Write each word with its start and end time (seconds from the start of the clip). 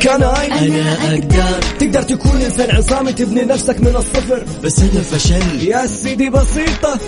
كان 0.00 0.22
أنا 0.22 0.92
أقدر. 0.92 1.60
تقدر 1.78 2.02
تكون 2.02 2.40
إنسان 2.40 2.76
عصامي 2.76 3.12
تبني 3.12 3.42
نفسك 3.42 3.80
من 3.80 3.96
الصفر. 3.96 4.44
بس 4.64 4.78
أنا 4.78 5.00
فشل. 5.02 5.68
يا 5.68 5.86
سيدي 5.86 6.30
بسيطة 6.30 6.98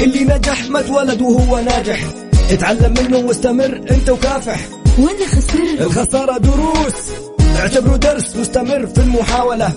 اللي 0.00 0.24
نجح 0.24 0.70
ما 0.70 0.80
اتولد 0.80 1.22
وهو 1.22 1.58
ناجح. 1.58 1.98
اتعلم 2.50 2.94
منه 3.00 3.18
واستمر 3.18 3.80
أنت 3.90 4.10
وكافح. 4.10 4.60
وأنا 4.98 5.26
خسرت. 5.26 5.80
الخسارة 5.80 6.38
دروس. 6.38 6.94
اعتبره 7.56 7.96
درس 7.96 8.36
مستمر 8.36 8.86
في 8.86 8.98
المحاولة. 9.00 9.72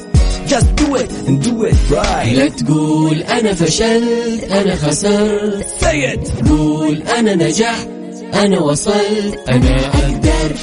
Just 0.48 0.68
do 0.82 0.96
it 0.96 1.12
and 1.28 1.44
do 1.48 1.66
it 1.72 1.92
right. 1.92 2.34
لا 2.36 2.50
تقول 2.50 3.24
أنا 3.24 3.54
فشلت 3.54 4.44
أنا 4.52 4.76
خسرت. 4.76 5.66
Say 5.82 6.16
it. 6.16 6.50
قول 6.50 7.04
أنا 7.18 7.36
نجحت 7.36 7.88
أنا 8.34 8.60
وصلت. 8.60 9.40
أنا 9.50 9.80
أقدر. 9.80 10.56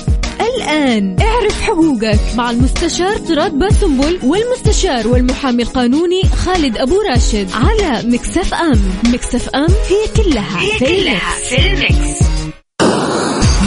الآن 0.56 1.16
اعرف 1.20 1.62
حقوقك 1.62 2.20
مع 2.36 2.50
المستشار 2.50 3.16
طراد 3.16 3.52
باسنبل 3.58 4.18
والمستشار 4.22 5.08
والمحامي 5.08 5.62
القانوني 5.62 6.22
خالد 6.22 6.78
أبو 6.78 7.00
راشد 7.10 7.48
على 7.54 8.02
Mix 8.08 8.54
FM 8.54 8.80
Mix 9.06 9.48
FM 9.48 9.66
هي 9.88 10.22
كلها 10.22 10.60
هي 10.60 10.78
في 10.78 11.02
كلها 11.02 11.34
في 11.48 11.56
ال 11.66 11.77
Mix. 11.77 12.22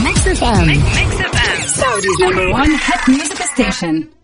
Mix 0.06 0.18
FM. 0.40 0.68
Mix 0.98 1.10
FM. 1.32 1.56
Saudi's 1.80 2.18
number 2.24 2.46
one 2.60 2.72
hit 2.86 3.02
music 3.08 3.40
station. 3.54 4.15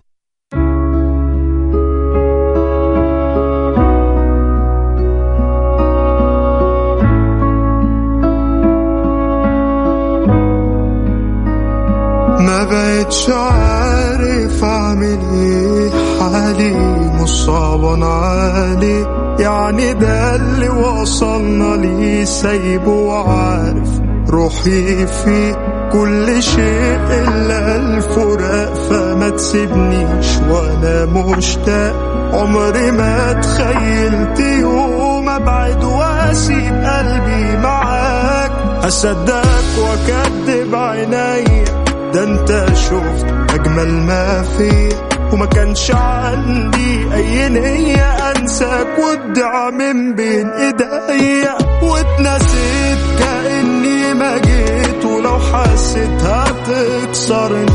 بقتش 13.12 13.30
عارف 13.30 14.64
اعمل 14.64 15.18
إيه 15.32 15.90
حالي 16.20 16.76
مصاب 17.20 18.02
عالي 18.02 19.06
يعني 19.38 19.92
ده 19.92 20.36
اللي 20.36 20.68
وصلنا 20.68 21.76
ليه 21.76 22.24
سايبه 22.24 22.90
وعارف 22.90 23.88
روحي 24.30 25.06
فيه 25.06 25.52
كل 25.92 26.42
شيء 26.42 27.00
إلا 27.10 27.76
الفراق. 27.76 28.74
فما 28.74 29.30
تسيبنيش 29.30 30.26
وأنا 30.50 31.04
مشتاق. 31.04 31.94
عمري 32.32 32.90
ما 32.90 33.32
تخيلت 33.32 34.40
يوم 34.40 35.28
أبعد 35.28 35.84
وأسيب 35.84 36.84
قلبي 36.84 37.56
معاك. 37.56 38.52
اصدقك 38.84 39.64
وأكدب 39.78 40.74
عينيا 40.74 41.81
ده 42.12 42.24
انت 42.24 42.66
شفت 42.74 43.26
أجمل 43.54 43.92
ما 43.92 44.42
فيا 44.42 45.08
وما 45.32 45.46
كانش 45.46 45.90
عندي 45.90 47.14
أي 47.14 47.48
نية 47.48 48.04
أنساك 48.30 48.98
وادعى 48.98 49.70
من 49.70 50.14
بين 50.14 50.50
إيديا. 50.50 51.54
واتنسيت 51.82 52.98
كأني 53.18 54.14
ما 54.14 54.38
جيت. 54.38 55.04
ولو 55.04 55.38
حسيت 55.38 56.22
هتكسرني. 56.22 57.72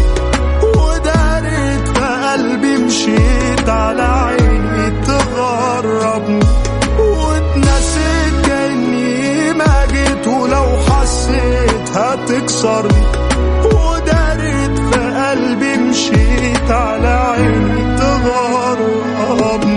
ودارت 0.63 1.87
في 1.87 2.05
قلبي 2.31 2.77
مشيت 2.77 3.69
على 3.69 4.03
عيني 4.03 5.05
تغربني. 5.05 6.45
واتنسيت 6.99 8.45
كأني 8.45 9.53
ما 9.53 9.85
جيت. 9.91 10.27
ولو 10.27 10.65
حسيت 10.89 11.97
هتكسرني. 11.97 13.03
في 13.26 13.26
مشيت 15.97 16.71
على 16.71 17.07
عيني 17.07 17.97
تغربني 17.97 19.76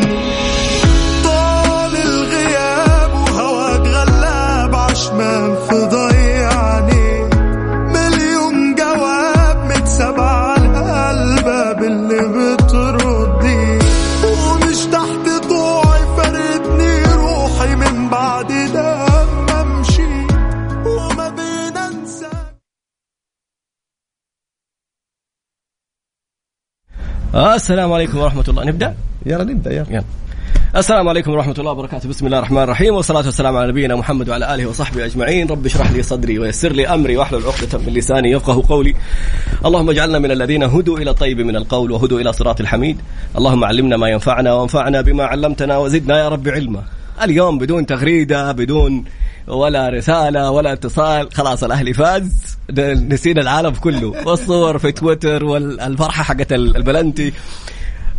السلام 27.41 27.93
عليكم 27.93 28.19
ورحمة 28.19 28.45
الله. 28.49 28.65
نبدأ؟ 28.65 28.95
يلا 29.27 29.45
نبدأ 29.45 29.73
يلا. 29.73 29.87
يلا. 29.91 30.05
السلام 30.77 31.09
عليكم 31.09 31.31
ورحمة 31.31 31.55
الله 31.59 31.71
وبركاته. 31.71 32.09
بسم 32.09 32.27
الله 32.27 32.39
الرحمن 32.39 32.63
الرحيم. 32.63 32.95
والصلاة 32.95 33.25
والسلام 33.25 33.57
على 33.57 33.69
نبينا 33.69 33.97
محمد 33.97 34.29
وعلى 34.29 34.55
آله 34.55 34.67
وصحبه 34.67 35.05
أجمعين. 35.05 35.49
رب 35.49 35.67
اشرح 35.67 35.91
لي 35.93 36.03
صدري 36.03 36.39
ويسر 36.39 36.73
لي 36.73 36.89
أمري 36.89 37.17
واحلل 37.17 37.43
عقدة 37.47 37.79
من 37.79 37.93
لساني 37.93 38.31
يفقه 38.31 38.63
قولي. 38.69 38.95
اللهم 39.65 39.91
اجعلنا 39.91 40.19
من 40.19 40.31
الذين 40.31 40.63
هدوا 40.63 40.99
إلى 40.99 41.11
الطيب 41.11 41.41
من 41.41 41.57
القول 41.57 41.91
وهدوا 41.91 42.21
إلى 42.21 42.33
صراط 42.33 42.61
الحميد. 42.61 42.97
اللهم 43.39 43.65
علمنا 43.65 43.97
ما 43.97 44.09
ينفعنا 44.09 44.53
وانفعنا 44.53 45.01
بما 45.01 45.25
علمتنا 45.25 45.79
وزدنا 45.79 46.19
يا 46.19 46.29
رب 46.29 46.49
علما. 46.49 46.83
اليوم 47.23 47.59
بدون 47.59 47.87
تغريدة 47.87 48.53
بدون 48.53 49.05
ولا 49.51 49.89
رسالة 49.89 50.51
ولا 50.51 50.73
اتصال. 50.73 51.33
خلاص 51.35 51.65
الأهلي 51.65 51.93
فاز. 51.93 52.59
نسينا 52.79 53.41
العالم 53.41 53.71
كله. 53.71 54.15
والصور 54.27 54.79
في 54.79 54.93
تويتر 54.93 55.45
والفرحة 55.45 56.23
حقت 56.23 56.53
البلنتي. 56.53 57.33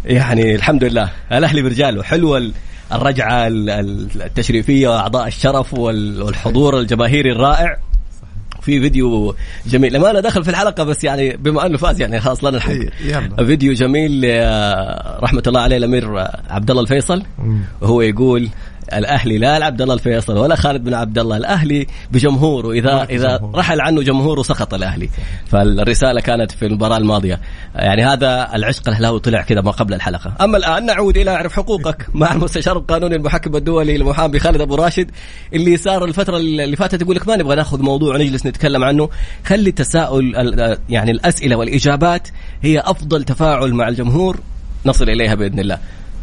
يعني 0.06 0.56
الحمد 0.56 0.84
لله. 0.84 1.10
الأهلي 1.32 1.62
برجاله. 1.62 2.04
حلوة 2.04 2.52
الرجعة 2.94 3.48
التشريفية 3.48 4.88
واعضاء 4.88 5.28
الشرف 5.28 5.74
والحضور 5.74 6.80
الجماهيري 6.80 7.32
الرائع. 7.32 7.78
في 8.62 8.82
فيديو 8.82 9.36
جميل. 9.66 9.94
لما 9.94 10.12
أنا 10.12 10.20
دخل 10.20 10.44
في 10.44 10.50
الحلقة 10.50 10.84
بس 10.84 11.04
يعني 11.04 11.38
بما 11.38 11.66
أنه 11.66 11.78
فاز 11.78 12.02
يعني 12.02 12.20
خلاص 12.20 12.44
لنا 12.44 12.58
الحق. 12.58 12.74
يلا. 13.04 13.46
فيديو 13.46 13.74
جميل 13.74 14.22
رحمة 15.24 15.44
الله 15.48 15.62
عليه 15.62 15.78
الامير 15.78 16.18
عبد 16.50 16.70
الله 16.70 16.82
الفيصل 16.82 17.24
وهو 17.82 18.02
يقول 18.02 18.50
الأهلي 18.94 19.38
لا 19.38 19.66
عبد 19.66 19.82
الله 19.82 19.94
الفيصل 19.94 20.38
ولا 20.38 20.56
خالد 20.56 20.84
بن 20.84 20.94
عبد 20.94 21.20
الله 21.20 21.38
الأهلي 21.38 21.88
بجمهوره. 22.12 22.72
اذا 22.72 23.04
إذا 23.04 23.38
بجمهور. 23.38 23.58
رحل 23.58 23.82
عنه 23.82 24.02
جمهوره 24.02 24.42
سقط 24.42 24.74
الأهلي. 24.74 25.10
فالرسالة 25.48 26.22
كانت 26.22 26.52
في 26.52 26.66
المباراة 26.66 26.98
الماضية. 26.98 27.40
يعني 27.76 28.06
هذا 28.06 28.50
العشق 28.56 28.88
الاهلاوي 28.88 29.20
طلع 29.20 29.42
كذا 29.42 29.62
ما 29.62 29.72
قبل 29.72 29.94
الحلقة. 29.94 30.34
أما 30.42 30.58
الآن 30.58 30.86
نعود 30.86 31.18
إلى 31.18 31.32
اعرف 31.32 31.54
حقوقك 31.54 32.08
مع 32.14 32.32
المستشار 32.34 32.78
القانوني 32.78 33.16
المحكم 33.16 33.56
الدولي 33.56 33.96
المحامي 33.96 34.40
خالد 34.40 34.62
أبو 34.62 34.76
راشد. 34.76 35.12
اللي 35.54 35.78
صار 35.78 36.06
الفترة 36.06 36.38
اللي 36.38 36.76
فاتت 36.76 37.02
يقول 37.02 37.16
لك 37.16 37.28
ما 37.28 37.36
نبغى 37.36 37.56
ناخذ 37.56 37.82
موضوع 37.82 38.16
ونجلس 38.16 38.46
نتكلم 38.46 38.84
عنه. 38.84 39.10
خلي 39.46 39.70
التساؤل 39.70 40.36
ال- 40.36 40.78
يعني 40.90 41.12
الأسئلة 41.12 41.56
والإجابات 41.56 42.28
هي 42.62 42.80
أفضل 42.80 43.24
تفاعل 43.24 43.74
مع 43.74 43.88
الجمهور. 43.88 44.40
نصل 44.86 45.10
إليها 45.10 45.36
بإذن 45.36 45.60
الله. 45.60 45.78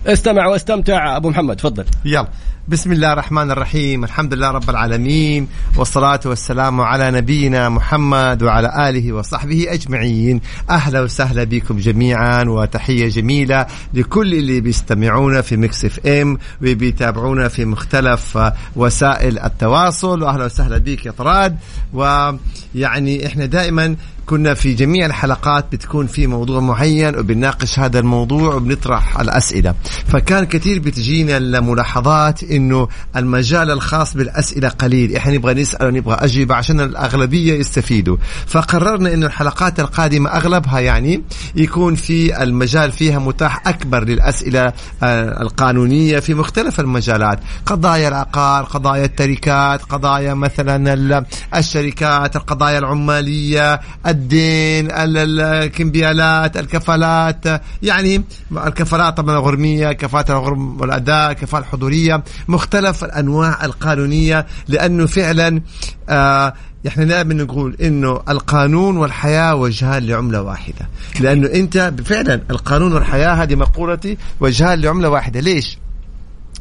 استمع 0.06 0.46
واستمتع. 0.46 1.16
أبو 1.16 1.30
محمد 1.30 1.56
تفضل. 1.56 1.84
يلا. 2.04 2.28
بسم 2.68 2.92
الله 2.92 3.12
الرحمن 3.12 3.50
الرحيم. 3.50 4.04
الحمد 4.04 4.34
لله 4.34 4.50
رب 4.50 4.70
العالمين 4.70 5.48
والصلاة 5.76 6.20
والسلام 6.26 6.80
على 6.80 7.10
نبينا 7.10 7.68
محمد 7.68 8.42
وعلى 8.42 8.88
آله 8.88 9.12
وصحبه 9.12 9.66
أجمعين. 9.68 10.40
أهلا 10.70 11.00
وسهلا 11.00 11.44
بكم 11.44 11.78
جميعا 11.78 12.44
وتحية 12.44 13.08
جميلة 13.08 13.66
لكل 13.94 14.34
اللي 14.34 14.60
بيستمعونا 14.60 15.40
في 15.40 15.56
Mix 15.56 15.84
FM 15.84 16.38
وبيتابعونا 16.62 17.48
في 17.48 17.64
مختلف 17.64 18.38
وسائل 18.76 19.38
التواصل. 19.38 20.22
وأهلا 20.22 20.44
وسهلا 20.44 20.78
بك 20.78 21.06
يا 21.06 21.10
طراد. 21.10 21.56
ويعني 21.94 23.26
إحنا 23.26 23.46
دائما 23.46 23.96
كنا 24.26 24.54
في 24.54 24.74
جميع 24.74 25.06
الحلقات 25.06 25.66
بتكون 25.72 26.06
في 26.06 26.26
موضوع 26.26 26.60
معين 26.60 27.16
وبنناقش 27.16 27.78
هذا 27.78 27.98
الموضوع 27.98 28.54
وبنطرح 28.54 29.20
الأسئلة. 29.20 29.74
فكان 30.06 30.44
كثير 30.44 30.78
بتجينا 30.78 31.36
الملاحظات 31.36 32.42
إنه 32.58 32.88
المجال 33.16 33.70
الخاص 33.70 34.14
بالأسئلة 34.16 34.68
قليل. 34.68 35.16
إحنا 35.16 35.32
نبغى 35.32 35.54
نسأل 35.54 35.86
ونبغى 35.86 36.14
اجوبه 36.20 36.54
عشان 36.54 36.80
الأغلبية 36.80 37.54
يستفيدوا. 37.54 38.16
فقررنا 38.46 39.14
إنه 39.14 39.26
الحلقات 39.26 39.80
القادمة 39.80 40.30
أغلبها 40.30 40.80
يعني 40.80 41.22
يكون 41.56 41.94
في 41.94 42.42
المجال 42.42 42.92
فيها 42.92 43.18
متاح 43.18 43.68
أكبر 43.68 44.04
للأسئلة 44.04 44.72
آه، 45.02 45.42
القانونية 45.42 46.18
في 46.18 46.34
مختلف 46.34 46.80
المجالات. 46.80 47.40
قضايا 47.66 48.08
العقار 48.08 48.64
قضايا 48.64 49.04
التركات 49.04 49.82
قضايا 49.82 50.34
مثلا 50.34 50.94
ال- 50.94 51.24
الشركات 51.56 52.36
القضايا 52.36 52.78
العمالية 52.78 53.80
الدين 54.06 54.90
ال- 54.90 55.16
ال- 55.16 55.40
الكمبيالات 55.40 56.56
الكفالات. 56.56 57.44
يعني 57.82 58.24
الكفالات 58.66 59.16
طبعا 59.16 59.38
الغرمية 59.38 59.92
كفاءه 59.92 60.32
الغرم 60.32 60.80
والأداء 60.80 61.32
كفاءه 61.32 61.60
الحضوريه 61.60 62.22
مختلف 62.48 63.04
الأنواع 63.04 63.64
القانونية 63.64 64.46
لأنه 64.68 65.06
فعلا 65.06 65.62
آه 66.08 66.54
إحنا 66.86 67.04
دائما 67.04 67.34
نقول 67.34 67.76
إنه 67.82 68.20
القانون 68.28 68.96
والحياة 68.96 69.54
وجهان 69.54 70.06
لعملة 70.06 70.42
واحدة. 70.42 70.88
لأنه 71.20 71.46
أنت 71.46 71.92
فعلا 72.04 72.42
القانون 72.50 72.92
والحياة 72.92 73.32
هذه 73.42 73.54
مقولتي 73.54 74.18
وجهان 74.40 74.80
لعملة 74.80 75.08
واحدة. 75.08 75.40
ليش؟ 75.40 75.78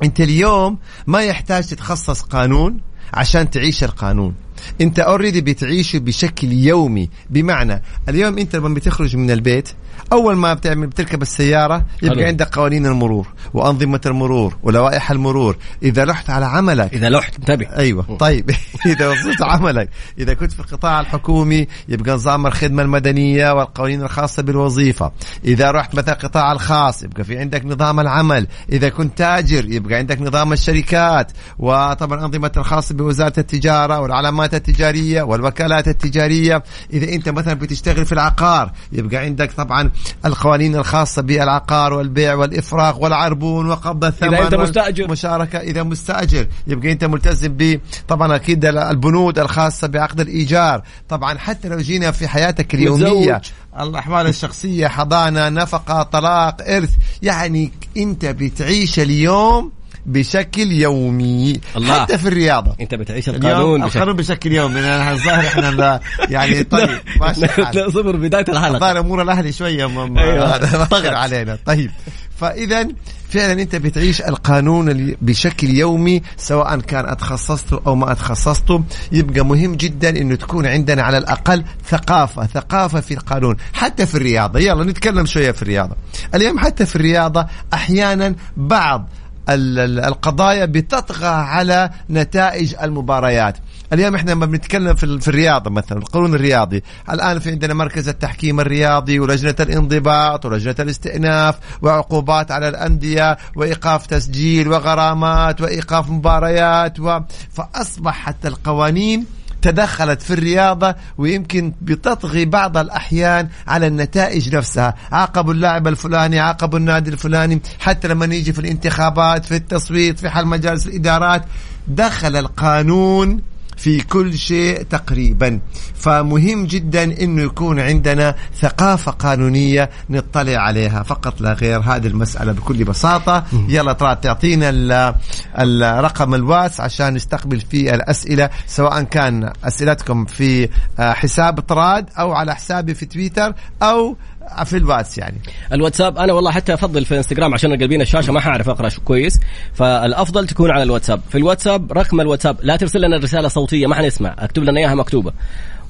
أنت 0.03 0.21
اليوم 0.21 0.77
ما 1.07 1.21
يحتاج 1.21 1.63
تتخصص 1.63 2.21
قانون 2.21 2.81
عشان 3.13 3.49
تعيش 3.49 3.83
القانون. 3.83 4.33
انت 4.81 4.99
اوريدي 4.99 5.41
بتعيش 5.41 5.95
بشكل 5.95 6.51
يومي. 6.51 7.09
بمعنى 7.29 7.81
اليوم 8.09 8.37
انت 8.37 8.55
لما 8.55 8.73
بتخرج 8.73 9.15
من 9.15 9.31
البيت 9.31 9.69
أول 10.11 10.35
ما 10.35 10.53
بتعمل 10.53 10.87
بتركب 10.87 11.21
السيارة 11.21 11.85
يبقى 12.03 12.17
حلو. 12.17 12.27
عندك 12.27 12.55
قوانين 12.55 12.85
المرور 12.85 13.27
وأنظمة 13.53 14.01
المرور 14.05 14.57
ولوائح 14.63 15.11
المرور. 15.11 15.57
إذا 15.83 16.03
رحت 16.03 16.29
على 16.29 16.45
عملك. 16.45 16.93
إذا 16.93 17.09
لوحت 17.09 17.35
انتبه. 17.35 17.75
أيوه. 17.77 18.17
طيب. 18.19 18.51
إذا 18.85 19.07
وصلت 19.07 19.41
عملك. 19.41 19.89
إذا 20.19 20.33
كنت 20.33 20.51
في 20.51 20.59
القطاع 20.59 20.99
الحكومي 20.99 21.67
يبقى 21.89 22.13
نظام 22.13 22.47
الخدمة 22.47 22.83
المدنية 22.83 23.51
والقوانين 23.51 24.03
الخاصة 24.03 24.43
بالوظيفة. 24.43 25.11
إذا 25.45 25.71
رحت 25.71 25.95
مثلا 25.95 26.13
القطاع 26.13 26.51
الخاص 26.51 27.03
يبقى 27.03 27.23
في 27.23 27.37
عندك 27.37 27.65
نظام 27.65 27.99
العمل. 27.99 28.47
إذا 28.71 28.89
كنت 28.89 29.17
تاجر 29.17 29.65
يبقى 29.69 29.95
عندك 29.95 30.21
نظام 30.21 30.53
الشركات. 30.53 31.31
وطبعا 31.59 32.25
أنظمة 32.25 32.51
الخاصة 32.57 32.95
بوزارة 32.95 33.33
التجارة 33.37 33.99
والعلامات 33.99 34.46
التجارية 34.53 35.21
والوكالات 35.21 35.87
التجارية 35.87 36.63
إذا 36.93 37.13
أنت 37.15 37.29
مثلا 37.29 37.53
بتشتغل 37.53 38.05
في 38.05 38.11
العقار 38.11 38.71
يبقى 38.91 39.17
عندك 39.17 39.51
طبعا 39.51 39.91
القوانين 40.25 40.75
الخاصة 40.75 41.21
بالعقار 41.21 41.93
والبيع 41.93 42.33
والإفراغ 42.35 43.03
والعربون 43.03 43.69
وقبض 43.69 44.05
الثمن 44.05 44.33
إذا 44.33 44.43
أنت 44.45 44.55
مستأجر. 44.55 45.11
مشاركة 45.11 45.59
إذا 45.59 45.83
مستأجر 45.83 46.47
يبقى 46.67 46.91
أنت 46.91 47.03
ملتزم 47.03 47.53
ب 47.57 47.79
طبعا 48.07 48.35
أكيد 48.35 48.65
البنود 48.65 49.39
الخاصة 49.39 49.87
بعقد 49.87 50.19
الإيجار 50.19 50.81
طبعا 51.09 51.37
حتى 51.37 51.67
لو 51.67 51.77
جينا 51.77 52.11
في 52.11 52.27
حياتك 52.27 52.73
اليومية. 52.73 53.41
الأحوال 53.79 54.27
الشخصية 54.27 54.87
حضانة 54.87 55.49
نفقة 55.49 56.03
طلاق 56.03 56.61
إرث 56.61 56.89
يعني 57.21 57.71
أنت 57.97 58.25
بتعيش 58.25 58.99
اليوم 58.99 59.71
بشكل 60.07 60.71
يومي 60.71 61.59
الله. 61.75 62.01
حتى 62.01 62.17
في 62.17 62.27
الرياضة. 62.27 62.75
أنت 62.81 62.95
بتعيش 62.95 63.29
القانون 63.29 63.81
بشكل 63.81 63.97
القانون 63.97 64.15
بشكل 64.15 64.51
يومي 64.51 64.79
أنا 64.79 65.11
الظاهر 65.11 65.47
إحنا 65.47 65.99
يعني 66.29 66.63
طيب 66.73 66.89
ماشي. 67.21 67.41
لا 67.73 67.89
صفر 67.89 68.15
بداية 68.15 68.45
الحلقة. 68.49 68.75
الظاهر 68.75 68.99
أمور 68.99 69.21
الأهلي 69.21 69.51
شوية 69.51 69.85
أيوة. 70.17 70.85
طغر 70.85 71.15
علينا. 71.15 71.57
طيب. 71.65 71.91
فإذا 72.37 72.87
فعلا 73.29 73.61
أنت 73.61 73.75
بتعيش 73.75 74.21
القانون 74.21 75.15
بشكل 75.21 75.69
يومي 75.69 76.21
سواء 76.37 76.79
كان 76.79 77.05
اتخصصته 77.05 77.81
أو 77.87 77.95
ما 77.95 78.11
اتخصصته 78.11 78.83
يبقى 79.11 79.45
مهم 79.45 79.75
جدا 79.75 80.09
إنه 80.09 80.35
تكون 80.35 80.65
عندنا 80.65 81.03
على 81.03 81.17
الأقل 81.17 81.63
ثقافة 81.89 82.45
ثقافة 82.45 82.99
في 82.99 83.13
القانون 83.13 83.55
حتى 83.73 84.05
في 84.05 84.15
الرياضة. 84.15 84.59
يلا 84.59 84.83
نتكلم 84.83 85.25
شوية 85.25 85.51
في 85.51 85.61
الرياضة. 85.61 85.95
اليوم 86.35 86.59
حتى 86.59 86.85
في 86.85 86.95
الرياضة 86.95 87.47
أحيانا 87.73 88.35
بعض 88.57 89.09
القضايا 89.49 90.65
بتطغى 90.65 91.27
على 91.27 91.89
نتائج 92.09 92.75
المباريات. 92.83 93.57
اليوم 93.93 94.15
إحنا 94.15 94.31
لما 94.31 94.45
بنتكلم 94.45 94.95
في, 94.95 95.03
ال- 95.03 95.21
في 95.21 95.27
الرياضة 95.27 95.69
مثلا 95.69 95.97
القانون 95.97 96.35
الرياضي. 96.35 96.83
الآن 97.11 97.39
في 97.39 97.51
عندنا 97.51 97.73
مركز 97.73 98.09
التحكيم 98.09 98.59
الرياضي 98.59 99.19
ولجنة 99.19 99.55
الانضباط 99.59 100.45
ولجنة 100.45 100.75
الاستئناف 100.79 101.55
وعقوبات 101.81 102.51
على 102.51 102.67
الأندية 102.69 103.37
وإيقاف 103.55 104.05
تسجيل 104.05 104.67
وغرامات 104.67 105.61
وإيقاف 105.61 106.09
مباريات 106.09 106.99
و... 106.99 107.19
فاصبح 107.51 108.13
حتى 108.15 108.47
القوانين 108.47 109.25
تدخلت 109.67 110.21
في 110.21 110.33
الرياضة 110.33 110.95
ويمكن 111.17 111.73
بتطغي 111.81 112.45
بعض 112.45 112.77
الأحيان 112.77 113.49
على 113.67 113.87
النتائج 113.87 114.55
نفسها. 114.55 114.95
عاقبوا 115.11 115.53
اللاعب 115.53 115.87
الفلاني 115.87 116.39
عاقبوا 116.39 116.79
النادي 116.79 117.09
الفلاني 117.09 117.61
حتى 117.79 118.07
لما 118.07 118.25
نيجي 118.25 118.53
في 118.53 118.59
الانتخابات 118.59 119.45
في 119.45 119.55
التصويت 119.55 120.19
في 120.19 120.29
حل 120.29 120.45
مجالس 120.45 120.87
الإدارات 120.87 121.43
دخل 121.87 122.35
القانون 122.35 123.41
في 123.77 124.01
كل 124.01 124.37
شيء 124.37 124.81
تقريبا. 124.81 125.59
فمهم 125.95 126.65
جدا 126.65 127.03
إنه 127.03 127.41
يكون 127.41 127.79
عندنا 127.79 128.35
ثقافة 128.59 129.11
قانونية 129.11 129.89
نطلع 130.09 130.57
عليها. 130.57 131.03
فقط 131.03 131.41
لا 131.41 131.53
غير 131.53 131.79
هذه 131.79 132.07
المسألة 132.07 132.51
بكل 132.51 132.83
بساطة. 132.83 133.43
يلا 133.69 133.93
ترى 133.93 134.15
تعطينا 134.15 134.69
ال- 134.69 135.15
الرقم 135.59 136.35
الواتس 136.35 136.79
عشان 136.81 137.13
نستقبل 137.13 137.59
فيه 137.59 137.95
الأسئلة 137.95 138.49
سواء 138.67 139.03
كان 139.03 139.51
أسئلتكم 139.63 140.25
في 140.25 140.69
آه، 140.99 141.13
حساب 141.13 141.59
طراد 141.59 142.09
أو 142.19 142.31
على 142.33 142.55
حسابي 142.55 142.93
في 142.93 143.05
تويتر 143.05 143.53
أو 143.81 144.17
في 144.65 144.77
الواتس 144.77 145.17
يعني. 145.17 145.37
الواتساب 145.73 146.17
أنا 146.17 146.33
والله 146.33 146.51
حتى 146.51 146.73
أفضل 146.73 147.05
في 147.05 147.17
إنستغرام 147.17 147.53
عشان 147.53 147.71
قلبين 147.71 148.01
الشاشة 148.01 148.33
ما 148.33 148.39
حأعرف 148.39 148.69
أقرأ 148.69 148.89
كويس. 149.05 149.39
فالأفضل 149.73 150.47
تكون 150.47 150.71
على 150.71 150.83
الواتساب. 150.83 151.21
في 151.29 151.37
الواتساب 151.37 151.93
رقم 151.93 152.21
الواتساب. 152.21 152.57
لا 152.61 152.75
ترسل 152.75 153.01
لنا 153.01 153.17
رساله 153.17 153.47
صوتية 153.47 153.87
ما 153.87 153.95
حنسمع. 153.95 154.35
أكتب 154.39 154.63
لنا 154.63 154.79
إياها 154.79 154.95
مكتوبة. 154.95 155.33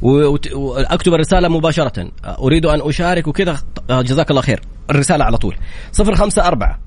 وأكتب 0.01 1.13
الرسالة 1.13 1.47
مباشرة. 1.47 2.11
أريد 2.25 2.65
أن 2.65 2.81
أشارك 2.81 3.27
وكذا 3.27 3.57
جزاك 3.89 4.29
الله 4.29 4.41
خير. 4.41 4.61
الرسالة 4.89 5.25
على 5.25 5.37
طول. 5.37 5.55
054 5.91 6.77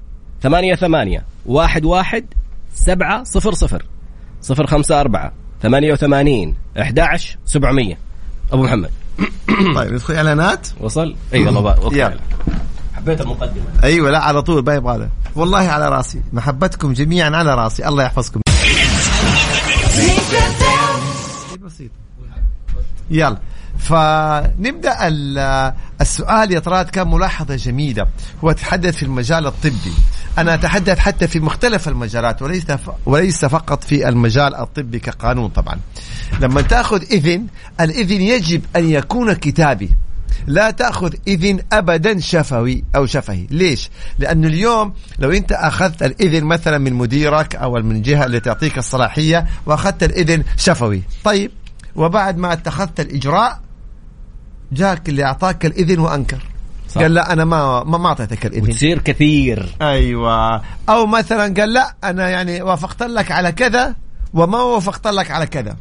ثمانية 0.42 0.74
ثمانية 0.74 1.24
واحد 1.46 1.84
واحد 1.84 2.24
سبعة 2.74 3.24
صفر 3.24 3.52
صفر. 3.52 3.84
صفر 4.40 4.66
خمسة 4.66 5.00
أربعة 5.00 5.32
ثمانية 5.62 5.92
وثمانين 5.92 6.54
أحد 6.80 6.98
عشر 6.98 7.38
سبعمية. 7.44 7.98
أبو 8.52 8.62
محمد. 8.62 8.90
طيب 9.76 9.92
ندخل 9.92 10.14
إعلانات؟ 10.14 10.66
وصل؟ 10.80 11.16
إي 11.34 11.44
والله. 11.46 11.90
حبيت 12.94 13.20
المقدمة. 13.20 13.64
أيوه 13.84 14.10
لا 14.10 14.18
على 14.18 14.42
طول 14.42 14.64
ما 14.64 14.74
يبغى 14.74 14.98
له. 14.98 15.08
والله 15.36 15.58
على 15.58 15.88
راسي. 15.88 16.22
محبتكم 16.32 16.92
جميعا 16.92 17.30
على 17.30 17.54
راسي. 17.54 17.88
الله 17.88 18.04
يحفظكم. 18.04 18.40
بسيط. 21.64 21.90
يلا. 23.10 23.38
فنبدأ 23.82 25.08
ال- 25.08 25.72
السؤال 26.00 26.52
يا 26.52 26.58
طراد 26.58 26.90
كان 26.90 27.08
ملاحظه 27.10 27.56
جميلة. 27.56 28.06
هو 28.44 28.52
تحدث 28.52 28.96
في 28.96 29.02
المجال 29.02 29.46
الطبي. 29.46 29.92
أنا 30.38 30.54
أتحدث 30.54 30.98
حتى 30.98 31.28
في 31.28 31.40
مختلف 31.40 31.88
المجالات 31.88 32.42
وليس 32.42 32.64
وليس 33.06 33.44
فقط 33.44 33.84
في 33.84 34.08
المجال 34.08 34.54
الطبي 34.54 34.98
كقانون 34.98 35.48
طبعا. 35.48 35.78
لما 36.40 36.62
تأخذ 36.62 37.02
إذن 37.02 37.46
الإذن 37.80 38.20
يجب 38.20 38.62
أن 38.76 38.90
يكون 38.90 39.32
كتابي. 39.32 39.90
لا 40.46 40.70
تأخذ 40.70 41.14
إذن 41.28 41.58
ابدا 41.72 42.20
شفوي 42.20 42.84
أو 42.96 43.06
شفهي. 43.06 43.46
ليش؟ 43.50 43.90
لأنه 44.18 44.46
اليوم 44.48 44.92
لو 45.18 45.30
أنت 45.30 45.52
أخذت 45.52 46.02
الإذن 46.02 46.44
مثلا 46.44 46.78
من 46.78 46.92
مديرك 46.94 47.56
أو 47.56 47.72
من 47.72 47.96
الجهه 47.96 48.24
اللي 48.24 48.40
تعطيك 48.40 48.78
الصلاحية 48.78 49.46
وأخذت 49.66 50.02
الإذن 50.02 50.44
شفوي. 50.56 51.02
طيب 51.24 51.50
وبعد 51.96 52.38
ما 52.38 52.52
اتخذت 52.52 53.00
الإجراء 53.00 53.60
جاك 54.72 55.08
اللي 55.08 55.24
أعطاك 55.24 55.66
الإذن 55.66 55.98
وأنكر. 55.98 56.42
صح. 56.88 57.00
قال 57.00 57.14
لا 57.14 57.32
أنا 57.32 57.44
ما 57.44 57.84
ما 57.84 57.98
ما 57.98 58.08
أعطيتك 58.08 58.46
الإذن. 58.46 58.62
وتصير 58.62 58.98
كثير. 58.98 59.76
أيوه. 59.82 60.62
أو 60.88 61.06
مثلا 61.06 61.54
قال 61.54 61.72
لا 61.72 61.94
أنا 62.04 62.28
يعني 62.28 62.62
وافقت 62.62 63.02
لك 63.02 63.30
على 63.30 63.52
كذا 63.52 63.94
وما 64.34 64.62
وافقت 64.62 65.06
لك 65.06 65.30
على 65.30 65.46
كذا. 65.46 65.76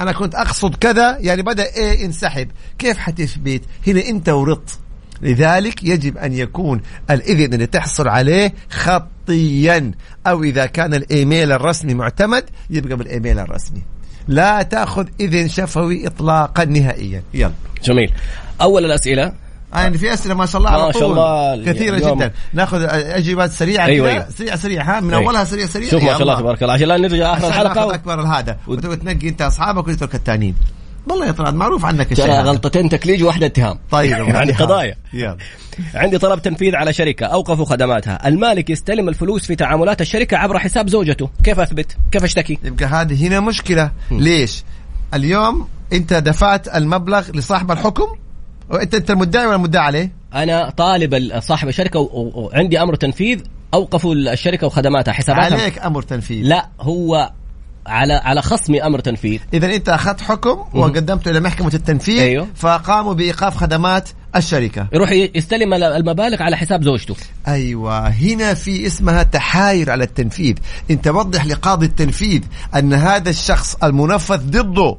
أنا 0.00 0.12
كنت 0.12 0.34
أقصد 0.34 0.74
كذا 0.74 1.18
يعني 1.20 1.42
بدأ 1.42 1.64
إيه 1.76 2.04
ينسحب. 2.04 2.48
كيف 2.78 2.98
حتثبت؟ 2.98 3.62
هنا 3.86 4.08
أنت 4.08 4.28
ورط. 4.28 4.78
لذلك 5.22 5.84
يجب 5.84 6.18
أن 6.18 6.32
يكون 6.32 6.80
الإذن 7.10 7.54
اللي 7.54 7.66
تحصل 7.66 8.08
عليه 8.08 8.54
خطيا. 8.70 9.92
أو 10.26 10.42
إذا 10.42 10.66
كان 10.66 10.94
الإيميل 10.94 11.52
الرسمي 11.52 11.94
معتمد 11.94 12.44
يبقى 12.70 12.96
بالإيميل 12.96 13.38
الرسمي. 13.38 13.82
لا 14.28 14.62
تأخذ 14.62 15.06
إذن 15.20 15.48
شفوي 15.48 16.06
اطلاقا 16.06 16.64
نهائيا. 16.64 17.22
يلا. 17.34 17.52
جميل. 17.84 18.12
أول 18.60 18.84
الأسئلة. 18.84 19.32
يعني 19.72 19.98
في 19.98 20.14
أسئلة 20.14 20.34
ما 20.34 20.46
شاء 20.46 20.58
الله 20.58 20.70
على 20.70 20.82
ما 20.82 20.92
شاء 20.92 21.06
الله. 21.06 21.64
كثيرة 21.64 21.96
اليوم- 21.96 22.18
جدا. 22.18 22.32
نأخذ 22.54 22.82
اجوبات 22.90 23.50
سريعة 23.50 23.86
أيوة، 23.86 24.10
أيوة. 24.10 24.26
سريع 24.38 24.56
سريع 24.56 24.82
ها 24.82 25.00
من 25.00 25.14
أيوة. 25.14 25.26
أولها 25.26 25.44
سريع 25.44 25.66
سريع 25.66 25.90
شوف 25.90 26.02
ما 26.02 26.08
شاء 26.08 26.22
الله 26.22 26.40
تبارك 26.40 26.62
الله. 26.62 26.74
عشان 26.74 26.88
لا 26.88 26.96
نرجع 26.96 27.36
الحلقة 27.36 27.74
ناخذ 27.74 27.88
و... 27.88 27.90
اكبر 27.90 28.20
هذا 28.20 28.56
وتبغى 28.66 28.96
تنقي 28.96 29.28
أنت 29.28 29.42
أصحابك 29.42 29.88
وتترك 29.88 30.14
الثانيين 30.14 30.54
والله 31.10 31.26
يا 31.26 31.32
طلال 31.32 31.54
معروف 31.56 31.84
عنك 31.84 32.12
الشيء 32.12 32.26
ترى. 32.26 32.34
غلطتين 32.34 32.88
تكليج 32.88 33.22
وواحدة 33.22 33.46
اتهام. 33.46 33.78
طيب 33.90 34.10
يعني 34.28 34.52
قضايا. 34.52 34.96
عندي 35.94 36.18
طلب 36.18 36.42
تنفيذ 36.42 36.76
على 36.76 36.92
شركة 36.92 37.26
أوقفوا 37.26 37.64
خدماتها. 37.64 38.28
المالك 38.28 38.70
يستلم 38.70 39.08
الفلوس 39.08 39.46
في 39.46 39.56
تعاملات 39.56 40.00
الشركة 40.00 40.36
عبر 40.36 40.58
حساب 40.58 40.88
زوجته. 40.88 41.30
كيف 41.44 41.60
أثبت؟ 41.60 41.96
كيف 42.12 42.24
أشتكي؟ 42.24 42.58
يبقى 42.64 42.84
هذه 42.86 43.26
هنا 43.28 43.40
مشكلة. 43.40 43.90
ليش؟ 44.10 44.64
اليوم 45.14 45.68
أنت 45.92 46.14
دفعت 46.14 46.76
المبلغ 46.76 47.30
لصاحب 47.30 47.70
الحكم؟ 47.70 48.06
وانت 48.70 48.94
أنت 48.94 49.10
المدعي 49.10 49.46
ولا 49.46 49.56
المدعي 49.56 49.84
عليه؟ 49.84 50.12
أنا 50.34 50.70
طالب 50.70 51.14
ال- 51.14 51.42
صاحب 51.42 51.68
و- 52.00 52.40
وعندي 52.40 52.82
أمر 52.82 52.94
تنفيذ. 52.94 53.40
أوقفوا 53.74 54.14
الشركة 54.14 54.66
وخدماتها 54.66 55.12
حساباتها. 55.12 55.60
عليك 55.60 55.78
أمر 55.78 56.02
تنفيذ. 56.02 56.46
لا 56.46 56.68
هو 56.80 57.30
على 57.88 58.14
على 58.14 58.42
خصمي 58.42 58.82
أمر 58.82 59.00
تنفيذ. 59.00 59.40
اذا 59.54 59.74
أنت 59.74 59.88
أخذت 59.88 60.20
حكم 60.20 60.78
وقدمته 60.78 61.30
إلى 61.30 61.40
محكمة 61.40 61.70
التنفيذ 61.74 62.20
أيوه. 62.20 62.48
فقاموا 62.54 63.14
بإيقاف 63.14 63.56
خدمات 63.56 64.08
الشركة. 64.36 64.88
يروح 64.92 65.12
يستلم 65.12 65.74
المبالغ 65.74 66.42
على 66.42 66.56
حساب 66.56 66.82
زوجته. 66.82 67.16
أيوه. 67.48 68.08
هنا 68.08 68.54
في 68.54 68.86
اسمها 68.86 69.22
تحايل 69.22 69.90
على 69.90 70.04
التنفيذ. 70.04 70.54
أنت 70.90 71.08
وضح 71.08 71.46
لقاضي 71.46 71.86
التنفيذ 71.86 72.42
أن 72.76 72.92
هذا 72.94 73.30
الشخص 73.30 73.74
المنفذ 73.84 74.50
ضده 74.50 74.96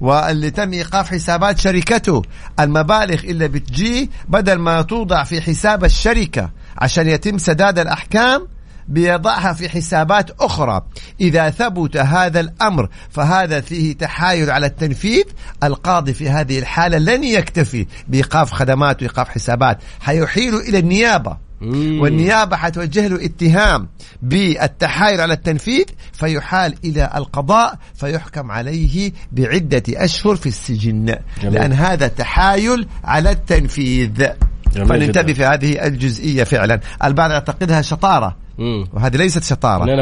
واللي 0.00 0.50
تم 0.50 0.72
إيقاف 0.72 1.10
حسابات 1.10 1.58
شركته. 1.58 2.22
المبالغ 2.60 3.24
اللي 3.24 3.48
بتجي 3.48 4.10
بدل 4.28 4.54
ما 4.54 4.82
توضع 4.82 5.24
في 5.24 5.40
حساب 5.40 5.84
الشركة 5.84 6.50
عشان 6.78 7.08
يتم 7.08 7.38
سداد 7.38 7.78
الأحكام 7.78 8.48
بيضعها 8.88 9.52
في 9.52 9.68
حسابات 9.68 10.30
أخرى. 10.40 10.82
إذا 11.20 11.50
ثبت 11.50 11.96
هذا 11.96 12.40
الأمر 12.40 12.88
فهذا 13.10 13.60
فيه 13.60 13.94
تحايل 13.96 14.50
على 14.50 14.66
التنفيذ. 14.66 15.24
القاضي 15.62 16.14
في 16.14 16.30
هذه 16.30 16.58
الحالة 16.58 16.98
لن 16.98 17.24
يكتفي 17.24 17.86
بإيقاف 18.08 18.52
خدمات 18.52 19.02
وإيقاف 19.02 19.28
حسابات. 19.28 19.78
حيحيل 20.00 20.54
إلى 20.54 20.78
النيابة. 20.78 21.46
والنيابة 21.60 22.56
حتوجه 22.56 23.06
له 23.06 23.24
اتهام 23.24 23.88
بالتحايل 24.22 25.20
على 25.20 25.34
التنفيذ 25.34 25.84
فيحال 26.12 26.74
إلى 26.84 27.10
القضاء 27.14 27.78
فيحكم 27.94 28.50
عليه 28.50 29.12
بعدة 29.32 29.82
أشهر 29.88 30.36
في 30.36 30.46
السجن. 30.46 31.16
جميل. 31.42 31.54
لأن 31.54 31.72
هذا 31.72 32.08
تحايل 32.08 32.88
على 33.04 33.30
التنفيذ. 33.30 34.26
فننتبه. 34.74 35.32
في 35.32 35.44
هذه 35.44 35.86
الجزئية 35.86 36.44
فعلا. 36.44 36.80
البعض 37.04 37.30
يعتقدها 37.30 37.82
شطارة. 37.82 38.36
مم. 38.58 38.86
وهذه 38.92 39.16
ليست 39.16 39.42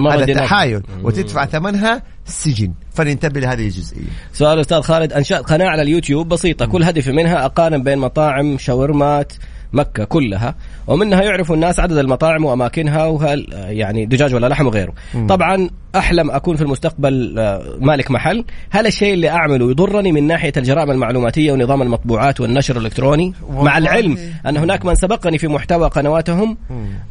ما 0.01 0.15
هذا. 0.15 0.35
تحايل. 0.35 0.83
وتدفع 1.03 1.45
ثمنها 1.45 2.03
سجن 2.25 2.73
فننتبه 2.95 3.41
لهذه 3.41 3.65
الجزئية. 3.65 4.09
سؤال 4.33 4.61
أستاذ 4.61 4.81
خالد. 4.81 5.13
أنشأت 5.13 5.45
قناة 5.45 5.67
على 5.67 5.83
اليوتيوب 5.83 6.29
بسيطة. 6.29 6.67
كل 6.67 6.85
هدفي 6.85 7.13
منها 7.13 7.45
أقارن 7.45 7.83
بين 7.83 7.99
مطاعم 7.99 8.59
شاورمات 8.59 9.33
مكة 9.75 10.05
كلها 10.05 10.55
ومنها 10.87 11.23
يعرف 11.23 11.53
الناس 11.53 11.81
عدد 11.81 11.97
المطاعم 11.99 12.45
وأماكنها 12.45 13.05
وهل 13.05 13.47
يعني 13.53 14.07
دجاج 14.07 14.35
ولا 14.35 14.47
لحم 14.47 14.67
وغيره. 14.67 14.93
طبعا 15.29 15.71
أحلم 15.97 16.31
أكون 16.31 16.57
في 16.57 16.63
المستقبل 16.63 17.39
آه، 17.39 17.77
مالك 17.81 18.11
محل. 18.11 18.45
هل 18.71 18.87
الشيء 18.87 19.15
اللي 19.15 19.29
أعمله 19.29 19.71
يضرني 19.71 20.13
من 20.13 20.27
ناحية 20.27 20.53
الجرائم 20.57 20.91
المعلوماتية 20.91 21.53
ونظام 21.53 21.83
المطبوعات 21.83 22.41
والنشر 22.41 22.77
الإلكتروني. 22.77 23.35
مع. 23.51 23.79
العلم 23.79 24.19
أن 24.47 24.57
هناك 24.57 24.85
من 24.85 24.95
سبقني 24.95 25.39
في 25.39 25.49
محتوى 25.49 25.89
قنواتهم 25.89 26.57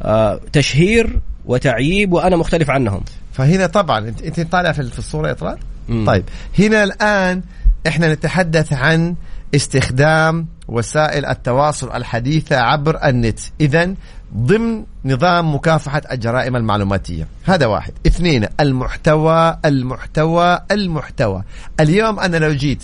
آه، 0.02 0.40
تشهير 0.52 1.18
وتعييب 1.46 2.12
وأنا 2.12 2.36
مختلف 2.36 2.70
عنهم. 2.70 3.00
فهنا 3.32 3.66
طبعا 3.66 4.08
أنت 4.08 4.22
أنت 4.22 4.40
طالع 4.40 4.72
في 4.72 4.82
في 4.82 4.98
الصورة 4.98 5.28
يا 5.28 5.32
طلال 5.32 5.58
مم. 5.88 6.06
طيب 6.06 6.24
هنا 6.58 6.84
الآن 6.84 7.42
إحنا 7.86 8.12
نتحدث 8.12 8.72
عن 8.72 9.14
استخدام 9.54 10.46
وسائل 10.68 11.26
التواصل 11.26 11.92
الحديثة 11.92 12.56
عبر 12.56 13.04
النت. 13.04 13.40
اذا 13.60 13.94
ضمن 14.36 14.84
نظام 15.04 15.54
مكافحة 15.54 16.02
الجرائم 16.12 16.56
المعلوماتية. 16.56 17.28
هذا 17.44 17.66
واحد. 17.66 17.92
اثنين 18.06 18.46
المحتوى 18.60 19.58
المحتوى 19.64 20.60
المحتوى. 20.70 21.42
اليوم 21.80 22.20
أنا 22.20 22.36
لو 22.36 22.52
جيت 22.52 22.82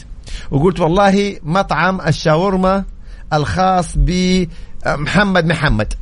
وقلت 0.51 0.81
والله 0.81 1.37
مطعم 1.43 2.01
الشاورما 2.01 2.85
الخاص 3.33 3.95
بمحمد 3.97 5.45
محمد. 5.45 5.93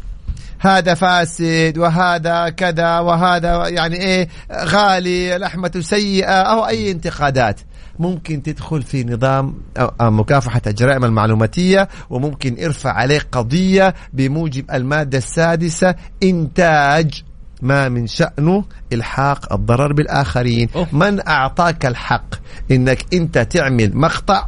هذا 0.60 0.94
فاسد 0.94 1.78
وهذا 1.78 2.48
كذا 2.48 2.98
وهذا 2.98 3.68
يعني 3.68 3.96
إيه 3.96 4.28
غالي 4.52 5.38
لحمته 5.38 5.80
سيئة 5.80 6.42
أو 6.42 6.66
أي 6.66 6.90
انتقادات. 6.90 7.60
ممكن 7.98 8.42
تدخل 8.42 8.82
في 8.82 9.04
نظام 9.04 9.54
أو- 9.78 9.90
أو 10.00 10.10
مكافحة 10.10 10.62
الجرائم 10.66 11.04
المعلوماتية 11.04 11.88
وممكن 12.10 12.64
ارفع 12.64 12.92
عليه 12.92 13.20
قضية 13.32 13.94
بموجب 14.12 14.70
المادة 14.70 15.18
السادسة 15.18 15.94
إنتاج 16.22 17.22
ما 17.62 17.88
من 17.88 18.06
شأنه 18.06 18.64
إلحاق 18.92 19.52
الضرر 19.52 19.92
بالآخرين. 19.92 20.68
أوه. 20.76 20.86
من 20.92 21.28
أعطاك 21.28 21.86
الحق؟ 21.86 22.34
إنك 22.70 23.14
أنت 23.14 23.38
تعمل 23.38 23.96
مقطع 23.96 24.46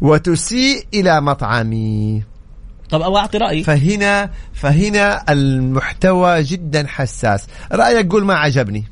وتسيء 0.00 0.86
إلى 0.94 1.20
مطعمي. 1.20 2.22
طب 2.90 3.00
أو 3.02 3.16
أعطي 3.16 3.38
رأيي. 3.38 3.64
فهنا 3.64 4.30
فهنا 4.52 5.32
المحتوى 5.32 6.42
جدا 6.42 6.86
حساس. 6.86 7.46
رأيك 7.72 8.12
قول 8.12 8.24
ما 8.24 8.34
عجبني. 8.34 8.84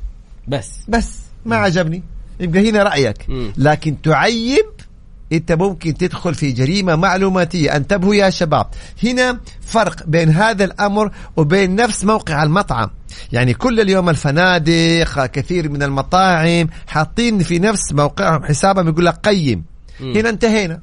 بس. 0.47 0.71
بس 0.87 1.19
ما 1.45 1.55
عجبني. 1.55 2.03
يبقى 2.39 2.69
هنا 2.69 2.83
رأيك. 2.83 3.17
لكن 3.57 4.01
تعيب 4.01 4.65
إنت 5.33 5.51
ممكن 5.51 5.93
تدخل 5.93 6.35
في 6.35 6.51
جريمة 6.51 6.95
معلوماتية. 6.95 7.75
انتبهوا 7.75 8.15
يا 8.15 8.29
شباب. 8.29 8.65
هنا 9.03 9.39
فرق 9.61 10.03
بين 10.07 10.29
هذا 10.29 10.63
الأمر 10.65 11.11
وبين 11.37 11.75
نفس 11.75 12.05
موقع 12.05 12.43
المطعم. 12.43 12.89
يعني 13.31 13.53
كل 13.53 13.79
اليوم 13.79 14.09
الفنادق 14.09 15.25
كثير 15.25 15.69
من 15.69 15.83
المطاعم 15.83 16.67
حاطين 16.87 17.39
في 17.39 17.59
نفس 17.59 17.93
موقعهم 17.93 18.43
حسابهم 18.43 18.87
يقول 18.87 19.05
لك 19.05 19.15
قيم. 19.15 19.63
هنا 19.99 20.29
انتهينا. 20.29 20.79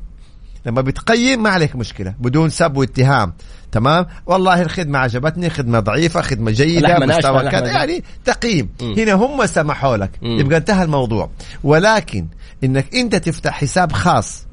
لما 0.66 0.80
بتقيم 0.80 1.42
ما 1.42 1.50
عليك 1.50 1.76
مشكلة 1.76 2.14
بدون 2.20 2.50
سب 2.50 2.76
واتهام 2.76 3.32
تمام 3.72 4.06
والله 4.26 4.62
الخدمة 4.62 4.98
عجبتني 4.98 5.50
خدمة 5.50 5.80
ضعيفة 5.80 6.20
خدمة 6.20 6.50
جيدة 6.50 6.98
مستوى 6.98 7.48
كذا. 7.50 7.66
يعني 7.66 8.04
تقييم. 8.24 8.68
هنا 8.80 9.12
هم 9.12 9.46
سمحوا 9.46 9.96
لك 9.96 10.10
مم. 10.22 10.40
يبقى 10.40 10.58
انتهى 10.58 10.84
الموضوع 10.84 11.30
ولكن 11.64 12.26
إنك 12.64 12.94
أنت 12.94 13.16
تفتح 13.16 13.52
حساب 13.60 13.92
خاص 13.92 14.46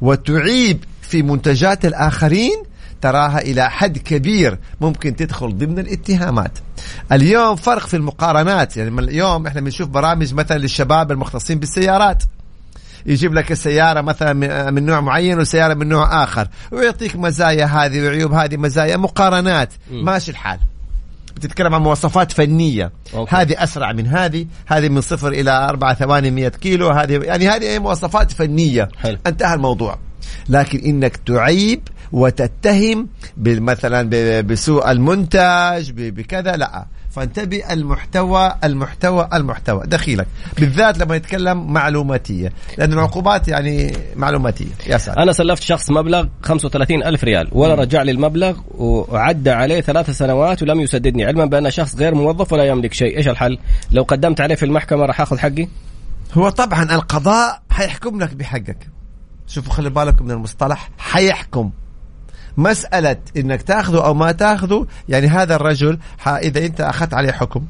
وتعيب 0.00 0.84
في 1.02 1.22
منتجات 1.22 1.84
الآخرين 1.86 2.62
تراها 3.00 3.38
إلى 3.38 3.70
حد 3.70 3.98
كبير 3.98 4.58
ممكن 4.80 5.16
تدخل 5.16 5.58
ضمن 5.58 5.78
الاتهامات 5.78 6.58
اليوم 7.12 7.56
فرق 7.56 7.86
في 7.86 7.96
المقارنات 7.96 8.76
يعني 8.76 9.00
اليوم 9.00 9.46
إحنا 9.46 9.60
بنشوف 9.60 9.88
برامج 9.88 10.34
مثلا 10.34 10.58
للشباب 10.58 11.12
المختصين 11.12 11.58
بالسيارات 11.58 12.22
يجيب 13.06 13.34
لك 13.34 13.52
السيارة 13.52 14.00
مثلا 14.00 14.32
من- 14.70 14.86
نوع 14.86 15.00
معين 15.00 15.38
وسيارة 15.38 15.74
من 15.74 15.88
نوع 15.88 16.24
آخر. 16.24 16.48
ويعطيك 16.72 17.16
مزايا 17.16 17.64
هذه 17.64 18.06
وعيوب 18.06 18.32
هذه 18.32 18.56
مزايا 18.56 18.96
مقارنات. 18.96 19.72
ماشي 19.90 20.30
الحال. 20.30 20.58
بتتكلم 21.36 21.74
عن 21.74 21.80
مواصفات 21.82 22.32
فنية. 22.32 22.92
أوكي. 23.14 23.36
هذه 23.36 23.62
أسرع 23.62 23.92
من 23.92 24.06
هذه. 24.06 24.46
هذه 24.66 24.88
من 24.88 25.00
صفر 25.00 25.28
إلى 25.28 25.50
أربعة 25.50 25.94
ثواني 25.94 26.30
مية 26.30 26.48
كيلو. 26.48 26.88
هذه 26.90 27.20
يعني 27.24 27.48
هذه 27.48 27.78
مواصفات 27.78 28.32
فنية. 28.32 28.88
حلو. 28.98 29.18
انتهى 29.26 29.54
الموضوع. 29.54 29.98
لكن 30.48 30.78
إنك 30.78 31.16
تعيب 31.16 31.80
وتتهم 32.12 33.08
مثلا 33.36 34.02
بسوء 34.40 34.90
المنتج 34.90 35.90
ب- 35.90 36.14
بكذا 36.14 36.52
لا. 36.52 36.86
فانتبه 37.10 37.72
المحتوى 37.72 38.54
المحتوى 38.64 39.28
المحتوى. 39.34 39.82
دخيلك. 39.86 40.26
بالذات 40.58 40.98
لما 40.98 41.16
يتكلم 41.16 41.72
معلوماتية. 41.72 42.52
لأن 42.78 42.92
العقوبات 42.92 43.48
يعني 43.48 43.92
معلوماتية. 44.16 44.66
يا 44.86 44.98
ساتر. 44.98 45.22
أنا 45.22 45.32
سلفت 45.32 45.62
شخص 45.62 45.90
مبلغ 45.90 46.26
35 46.42 47.02
ألف 47.02 47.24
ريال. 47.24 47.48
ولا 47.52 47.74
رجع 47.74 48.02
لي 48.02 48.10
المبلغ 48.10 48.58
وعدى 48.70 49.50
عليه 49.50 49.80
ثلاث 49.80 50.10
سنوات 50.10 50.62
ولم 50.62 50.80
يسددني. 50.80 51.24
علما 51.24 51.44
بأن 51.44 51.70
شخص 51.70 51.96
غير 51.96 52.14
موظف 52.14 52.52
ولا 52.52 52.64
يملك 52.64 52.92
شيء. 52.92 53.16
إيش 53.16 53.28
الحل؟ 53.28 53.58
لو 53.90 54.02
قدمت 54.02 54.40
عليه 54.40 54.54
في 54.54 54.64
المحكمة 54.64 55.06
راح 55.06 55.20
آخذ 55.20 55.38
حقي؟ 55.38 55.68
هو 56.34 56.48
طبعا 56.48 56.82
القضاء 56.82 57.62
حيحكم 57.70 58.22
لك 58.22 58.34
بحقك. 58.34 58.88
شوفوا 59.46 59.72
خلي 59.72 59.90
بالكم 59.90 60.24
من 60.24 60.30
المصطلح 60.30 60.90
حيحكم. 60.98 61.70
مسألة 62.56 63.16
إنك 63.36 63.62
تاخذه 63.62 64.04
أو 64.04 64.14
ما 64.14 64.32
تاخذه 64.32 64.86
يعني 65.08 65.26
هذا 65.26 65.56
الرجل 65.56 65.98
إذا 66.26 66.66
أنت 66.66 66.80
أخذت 66.80 67.14
عليه 67.14 67.32
حكم 67.32 67.64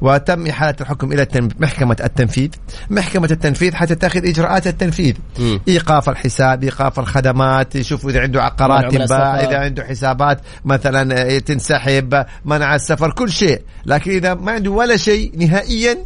وتم 0.00 0.46
إحالة 0.46 0.76
الحكم 0.80 1.12
إلى. 1.12 1.26
محكمة 1.60 1.96
التنفيذ 2.04 2.50
محكمة 2.90 3.28
التنفيذ 3.30 3.74
حتتخذ 3.74 4.28
إجراءات 4.28 4.66
التنفيذ 4.66 5.14
مم. 5.38 5.60
إيقاف 5.68 6.08
الحساب 6.08 6.62
إيقاف 6.64 6.98
الخدمات 6.98 7.76
يشوفوا 7.76 8.10
إذا 8.10 8.20
عنده 8.20 8.42
عقارات 8.42 8.94
تنباع. 8.94 9.40
إذا 9.40 9.58
عنده 9.58 9.84
حسابات 9.84 10.40
مثلا 10.64 11.34
آه، 11.34 11.38
تنسحب 11.38 12.24
منع 12.44 12.74
السفر 12.74 13.10
كل 13.10 13.30
شيء 13.30 13.62
لكن 13.86 14.10
إذا 14.10 14.34
ما 14.34 14.52
عنده 14.52 14.70
ولا 14.70 14.96
شيء 14.96 15.32
نهائيا 15.36 15.98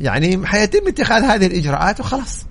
يعني 0.00 0.46
حيتم 0.46 0.88
اتخاذ 0.88 1.22
هذه 1.22 1.46
الإجراءات 1.46 2.00
وخلاص 2.00 2.46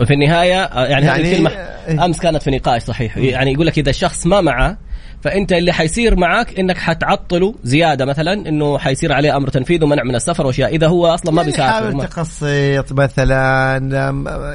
وفي 0.00 0.14
النهاية 0.14 0.50
يعني, 0.50 0.90
يعني- 0.90 1.06
هذه 1.06 1.32
الكلمة 1.32 1.50
إيه. 1.88 2.04
أمس 2.04 2.20
كانت 2.20 2.42
في 2.42 2.50
نقاش 2.50 2.82
صحيح. 2.82 3.16
يعني 3.16 3.52
يقول 3.52 3.66
لك 3.66 3.78
إذا 3.78 3.90
الشخص 3.90 4.26
ما 4.26 4.40
معه 4.40 4.76
فأنت 5.22 5.52
اللي 5.52 5.72
حيصير 5.72 6.16
معك 6.16 6.58
إنك 6.58 6.78
حتعطله 6.78 7.54
زيادة 7.64 8.04
مثلا 8.04 8.32
إنه 8.32 8.78
حيصير 8.78 9.12
عليه 9.12 9.36
أمر 9.36 9.48
تنفيذ 9.48 9.84
ومنع 9.84 10.02
من 10.02 10.14
السفر 10.14 10.46
وأشياء 10.46 10.74
إذا 10.74 10.86
هو 10.86 11.06
أصلا 11.06 11.32
ما 11.32 11.42
يعني 11.42 11.50
بيسافر. 11.50 11.72
حاول 11.72 12.06
تقسط 12.08 12.92
مثلا 12.92 13.78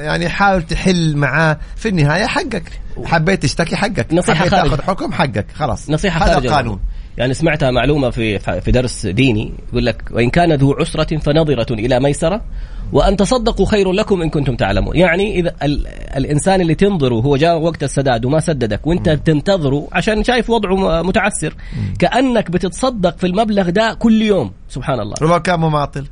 يعني 0.02 0.28
حاول 0.28 0.62
تحل 0.62 1.16
معاه 1.16 1.58
في 1.76 1.88
النهاية 1.88 2.26
حقك. 2.26 2.62
حبيت 3.04 3.42
تشتكي 3.42 3.76
حقك. 3.76 4.06
نصيحة 4.12 4.38
حبيت 4.38 4.50
خارج. 4.54 4.70
تاخذ 4.70 4.82
حكم 4.82 5.12
حقك. 5.12 5.46
خلاص. 5.54 5.90
نصيحة 5.90 6.24
هذا 6.24 6.32
خارج 6.32 6.46
القانون. 6.46 6.80
يعني 7.18 7.34
سمعتها 7.34 7.70
معلومة 7.70 8.10
في 8.10 8.38
في 8.60 8.70
درس 8.70 9.06
ديني 9.06 9.52
يقول 9.72 9.86
لك 9.86 10.02
وإن 10.12 10.30
كان 10.30 10.52
ذو 10.52 10.72
عسرة 10.72 11.16
فنظرة 11.18 11.74
إلى 11.74 12.00
ميسرة 12.00 12.40
وأن 12.92 13.16
تصدقوا 13.16 13.66
خير 13.66 13.92
لكم 13.92 14.22
إن 14.22 14.30
كنتم 14.30 14.56
تعلمون. 14.56 14.96
يعني 14.96 15.38
إذا 15.40 15.54
ال 15.62 15.86
الإنسان 16.16 16.60
اللي 16.60 16.74
تنظره 16.74 17.14
هو 17.14 17.36
جاء 17.36 17.58
وقت 17.58 17.82
السداد 17.82 18.24
وما 18.24 18.40
سددك 18.40 18.86
وأنت 18.86 19.08
تنتظره 19.08 19.88
عشان 19.92 20.24
شايف 20.24 20.50
وضعه 20.50 21.02
متعسر 21.02 21.54
كأنك 21.98 22.50
بتتصدق 22.50 23.18
في 23.18 23.26
المبلغ 23.26 23.70
ده 23.70 23.94
كل 23.98 24.22
يوم. 24.22 24.52
سبحان 24.68 25.00
الله. 25.00 25.14
ولو 25.22 25.40
كان 25.42 25.60
مماطل. 25.60 26.04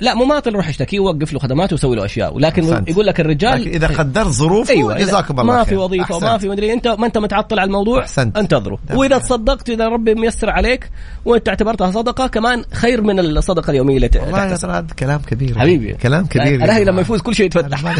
لا 0.00 0.14
مماطل 0.14 0.52
روح 0.52 0.68
اشتكيه 0.68 1.00
ووقف 1.00 1.32
له 1.32 1.38
خدماته 1.38 1.74
وسوي 1.74 1.96
له 1.96 2.04
أشياء 2.04 2.34
ولكن 2.34 2.62
أحسنت. 2.62 2.88
يقول 2.88 3.06
لك 3.06 3.20
الرجال 3.20 3.60
لكن 3.60 3.70
إذا 3.70 3.86
قدرت 3.86 4.28
ظروفه 4.28 4.96
إذا 4.96 5.04
جزاكم 5.04 5.40
الله 5.40 5.54
ما 5.54 5.64
في. 5.64 5.76
وظيفة 5.76 6.04
أحسنت. 6.04 6.22
وما 6.22 6.38
في 6.38 6.48
مدري 6.48 6.72
انت 6.72 6.88
ما 6.88 7.06
أنت 7.06 7.18
متعطل 7.18 7.58
على 7.58 7.66
الموضوع 7.66 8.00
أحسنت. 8.00 8.36
انتظره. 8.36 8.78
وإذا 8.94 9.18
تصدقت 9.18 9.70
إذا 9.70 9.88
ربي 9.88 10.14
ميسر 10.14 10.50
عليك 10.50 10.90
وأنت 11.24 11.48
اعتبرتها 11.48 11.90
صدقة 11.90 12.26
كمان 12.26 12.64
خير 12.72 13.02
من 13.02 13.20
الصدقة 13.20 13.70
اليومية 13.70 13.96
اللي 13.96 14.10
والله 14.14 14.44
يا. 14.44 14.56
ترى 14.56 14.72
هذا 14.72 14.86
كلام 14.98 15.20
كبير 15.20 15.58
حبيبي 15.58 15.92
كلام 15.92 16.26
كبير 16.26 16.64
الأهلي 16.64 16.84
لما. 16.84 17.00
يفوز 17.00 17.20
كل 17.20 17.34
شيء 17.34 17.46
يتفتح 17.46 17.80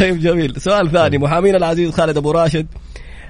طيب 0.00 0.20
جميل 0.20 0.60
سؤال 0.60 0.90
ثاني 0.90 1.18
محامينا 1.18 1.56
العزيز 1.56 1.90
خالد 1.90 2.16
أبو 2.16 2.30
راشد 2.30 2.66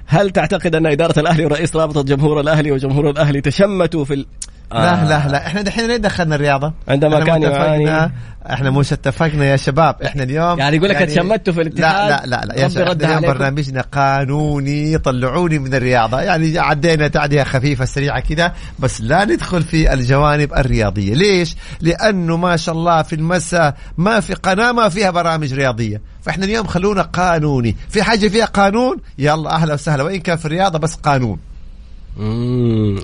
هل 0.05 0.29
تعتقد 0.29 0.75
أن 0.75 0.85
إدارة 0.85 1.19
الأهلي 1.19 1.45
ورئيس 1.45 1.75
رابطة 1.75 2.03
جمهور 2.03 2.39
الأهلي 2.39 2.71
وجمهور 2.71 3.09
الأهلي 3.09 3.41
تشمتوا 3.41 4.05
في 4.05 4.25
ال... 4.73 4.77
لا 4.77 5.05
لا 5.05 5.27
لا. 5.31 5.47
إحنا 5.47 5.61
دحين 5.61 5.87
ليه 5.87 5.97
دخلنا 5.97 6.35
الرياضة؟ 6.35 6.73
عندما 6.87 7.19
كان 7.19 7.41
يعاني- 7.41 8.11
إحنا 8.49 8.71
مش 8.71 8.93
اتفقنا 8.93 9.45
يا 9.45 9.55
شباب. 9.55 10.01
إحنا 10.01 10.23
اليوم 10.23 10.59
يعني 10.59 10.75
يقول 10.77 10.89
لك 10.89 10.95
اتشمتوا 10.95 11.53
في 11.53 11.61
الاتحاد؟ 11.61 12.09
لا 12.09 12.21
لا 12.25 12.25
لا, 12.25 12.45
لا 12.45 12.59
يا 12.61 12.67
شباب 12.67 13.01
اليوم. 13.01 13.21
برنامجنا 13.33 13.81
قانوني 13.81 14.97
طلعوني 14.97 15.59
من 15.59 15.73
الرياضة. 15.73 16.21
يعني 16.21 16.59
عدينا 16.59 17.07
تعدية 17.07 17.43
خفيفة 17.43 17.85
سريعة 17.85 18.19
كده 18.19 18.53
بس 18.79 19.01
لا 19.01 19.25
ندخل 19.25 19.63
في 19.63 19.93
الجوانب 19.93 20.53
الرياضية. 20.53 21.13
ليش؟ 21.13 21.55
لأنه 21.81 22.37
ما 22.37 22.57
شاء 22.57 22.75
الله 22.75 23.01
في 23.01 23.15
المساء 23.15 23.75
ما 23.97 24.19
في 24.19 24.33
قناة 24.33 24.71
ما 24.71 24.89
فيها 24.89 25.11
برامج 25.11 25.53
رياضية. 25.53 26.01
فإحنا 26.21 26.45
اليوم 26.45 26.67
خلونا 26.67 27.01
قانوني. 27.01 27.75
في 27.89 28.03
حاجة 28.03 28.27
فيها 28.27 28.45
قانون؟ 28.45 28.97
يلا 29.17 29.49
أهلا 29.55 29.73
وسهلا. 29.73 30.03
وإن 30.03 30.19
كان 30.19 30.37
في 30.37 30.45
الرياضة 30.45 30.79
بس 30.79 30.95
قانون. 30.95 31.39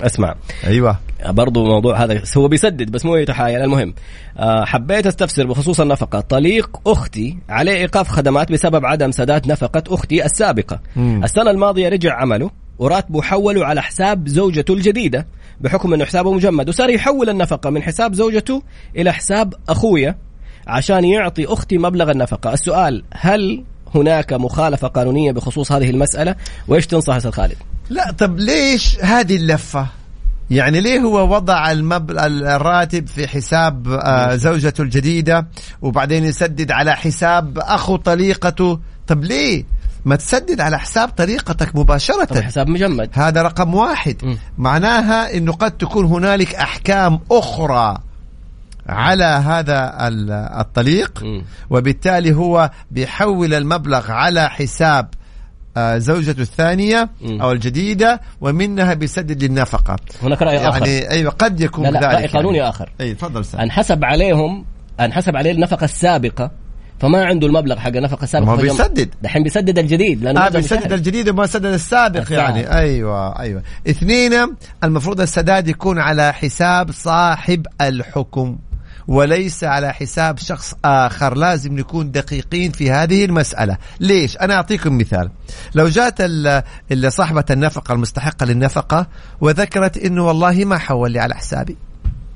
أسمع. 0.06 0.36
أيوه. 0.68 0.98
برضو 1.26 1.66
موضوع 1.66 2.04
هذا 2.04 2.22
هو 2.38 2.48
بيسدد 2.48 2.92
بس 2.92 3.06
مو 3.06 3.16
يتحايل 3.16 3.62
المهم 3.62 3.94
آه، 4.38 4.66
حبيت 4.66 5.08
أستفسر 5.08 5.48
بخصوص 5.48 5.80
النفقة. 5.80 6.20
طليق 6.20 6.70
أختي 6.88 7.38
عليه 7.50 7.72
إيقاف 7.72 8.08
خدمات 8.08 8.52
بسبب 8.52 8.86
عدم 8.86 9.12
سداد 9.12 9.48
نفقة 9.52 9.84
أختي 9.88 10.26
السابقة. 10.26 10.80
مم. 10.96 11.24
السنة 11.24 11.52
الماضية 11.52 11.90
رجع 11.90 12.14
عمله 12.22 12.52
وراتبه 12.80 13.22
حوله 13.22 13.66
على 13.66 13.82
حساب 13.82 14.28
زوجته 14.28 14.74
الجديدة 14.74 15.28
بحكم 15.62 15.94
أنه 15.94 16.06
حسابه 16.06 16.34
مجمد. 16.34 16.70
وصار 16.70 16.90
يحول 16.90 17.30
النفقة 17.30 17.70
من 17.70 17.84
حساب 17.84 18.14
زوجته 18.14 18.64
إلى 18.96 19.14
حساب 19.14 19.54
أخويا 19.70 20.16
عشان 20.68 21.06
يعطي 21.06 21.46
أختي 21.46 21.78
مبلغ 21.78 22.12
النفقة. 22.12 22.54
السؤال 22.54 23.04
هل 23.14 23.64
هناك 23.96 24.34
مخالفة 24.34 24.88
قانونية 24.88 25.32
بخصوص 25.32 25.72
هذه 25.72 25.90
المسألة؟ 25.90 26.36
وإيش 26.68 26.88
تنصح 26.88 27.16
أستاذ 27.16 27.32
خالد؟ 27.32 27.56
لا 27.90 28.12
طب 28.12 28.40
ليش 28.40 29.00
هذه 29.00 29.36
اللفة؟ 29.36 29.88
يعني 30.52 30.82
ليه 30.82 31.00
هو 31.00 31.36
وضع 31.36 31.72
المبل... 31.72 32.20
الراتب 32.48 33.08
في 33.08 33.28
حساب 33.28 33.88
آه، 33.88 34.36
زوجته 34.36 34.82
الجديدة 34.82 35.48
وبعدين 35.82 36.24
يسدد 36.24 36.72
على 36.72 36.96
حساب 36.96 37.58
أخو 37.60 37.96
طليقته؟ 37.96 38.80
طب 39.08 39.24
ليه؟ 39.24 39.64
ما 40.06 40.16
تسدد 40.16 40.62
على 40.62 40.80
حساب 40.80 41.10
طريقتك 41.10 41.76
مباشرة. 41.76 42.24
طب 42.26 42.38
حساب 42.38 42.68
مجمد. 42.68 43.10
هذا 43.14 43.42
رقم 43.42 43.76
واحد. 43.76 44.16
م. 44.26 44.36
معناها 44.58 45.38
إنه 45.38 45.52
قد 45.52 45.72
تكون 45.72 46.06
هنالك 46.06 46.56
أحكام 46.56 47.20
أخرى 47.32 47.98
على 48.90 49.24
هذا 49.24 50.08
ال- 50.08 50.32
الطليق 50.60 51.24
م. 51.24 51.42
وبالتالي 51.70 52.34
هو 52.36 52.72
بيحول 52.92 53.54
المبلغ 53.54 54.12
على 54.12 54.50
حساب 54.50 55.10
زوجته 55.78 56.42
الثانية 56.42 57.10
م. 57.22 57.42
أو 57.42 57.52
الجديدة 57.52 58.22
ومنها 58.42 58.94
بيسدد 58.94 59.44
للنفقة 59.44 59.96
هناك 60.24 60.42
رأي 60.42 60.58
آخر 60.68 60.88
يعني 60.88 61.10
أيوة 61.10 61.32
قد 61.32 61.62
يكون 61.62 61.84
لا 61.84 61.90
لا 61.90 62.00
ذلك 62.00 62.16
رأي 62.16 62.28
قانوني 62.28 62.58
يعني. 62.58 62.70
آخر 62.70 62.90
أي 63.02 63.14
تفضل 63.14 63.60
انحسب 63.60 64.06
عليهم 64.06 64.66
انحسب 65.00 65.36
عليه 65.36 65.52
النفقة 65.52 65.84
السابقة 65.84 66.52
فما 67.00 67.26
عنده 67.26 67.48
المبلغ 67.48 67.80
حق 67.80 67.88
النفقة 67.96 68.24
السابقة 68.24 68.46
ما 68.46 68.56
بيسدد. 68.56 69.10
دحين 69.22 69.44
بيسدد 69.44 69.80
الجديد 69.80 70.24
لأنه 70.24 70.46
آه 70.46 70.50
بيسدد. 70.50 70.94
الجديد 70.94 71.30
وما 71.30 71.46
سدد 71.46 71.66
السابق 71.66 72.22
السابق. 72.22 72.40
يعني 72.42 72.74
أيوه 72.74 73.40
أيوه 73.40 73.64
اثنين 73.90 74.34
المفروض 74.84 75.22
السداد 75.22 75.68
يكون 75.68 76.00
على 76.00 76.34
حساب 76.34 76.92
صاحب 76.92 77.68
الحكم 77.82 78.58
وليس 79.08 79.64
على 79.64 79.94
حساب 79.94 80.38
شخص 80.38 80.74
آخر. 80.86 81.38
لازم 81.38 81.80
نكون 81.80 82.12
دقيقين 82.12 82.72
في 82.72 82.92
هذه 82.92 83.26
المسألة. 83.26 83.78
ليش؟ 84.00 84.38
أنا 84.38 84.54
أعطيكم 84.54 84.98
مثال. 84.98 85.30
لو 85.76 85.88
جات 85.88 86.16
ال- 86.22 86.64
اللي 86.92 87.10
صاحبة 87.12 87.46
النفقة 87.52 87.94
المستحقة 87.94 88.46
للنفقة 88.46 89.08
وذكرت 89.42 89.98
انه 89.98 90.28
والله 90.28 90.66
ما 90.66 90.78
حول 90.78 91.12
لي 91.12 91.20
على 91.20 91.36
حسابي. 91.36 91.78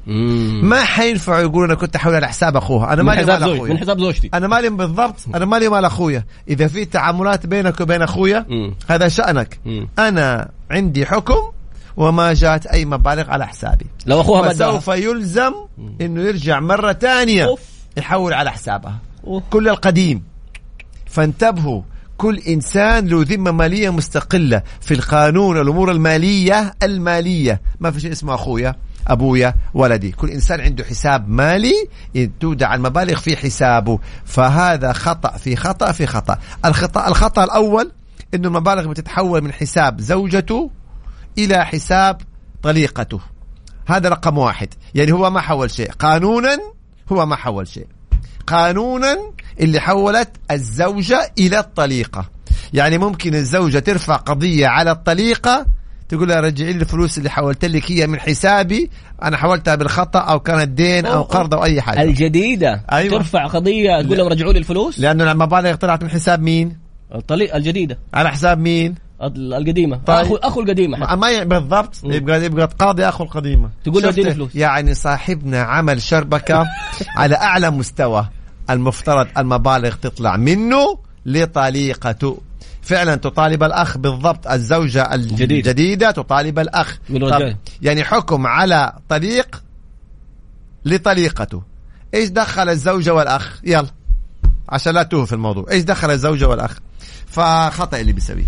مم. 0.07 0.61
ما 0.63 0.83
حينفع 0.83 1.39
يقولوا 1.39 1.65
أنا 1.65 1.75
كنت 1.75 1.95
أحول 1.95 2.15
على 2.15 2.27
حساب 2.27 2.57
أخوها. 2.57 2.93
أنا 2.93 3.03
مالي 3.03 3.25
مال 3.25 3.43
أخويا. 3.43 3.73
من 3.73 3.77
حساب 3.79 3.99
زوجتي. 3.99 4.29
أنا 4.33 4.47
مالي 4.47 4.69
بالضبط 4.69 5.15
أنا 5.35 5.45
مالي 5.45 5.69
مال 5.69 5.85
أخويا. 5.85 6.25
إذا 6.49 6.67
في 6.67 6.85
تعاملات 6.85 7.45
بينك 7.45 7.81
وبين 7.81 8.01
أخويا. 8.01 8.45
هذا 8.87 9.07
شأنك. 9.07 9.59
مم. 9.65 9.87
أنا 9.99 10.49
عندي 10.71 11.05
حكم 11.05 11.51
وما 11.97 12.33
جات 12.33 12.65
أي 12.65 12.85
مبالغ 12.85 13.29
على 13.31 13.47
حسابي. 13.47 13.85
لو 14.05 14.21
أخوها 14.21 14.41
ما 14.41 14.49
فسوف 14.53 14.87
يلزم 14.87 15.53
إنه 16.01 16.21
يرجع 16.21 16.59
مرة 16.59 16.93
ثانية. 16.93 17.55
يحول 17.97 18.33
على 18.33 18.51
حسابها. 18.51 18.99
أوف. 19.27 19.43
كل 19.49 19.69
القديم. 19.69 20.23
فانتبهوا 21.05 21.81
كل 22.17 22.37
إنسان 22.37 23.07
له 23.07 23.25
ذمة 23.27 23.51
مالية 23.51 23.89
مستقلة 23.89 24.61
في 24.81 24.93
القانون 24.93 25.61
الأمور 25.61 25.91
المالية 25.91 26.73
المالية. 26.83 27.61
ما 27.79 27.91
في 27.91 27.99
شيء 27.99 28.11
اسمه 28.11 28.35
أخويا 28.35 28.75
أبويا 29.07 29.55
ولدي. 29.73 30.11
كل 30.11 30.29
إنسان 30.29 30.61
عنده 30.61 30.83
حساب 30.83 31.29
مالي 31.29 31.73
تودع 32.39 32.75
المبالغ 32.75 33.19
في 33.19 33.37
حسابه. 33.37 33.99
فهذا 34.25 34.93
خطأ 34.93 35.37
في 35.37 35.55
خطأ 35.55 35.91
في 35.91 36.05
خطأ. 36.07 36.37
الخطا 36.65 37.07
الخطأ 37.07 37.43
الأول 37.43 37.91
إنه 38.33 38.47
المبالغ 38.47 38.87
بتتحول 38.87 39.41
من 39.41 39.53
حساب 39.53 40.01
زوجته 40.01 40.71
إلى 41.37 41.65
حساب 41.65 42.21
طليقته. 42.63 43.19
هذا 43.87 44.09
رقم 44.09 44.37
واحد. 44.37 44.67
يعني 44.95 45.11
هو 45.11 45.29
ما 45.29 45.41
حول 45.41 45.71
شيء. 45.71 45.91
قانونا 45.91 46.57
هو 47.11 47.25
ما 47.25 47.35
حول 47.35 47.67
شيء. 47.67 47.87
قانونا 48.47 49.17
اللي 49.59 49.79
حولت 49.79 50.29
الزوجة 50.51 51.31
إلى 51.39 51.59
الطليقة. 51.59 52.29
يعني 52.73 52.97
ممكن 52.97 53.35
الزوجة 53.35 53.79
ترفع 53.79 54.15
قضية 54.15 54.67
على 54.67 54.91
الطليقة 54.91 55.65
تقول 56.09 56.29
لها 56.29 56.41
رجعي 56.41 56.73
لي 56.73 56.81
الفلوس 56.81 57.17
اللي 57.17 57.29
حولت 57.29 57.65
لك 57.65 57.91
هي 57.91 58.07
من 58.07 58.19
حسابي. 58.19 58.89
أنا 59.23 59.37
حولتها 59.37 59.75
بالخطأ 59.75 60.19
أو 60.19 60.39
كانت 60.39 60.69
دين 60.69 61.05
أوه. 61.05 61.21
قرض 61.21 61.53
أو 61.53 61.63
أي 61.63 61.81
حاجة. 61.81 62.01
الجديدة. 62.01 62.85
أيوة. 62.91 63.17
ترفع 63.17 63.47
قضية 63.47 64.01
تقول 64.01 64.17
لهم 64.17 64.27
رجعوا 64.27 64.53
لي 64.53 64.59
الفلوس. 64.59 64.99
لأنه 64.99 65.31
المبالغ 65.31 65.75
طلعت 65.75 66.03
من 66.03 66.09
حساب 66.09 66.41
مين؟ 66.41 66.77
الطليق 67.15 67.55
الجديدة. 67.55 67.99
على 68.13 68.31
حساب 68.31 68.59
مين؟ 68.59 68.95
القديمة. 69.21 69.97
طيب. 69.97 70.25
اخو 70.25 70.35
أخو 70.35 70.61
القديمة 70.61 71.07
حتى. 71.07 71.15
ما 71.15 71.43
بالضبط. 71.43 71.95
يبقى 72.03 72.45
يبقى 72.45 72.69
قاضي 72.79 73.03
أخو 73.03 73.23
القديمة. 73.23 73.69
تقول 73.83 74.03
له؟ 74.03 74.09
أديني 74.09 74.33
فلوس. 74.33 74.55
يعني 74.55 74.93
صاحبنا 74.93 75.61
عمل 75.61 76.01
شربكة 76.01 76.65
على 77.19 77.35
أعلى 77.35 77.69
مستوى. 77.69 78.27
المفترض 78.69 79.27
المبالغ 79.37 79.95
تطلع 79.95 80.37
منه 80.37 80.97
لطليقته 81.25 82.41
فعلا 82.81 83.15
تطالب 83.15 83.63
الأخ 83.63 83.97
بالضبط. 83.97 84.47
الزوجة 84.47 85.13
الجديده, 85.13 85.55
الجديدة 85.71 86.11
تطالب 86.11 86.59
الأخ. 86.59 86.97
طب. 87.09 87.55
يعني 87.81 88.03
حكم 88.03 88.47
على 88.47 88.93
طليق 89.09 89.63
لطليقته 90.85 91.61
إيش 92.13 92.29
دخل 92.29 92.69
الزوجة 92.69 93.13
والأخ؟ 93.13 93.59
يلا. 93.63 93.87
عشان 94.69 94.93
لا 94.93 95.03
توه 95.03 95.25
في 95.25 95.33
الموضوع. 95.33 95.65
إيش 95.71 95.83
دخل 95.83 96.11
الزوجة 96.11 96.47
والأخ؟ 96.47 96.77
فخطأ 97.27 97.99
اللي 97.99 98.13
بيسويه. 98.13 98.45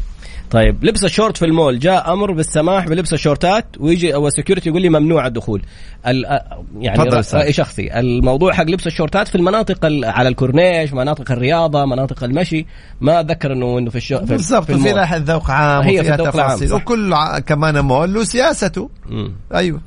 طيب 0.52 0.86
لبس 0.86 1.04
الشورت 1.04 1.38
في 1.38 1.46
المول 1.46 1.80
جاء 1.80 2.14
أمر 2.14 2.32
بالسماح 2.32 2.88
بلبس 2.88 3.14
الشورتات 3.14 3.66
ويجي 3.80 4.16
أو 4.16 4.28
ال 4.28 4.32
security 4.32 4.70
يقول 4.70 4.82
لي 4.82 4.90
ممنوع 4.90 5.28
الدخول 5.28 5.62
ال- 6.08 6.40
يعني. 6.80 6.98
رأي 7.34 7.54
شخصي 7.54 8.00
الموضوع 8.00 8.54
حق 8.54 8.64
لبس 8.64 8.88
الشورتات 8.88 9.28
في 9.28 9.36
المناطق 9.36 9.86
ال- 9.86 10.06
على 10.06 10.30
الكورنيش 10.30 10.94
مناطق 10.94 11.32
الرياضة 11.32 11.86
مناطق 11.86 12.24
المشي 12.24 12.66
ما 13.02 13.20
أتذكر 13.20 13.54
إنه 13.54 13.78
إنه 13.78 13.90
في 13.90 13.96
الشو... 13.96 14.20
في, 14.20 14.26
بالضبط 14.26 14.66
في 14.72 14.78
في. 14.78 14.92
لائحه 14.94 15.18
ذوق 15.18 15.52
عام 15.52 15.84
هي 15.84 16.04
في 16.04 16.14
الذوق 16.14 16.36
العام،. 16.36 16.60
وكل 16.74 17.14
ع- 17.14 17.40
كمان 17.40 17.80
مول 17.80 18.14
له 18.14 18.24
سياسته 18.24 18.90
مم. 19.10 19.32
أيوه 19.56 19.82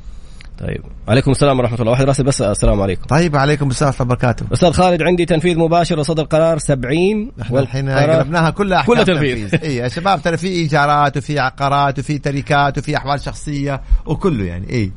طيب. 0.61 0.83
عليكم 1.09 1.31
السلام 1.31 1.59
ورحمة 1.59 1.81
الله. 1.81 1.91
واحد 1.91 2.05
راسل 2.05 2.25
بس 2.25 2.43
السلام 2.43 2.81
عليكم. 2.81 3.03
طيب 3.03 3.37
عليكم 3.37 3.69
السلام 3.71 3.89
ورحمة 3.89 4.03
الله 4.03 4.15
وبركاته. 4.15 4.47
أستاذ 4.53 4.73
خالد 4.73 5.03
عندي 5.03 5.25
تنفيذ 5.25 5.59
مباشر 5.59 5.99
وصدر 5.99 6.23
قرار 6.23 6.59
70 6.59 7.33
إحنا 7.43 7.61
الحين 7.61 7.89
قلبناها 7.89 8.51
كلها 8.51 8.79
أحكام 8.79 8.95
كلها 8.95 9.05
تنفيذ. 9.05 9.55
اي 9.63 9.77
يا 9.77 9.89
شباب 9.89 10.23
ترى 10.23 10.37
في 10.37 10.47
إيجارات 10.47 11.17
وفي 11.17 11.39
عقارات 11.39 11.99
وفي 11.99 12.19
تركات 12.19 12.79
وفي 12.79 12.97
أحوال 12.97 13.21
شخصية 13.21 13.81
وكله 14.07 14.45
يعني 14.45 14.71
اي 14.71 14.93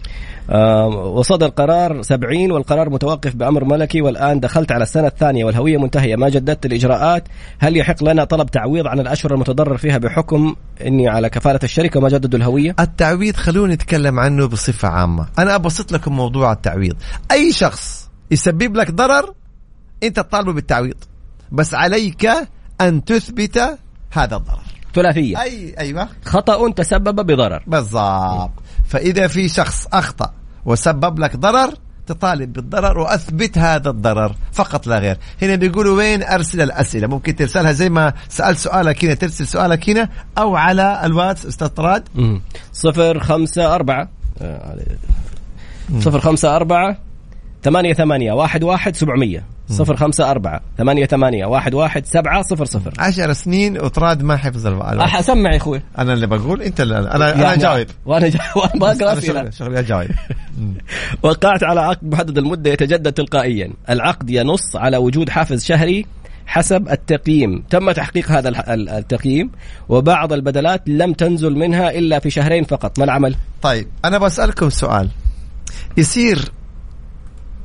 وصدر 0.50 1.48
قرار 1.48 2.02
70 2.02 2.52
والقرار 2.52 2.90
متوقف 2.90 3.36
بأمر 3.36 3.64
ملكي 3.64 4.02
والآن 4.02 4.40
دخلت 4.40 4.72
على 4.72 4.84
السنة 4.84 5.08
الثانية 5.08 5.46
والهوية 5.46 5.78
منتهية. 5.78 6.16
ما 6.16 6.30
جددت 6.30 6.66
الإجراءات؟ 6.66 7.28
هل 7.60 7.78
يحق 7.78 8.04
لنا 8.04 8.24
طلب 8.24 8.52
تعويض 8.52 8.88
عن 8.88 9.00
الأشهر 9.00 9.34
المتضرر 9.34 9.78
فيها 9.78 9.98
بحكم 9.98 10.56
أني 10.86 11.08
على 11.08 11.30
كفالة 11.30 11.60
الشركة 11.64 12.00
وما 12.00 12.10
جددوا 12.10 12.40
الهوية؟ 12.40 12.76
التعويض 12.80 13.36
خلونا 13.36 13.74
نتكلم 13.74 14.20
عنه 14.20 14.46
بصفة 14.46 14.88
عامة. 14.88 15.28
أنا 15.40 15.56
أبسط 15.56 15.92
لكم 15.92 16.16
موضوع 16.16 16.52
التعويض. 16.52 16.96
أي 17.32 17.52
شخص 17.52 18.10
يسبب 18.32 18.76
لك 18.76 18.92
ضرر 18.92 19.34
أنت 20.04 20.20
تطالبه 20.20 20.54
بالتعويض. 20.54 20.98
بس 21.52 21.74
عليك 21.74 22.30
أن 22.82 23.06
تثبت 23.06 23.78
هذا 24.12 24.36
الضرر. 24.36 24.64
ثلاثية. 24.96 25.42
اي 25.42 25.76
أيوه. 25.80 26.08
خطأ 26.26 26.72
تسبب 26.72 27.16
بضرر. 27.26 27.64
بالضبط. 27.68 28.52
فإذا 28.94 29.28
في 29.28 29.50
شخص 29.50 29.88
أخطأ 29.94 30.34
وسبب 30.66 31.20
لك 31.20 31.36
ضرر 31.36 31.74
تطالب 32.08 32.54
بالضرر 32.54 33.00
وأثبت 33.00 33.58
هذا 33.58 33.90
الضرر. 33.90 34.36
فقط 34.52 34.88
لا 34.88 35.00
غير. 35.00 35.18
هنا 35.42 35.56
بيقولوا 35.56 35.98
وين 35.98 36.24
أرسل 36.24 36.62
الأسئلة؟ 36.62 37.08
ممكن 37.08 37.36
ترسلها 37.36 37.72
زي 37.72 37.90
ما 37.90 38.14
سألت 38.30 38.58
سؤالك 38.58 39.06
هنا 39.06 39.14
ترسل 39.14 39.48
سؤالك 39.48 39.90
هنا 39.90 40.10
أو 40.38 40.56
على 40.56 41.02
الواتس. 41.06 41.46
أستاذ 41.46 41.68
طراد. 41.68 42.04
صفر 42.74 43.20
خمسة 43.20 43.76
أربعة. 43.76 44.10
آه، 44.42 44.78
صفر 46.00 46.20
خمسة 46.20 46.56
أربعة 46.56 46.98
ثمانية 47.64 47.94
ثمانية 47.94 48.34
واحد 48.34 48.64
واحد 48.64 48.96
سبعمية. 48.96 49.44
صفر 49.70 49.96
خمسة 49.96 50.32
أربعة. 50.32 50.62
ثمانية 50.78 51.06
ثمانية 51.06 51.46
واحد 51.46 51.74
واحد 51.74 52.06
سبعة 52.06 52.42
صفر 52.42 52.66
صفر. 52.66 52.94
عشر 53.00 53.34
سنين 53.34 53.82
وطراد 53.82 54.24
ما 54.24 54.38
حفظ 54.38 54.68
الواتس 54.68 55.00
أح 55.00 55.16
أسمع 55.20 55.52
يا 55.52 55.58
أخوي. 55.58 55.82
أنا 55.98 56.14
اللي 56.14 56.28
بقول 56.28 56.62
أنت 56.62 56.82
اللي 56.82 56.98
أنا 56.98 57.16
أنا 57.16 57.42
يعني 57.42 57.62
جاوب. 57.62 57.88
وأنا 58.06 58.28
جا... 58.28 58.40
وأنا 58.56 58.74
بقرأ 58.76 59.12
أنا 59.12 59.14
أسئلة 59.14 59.34
شغلي 59.34 59.52
شغلي 59.52 59.80
اجاوب 59.80 60.08
وقعت 61.24 61.64
على 61.64 61.80
عقد 61.80 62.04
محدد 62.04 62.38
المدة 62.38 62.72
يتجدد 62.72 63.14
تلقائيا. 63.14 63.74
العقد 63.90 64.30
ينص 64.30 64.76
على 64.76 64.98
وجود 64.98 65.30
حافز 65.30 65.66
شهري 65.66 66.06
حسب 66.46 66.90
التقييم. 66.90 67.64
تم 67.70 67.92
تحقيق 67.92 68.32
هذا 68.32 68.74
التقييم 68.74 69.52
وبعض 69.90 70.34
البدلات 70.34 70.82
لم 70.88 71.14
تنزل 71.14 71.56
منها 71.56 71.92
إلا 71.92 72.20
في 72.20 72.30
شهرين 72.30 72.64
فقط. 72.64 73.00
ما 73.00 73.06
العمل؟ 73.06 73.36
طيب 73.62 73.88
أنا 74.06 74.18
بسألكم 74.18 74.70
سؤال. 74.70 75.10
يصير 75.98 76.52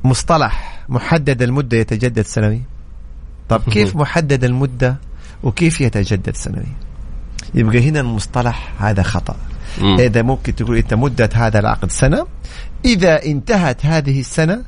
مصطلح 0.03 0.79
محدد 0.89 1.41
المدة 1.41 1.77
يتجدد 1.77 2.21
سنوي؟ 2.21 2.61
طب 3.49 3.61
كيف 3.71 3.95
محدد 3.95 4.43
المدة 4.43 4.95
وكيف 5.43 5.81
يتجدد 5.81 6.35
سنوي؟ 6.35 6.65
يبقى 7.55 7.89
هنا 7.89 7.99
المصطلح 7.99 8.73
هذا 8.83 9.03
خطأ. 9.03 9.35
إذا 9.99 10.21
ممكن 10.21 10.55
تقول 10.55 10.77
إنت 10.77 10.93
مدة 10.93 11.29
هذا 11.33 11.59
العقد 11.59 11.91
سنة 11.91 12.27
إذا 12.85 13.25
انتهت 13.25 13.85
هذه 13.85 14.19
السنة 14.19 14.63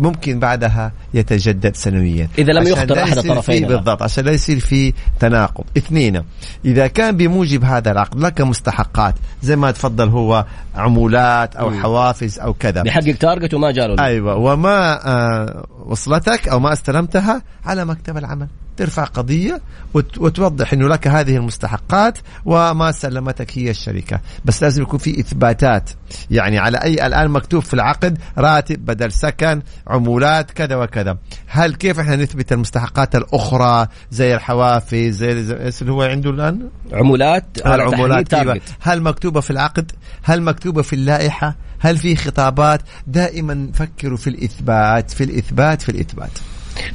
ممكن 0.00 0.38
بعدها 0.38 0.92
يتجدد 1.14 1.76
سنويا. 1.76 2.28
إذا 2.38 2.52
لم 2.52 2.66
يخطر 2.66 2.98
يصير 2.98 3.18
الطرفين. 3.18 3.66
بالضبط 3.66 4.02
عشان 4.02 4.24
لا 4.24 4.32
يصير 4.32 4.58
في 4.58 4.92
تناقض. 5.20 5.64
اثنين 5.76 6.22
إذا 6.64 6.86
كان 6.86 7.16
بموجب 7.16 7.64
هذا 7.64 7.92
العقد 7.92 8.20
لك 8.20 8.40
مستحقات 8.40 9.14
زي 9.42 9.56
ما 9.56 9.70
تفضل 9.70 10.08
هو 10.08 10.44
عمولات 10.74 11.56
أو 11.56 11.70
حوافز 11.70 12.38
أو 12.38 12.54
كذا. 12.54 12.82
بيحقق 12.82 13.12
تارجت 13.12 13.54
وما 13.54 13.70
جاله 13.70 14.04
أيوة 14.04 14.34
وما 14.34 15.06
آه 15.06 15.66
وصلتك 15.86 16.48
أو 16.48 16.60
ما 16.60 16.72
استلمتها 16.72 17.42
على 17.64 17.84
مكتب 17.84 18.16
العمل. 18.16 18.48
ترفع 18.76 19.04
قضية 19.04 19.60
وت- 19.94 20.18
وتوضح 20.18 20.72
أنه 20.72 20.88
لك 20.88 21.08
هذه 21.08 21.36
المستحقات 21.36 22.18
وما 22.44 22.92
سلمتك 22.92 23.58
هي 23.58 23.70
الشركة. 23.70 24.20
بس 24.44 24.62
لازم 24.62 24.82
يكون 24.82 24.98
في 24.98 25.20
إثباتات. 25.20 25.90
يعني 26.30 26.58
على 26.58 26.78
أي 26.78 27.06
الآن 27.06 27.30
مكتوب 27.30 27.62
في 27.62 27.74
العقد 27.74 28.18
راتب 28.38 28.84
بدل 28.84 29.12
سكن 29.12 29.62
عمولات 29.86 30.50
كذا 30.50 30.76
وكذا. 30.76 31.18
هل 31.46 31.74
كيف 31.74 32.00
إحنا 32.00 32.16
نثبت 32.16 32.52
المستحقات 32.52 33.16
الأخرى 33.16 33.86
زي 34.10 34.34
الحوافز 34.34 35.16
زي, 35.16 35.32
اللي 35.80 35.92
هو 35.92 36.02
عنده 36.02 36.30
الآن؟ 36.30 36.68
عمولات 36.92 37.44
على 37.64 37.82
العمولات. 37.88 38.28
تارجت 38.28 38.62
هل 38.80 39.02
مكتوبة 39.02 39.40
في 39.40 39.50
العقد؟ 39.50 39.92
هل 40.22 40.42
مكتوبة 40.42 40.82
في 40.82 40.92
اللائحة؟ 40.92 41.56
هل 41.80 41.96
في 41.96 42.16
خطابات؟ 42.16 42.80
دائما 43.06 43.70
فكروا 43.74 44.16
في 44.16 44.30
الإثبات 44.30 45.10
في 45.10 45.24
الإثبات 45.24 45.82
في 45.82 45.88
الإثبات. 45.88 46.30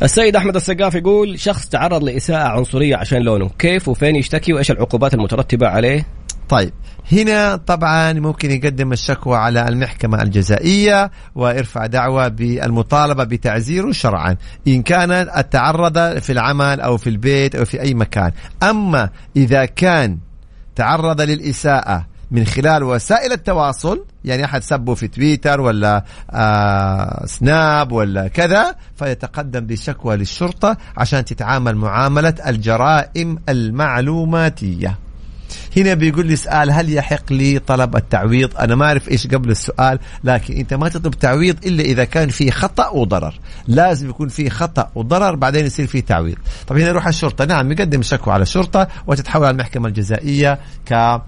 السيد 0.04 0.36
أحمد 0.36 0.56
السقاف 0.56 0.96
يقول 0.96 1.40
شخص 1.40 1.70
تعرض 1.70 2.04
لإساءة 2.04 2.48
عنصرية 2.48 2.96
عشان 2.96 3.22
لونه. 3.22 3.50
كيف 3.60 3.88
وفين 3.88 4.16
يشتكي 4.16 4.54
وإيش 4.54 4.72
العقوبات 4.72 5.14
المترتبة 5.14 5.68
عليه؟ 5.68 6.08
طيب 6.50 6.74
هنا 7.12 7.56
طبعا 7.56 8.14
ممكن 8.14 8.52
يقدم 8.52 8.94
الشكوى 8.94 9.38
على 9.38 9.68
المحكمة 9.68 10.22
الجزائية 10.22 11.12
ويرفع 11.36 11.86
دعوة 11.86 12.28
بالمطالبة 12.28 13.24
بتعزيره 13.24 13.92
شرعا 13.92 14.38
إن 14.68 14.82
كان 14.82 15.12
التعرض 15.12 16.20
في 16.20 16.32
العمل 16.32 16.82
أو 16.82 16.98
في 16.98 17.10
البيت 17.10 17.56
أو 17.56 17.66
في 17.66 17.82
أي 17.82 17.94
مكان. 17.94 18.32
أما 18.64 19.10
إذا 19.36 19.66
كان 19.66 20.18
تعرض 20.76 21.22
للإساءة 21.22 22.06
من 22.32 22.46
خلال 22.46 22.84
وسائل 22.84 23.32
التواصل 23.32 24.06
يعني 24.26 24.46
أحد 24.46 24.64
سبه 24.64 24.96
في 24.96 25.08
تويتر 25.08 25.62
ولا 25.62 26.04
آه 26.32 27.26
سناب 27.26 27.92
ولا 27.92 28.28
كذا 28.28 28.76
فيتقدم 28.96 29.60
بشكوى 29.60 30.16
للشرطة 30.16 30.78
عشان 30.98 31.26
تتعامل 31.26 31.76
معاملة 31.76 32.34
الجرائم 32.48 33.38
المعلوماتية. 33.50 34.98
هنا 35.78 35.94
بيقول 35.94 36.28
لي 36.28 36.36
سؤال 36.36 36.72
هل 36.72 36.94
يحق 36.94 37.34
لي 37.34 37.60
طلب 37.60 37.96
التعويض؟ 37.96 38.58
أنا 38.58 38.76
ما 38.76 38.86
أعرف 38.86 39.10
إيش 39.10 39.28
قبل 39.28 39.50
السؤال 39.52 40.00
لكن 40.24 40.54
أنت 40.54 40.74
ما 40.74 40.90
تطلب 40.90 41.14
تعويض 41.14 41.66
إلا 41.66 41.84
إذا 41.84 42.04
كان 42.04 42.30
في 42.30 42.52
خطأ 42.52 42.90
وضرر. 42.90 43.40
لازم 43.68 44.10
يكون 44.10 44.28
في 44.28 44.50
خطأ 44.50 44.92
وضرر 44.96 45.36
بعدين 45.36 45.66
يصير 45.66 45.88
في 45.88 46.02
تعويض. 46.02 46.38
طب 46.68 46.78
هنا 46.78 46.88
يروح 46.88 47.08
الشرطة. 47.08 47.46
نعم 47.46 47.72
يقدم 47.72 48.02
شكوى 48.02 48.34
على 48.34 48.42
الشرطة 48.42 48.88
وتتحول 49.08 49.46
على 49.46 49.54
المحكمة 49.54 49.88
الجزائية 49.88 50.60
ك 50.86 51.22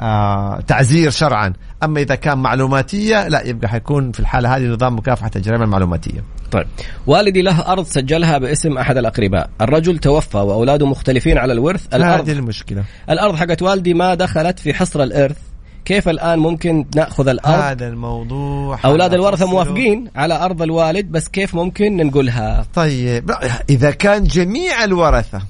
آه 0.00 0.60
تعزير 0.60 1.10
شرعا. 1.10 1.52
أما 1.82 2.00
إذا 2.00 2.14
كان 2.14 2.38
معلوماتية 2.38 3.28
لا 3.28 3.42
يبقى 3.46 3.68
حيكون 3.68 4.12
في 4.12 4.20
الحالة 4.20 4.56
هذه 4.56 4.62
نظام 4.62 4.96
مكافحة 4.96 5.30
الجرائم 5.36 5.62
المعلوماتيه 5.62 6.24
طيب. 6.52 6.66
والدي 7.06 7.42
له 7.42 7.72
أرض 7.72 7.86
سجلها 7.86 8.38
باسم 8.38 8.78
أحد 8.78 8.96
الأقرباء. 8.96 9.50
الرجل 9.60 9.98
توفى 9.98 10.36
وأولاده 10.36 10.86
مختلفين 10.86 11.38
على 11.38 11.52
الورث. 11.52 11.94
هذه 11.94 12.02
الأرض 12.02 12.28
المشكلة. 12.28 12.84
الأرض 13.10 13.36
حقت 13.36 13.62
والدي 13.62 13.94
ما 13.94 14.14
دخلت 14.14 14.58
في 14.58 14.74
حصر 14.74 15.02
الإرث. 15.02 15.36
كيف 15.84 16.08
الآن 16.08 16.38
ممكن 16.38 16.86
نأخذ 16.96 17.28
الأرض؟ 17.28 17.62
هذا 17.62 17.88
الموضوع 17.88 18.78
أولاد 18.84 19.14
الورثة. 19.14 19.46
موافقين 19.46 20.10
على 20.16 20.34
أرض 20.34 20.62
الوالد 20.62 21.12
بس 21.12 21.28
كيف 21.28 21.54
ممكن 21.54 21.96
ننقلها؟ 21.96 22.66
طيب. 22.74 23.30
لا، 23.30 23.62
إذا 23.70 23.90
كان 23.90 24.24
جميع 24.24 24.84
الورثة 24.84 25.42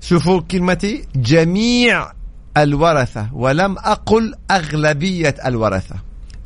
شوفوا 0.00 0.40
كلمتي 0.40 1.04
جميع 1.16 2.06
الورثة 2.56 3.26
ولم 3.32 3.78
أقل 3.78 4.34
أغلبية 4.50 5.34
الورثة. 5.46 5.94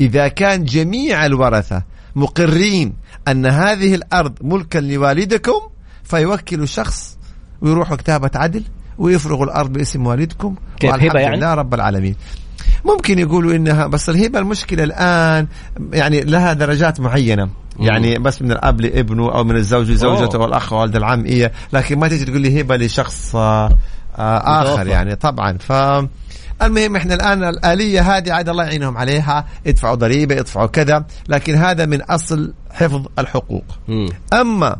إذا 0.00 0.28
كان 0.28 0.64
جميع 0.64 1.26
الورثة 1.26 1.82
مقرين 2.16 2.94
أن 3.28 3.46
هذه 3.46 3.94
الأرض 3.94 4.32
ملكا 4.40 4.78
لوالدكم 4.78 5.60
فيوكلوا 6.04 6.66
شخص 6.66 7.18
ويروحوا 7.60 7.96
كتابة 7.96 8.30
عدل 8.34 8.62
ويفرغوا 8.98 9.44
الأرض 9.44 9.72
باسم 9.72 10.06
والدكم. 10.06 10.54
والحمد 10.84 11.14
يعني؟ 11.14 11.36
لله 11.36 11.54
رب 11.54 11.74
العالمين. 11.74 12.14
ممكن 12.84 13.18
يقولوا 13.18 13.54
إنها 13.54 13.86
بس 13.86 14.08
الهبة 14.08 14.38
المشكلة 14.38 14.84
الآن 14.84 15.46
يعني 15.92 16.20
لها 16.20 16.52
درجات 16.52 17.00
معينة. 17.00 17.48
يعني 17.80 18.18
بس 18.18 18.42
من 18.42 18.52
الأب 18.52 18.80
لابنه 18.80 19.32
أو 19.32 19.44
من 19.44 19.56
الزوج 19.56 19.90
لزوجته. 19.90 20.38
والأخ 20.38 20.72
والد 20.72 20.96
العم 20.96 21.24
إيه. 21.24 21.52
لكن 21.72 21.98
ما 21.98 22.08
تيجي 22.08 22.24
تقول 22.24 22.40
لي 22.40 22.60
هبة 22.60 22.76
لشخص 22.76 23.36
آه 23.36 23.78
آخر 24.16 24.72
متوفى. 24.72 24.90
يعني 24.90 25.16
طبعا. 25.16 25.58
ف 25.58 25.72
المهم 26.62 26.96
إحنا 26.96 27.14
الآن 27.14 27.44
الآلية 27.44 28.16
هذه 28.16 28.32
عاد 28.32 28.48
الله 28.48 28.64
يعينهم 28.64 28.96
عليها. 28.96 29.46
ادفعوا 29.66 29.94
ضريبة 29.94 30.40
ادفعوا 30.40 30.66
كذا 30.66 31.04
لكن 31.28 31.54
هذا 31.54 31.86
من 31.86 32.02
أصل 32.02 32.54
حفظ 32.70 33.06
الحقوق. 33.18 33.64
مم. 33.88 34.08
أما 34.32 34.76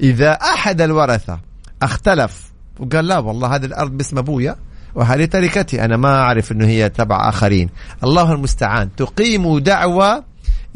إذا 0.00 0.32
أحد 0.32 0.80
الورثة 0.80 1.40
اختلف 1.82 2.52
وقال 2.80 3.06
لا 3.06 3.18
والله 3.18 3.54
هذه 3.54 3.64
الأرض 3.64 3.90
باسم 3.90 4.18
أبويا 4.18 4.56
وهذه 4.94 5.24
تركتي 5.24 5.84
أنا 5.84 5.96
ما 5.96 6.20
أعرف 6.20 6.52
إنه 6.52 6.66
هي 6.66 6.88
تبع 6.88 7.28
آخرين. 7.28 7.70
الله 8.04 8.32
المستعان. 8.32 8.96
تقيم 8.96 9.58
دعوى 9.58 10.22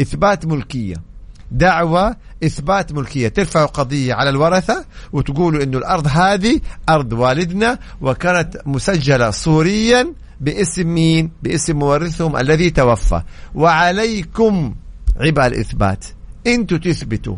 إثبات 0.00 0.46
ملكية. 0.46 1.09
دعوى 1.50 2.14
إثبات 2.44 2.92
ملكية. 2.92 3.28
ترفع 3.28 3.64
قضية 3.64 4.14
على 4.14 4.30
الورثة 4.30 4.84
وتقولوا 5.12 5.62
إنه 5.62 5.78
الأرض 5.78 6.06
هذه 6.06 6.60
أرض 6.88 7.12
والدنا 7.12 7.78
وكانت 8.00 8.56
مسجلة 8.66 9.30
صوريا 9.30 10.14
باسم 10.40 10.86
مين؟ 10.86 11.30
باسم 11.42 11.76
مورثهم 11.76 12.36
الذي 12.36 12.70
توفى. 12.70 13.22
وعليكم 13.54 14.74
عبء 15.16 15.46
الإثبات. 15.46 16.04
إنتوا 16.46 16.78
تثبتوا 16.78 17.36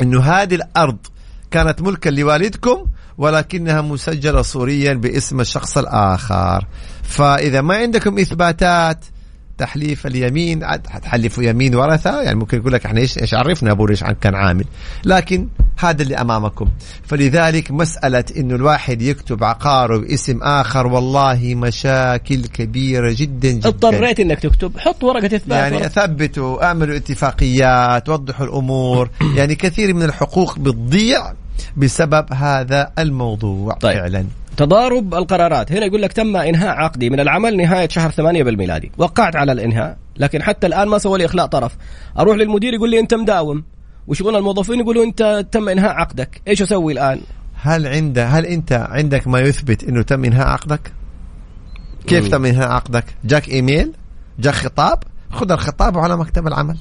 إنه 0.00 0.20
هذه 0.20 0.54
الأرض 0.54 0.98
كانت 1.50 1.82
ملكا 1.82 2.10
لوالدكم 2.10 2.86
ولكنها 3.18 3.80
مسجلة 3.80 4.42
صوريا 4.42 4.94
باسم 4.94 5.40
الشخص 5.40 5.78
الآخر. 5.78 6.66
فإذا 7.02 7.60
ما 7.60 7.76
عندكم 7.76 8.18
إثباتات 8.18 9.04
تحليف 9.58 10.06
اليمين 10.06 10.64
عاد 10.64 10.86
حتحلفوا 10.86 11.44
يمين 11.44 11.74
ورثة؟ 11.74 12.22
يعني 12.22 12.38
ممكن 12.38 12.58
يقول 12.58 12.72
لك 12.72 12.86
إحنا 12.86 13.00
إيش 13.00 13.18
إيش 13.18 13.34
عرفنا 13.34 13.70
ابونا 13.70 13.90
إيش 13.90 14.04
كان 14.20 14.34
عامل. 14.34 14.64
لكن 15.04 15.48
هذا 15.78 16.02
اللي 16.02 16.16
أمامكم. 16.16 16.68
فلذلك 17.06 17.70
مسألة 17.70 18.24
إنه 18.36 18.54
الواحد 18.54 19.02
يكتب 19.02 19.44
عقاره 19.44 19.96
باسم 19.96 20.42
آخر 20.42 20.86
والله 20.86 21.54
مشاكل 21.54 22.46
كبيرة 22.46 23.14
جدا 23.16 23.50
جدا. 23.50 23.68
اضطريت 23.68 24.20
إنك 24.20 24.38
تكتب. 24.40 24.78
حط 24.78 25.04
ورقة 25.04 25.26
إثبات. 25.26 25.58
يعني 25.58 25.76
ورقة. 25.76 25.88
ثبتوا 25.88 26.64
اعملوا 26.64 26.96
اتفاقيات 26.96 28.08
وضحوا 28.08 28.46
الأمور. 28.46 29.10
يعني 29.36 29.54
كثير 29.54 29.94
من 29.94 30.02
الحقوق 30.02 30.58
بتضيع 30.58 31.32
بسبب 31.76 32.32
هذا 32.32 32.92
الموضوع 32.98 33.74
طيب. 33.74 33.98
فعلا. 33.98 34.24
تضارب 34.58 35.14
القرارات 35.14 35.72
هنا 35.72 35.86
يقول 35.86 36.02
لك 36.02 36.12
تم 36.12 36.36
إنهاء 36.36 36.68
عقدي 36.68 37.10
من 37.10 37.20
العمل 37.20 37.56
نهاية 37.56 37.88
شهر 37.88 38.10
ثمانية 38.10 38.42
بالميلادي 38.42 38.92
وقعت 38.98 39.36
على 39.36 39.52
الإنهاء 39.52 39.96
لكن 40.16 40.42
حتى 40.42 40.66
الآن 40.66 40.88
ما 40.88 40.98
سوى 40.98 41.18
لي 41.18 41.24
إخلاء 41.24 41.46
طرف 41.46 41.76
أروح 42.18 42.36
للمدير 42.36 42.74
يقول 42.74 42.90
لي 42.90 43.00
أنت 43.00 43.14
مداوم 43.14 43.64
وشغل 44.06 44.36
الموظفين 44.36 44.80
يقولوا 44.80 45.04
أنت 45.04 45.46
تم 45.52 45.68
إنهاء 45.68 45.90
عقدك 45.90 46.40
إيش 46.48 46.62
أسوي 46.62 46.92
الآن 46.92 47.20
هل 47.62 47.86
عند 47.86 48.18
هل 48.18 48.46
أنت 48.46 48.72
عندك 48.72 49.28
ما 49.28 49.40
يثبت 49.40 49.84
إنه 49.84 50.02
تم 50.02 50.24
إنهاء 50.24 50.46
عقدك؟ 50.46 50.92
كيف 52.06 52.24
مم. 52.24 52.30
تم 52.30 52.44
إنهاء 52.44 52.68
عقدك؟ 52.68 53.04
جاك 53.24 53.48
إيميل؟ 53.48 53.92
جاك 54.38 54.54
خطاب؟ 54.54 54.98
خذ 55.30 55.52
الخطاب 55.52 55.98
على 55.98 56.16
مكتب 56.16 56.46
العمل 56.46 56.76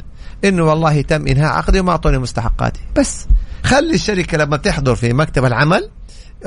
إنه 0.45 0.63
والله 0.63 1.01
تم 1.01 1.27
إنهاء 1.27 1.53
عقدي 1.53 1.79
وما 1.79 1.91
أعطوني 1.91 2.17
مستحقاتي 2.17 2.81
بس 2.95 3.27
خلي 3.63 3.93
الشركة 3.93 4.37
لما 4.37 4.57
تحضر 4.57 4.95
في 4.95 5.13
مكتب 5.13 5.45
العمل 5.45 5.89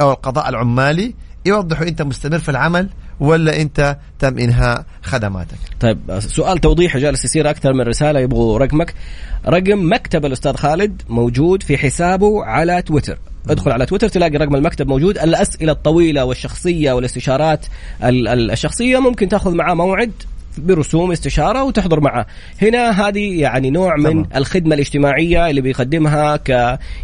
أو 0.01 0.11
القضاء 0.11 0.49
العمالي 0.49 1.15
يوضحوا 1.47 1.89
إنت 1.89 2.03
مستمر 2.03 2.39
في 2.39 2.49
العمل 2.49 2.89
ولا 3.21 3.61
إنت 3.61 3.97
تم 4.19 4.39
إنهاء 4.39 4.85
خدماتك. 5.03 5.59
طيب 5.81 5.99
سؤال 6.19 6.59
توضيحي 6.59 6.99
جالس 6.99 7.25
يصير 7.25 7.51
أكثر 7.51 7.73
من 7.73 7.81
رسالة 7.81 8.21
يبغوا 8.21 8.59
رقمك. 8.59 8.95
رقم 9.49 9.93
مكتب 9.93 10.27
الأستاذ 10.27 10.55
خالد 10.57 11.03
موجود 11.09 11.63
في 11.63 11.79
حسابه 11.79 12.45
على 12.45 12.83
تويتر. 12.83 13.19
ادخل 13.49 13.71
على 13.73 13.87
تويتر 13.87 14.09
تلاقي 14.09 14.37
رقم 14.37 14.55
المكتب 14.55 14.89
موجود. 14.89 15.19
الأسئلة 15.19 15.73
الطويلة 15.73 16.25
والشخصية 16.25 16.93
والاستشارات 16.93 17.67
ال- 18.05 18.29
ال- 18.29 18.51
الشخصية 18.51 18.99
ممكن 18.99 19.29
تأخذ 19.29 19.55
معاه 19.55 19.75
موعد. 19.75 20.13
برسوم 20.59 21.13
استشارة 21.13 21.63
وتحضر 21.65 22.01
معاه 22.01 22.27
هنا 22.63 23.09
هذه 23.09 23.41
يعني 23.41 23.71
نوع 23.71 23.97
من 23.97 24.11
تمام. 24.11 24.27
الخدمة 24.37 24.75
الاجتماعية 24.75 25.51
اللي 25.51 25.61
بيقدمها 25.61 26.37
ك 26.37 26.49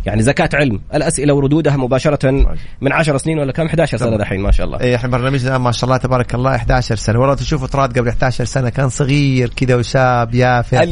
يعني 0.06 0.22
زكاة 0.22 0.48
علم. 0.54 0.80
الأسئلة 0.94 1.34
وردودها 1.34 1.76
مباشرة 1.76 2.32
من 2.80 2.92
10 2.92 3.16
سنين 3.16 3.38
ولا 3.38 3.52
كم؟ 3.52 3.66
11 3.66 3.98
سنة. 3.98 4.16
دحين 4.16 4.40
ما 4.40 4.50
شاء 4.50 4.66
الله. 4.66 4.80
إيه 4.80 4.96
إحنا 4.96 5.08
برنامجنا 5.10 5.58
ما 5.58 5.72
شاء 5.72 5.84
الله 5.84 5.96
تبارك 5.96 6.34
الله 6.34 6.54
11 6.56 6.96
سنة. 6.96 7.18
والله 7.20 7.34
تشوفوا 7.34 7.66
تراد 7.66 7.98
قبل 7.98 8.08
11 8.08 8.44
سنة 8.44 8.68
كان 8.68 8.88
صغير 8.88 9.48
كذا 9.56 9.74
وشاب 9.74 10.34
يافع 10.34 10.84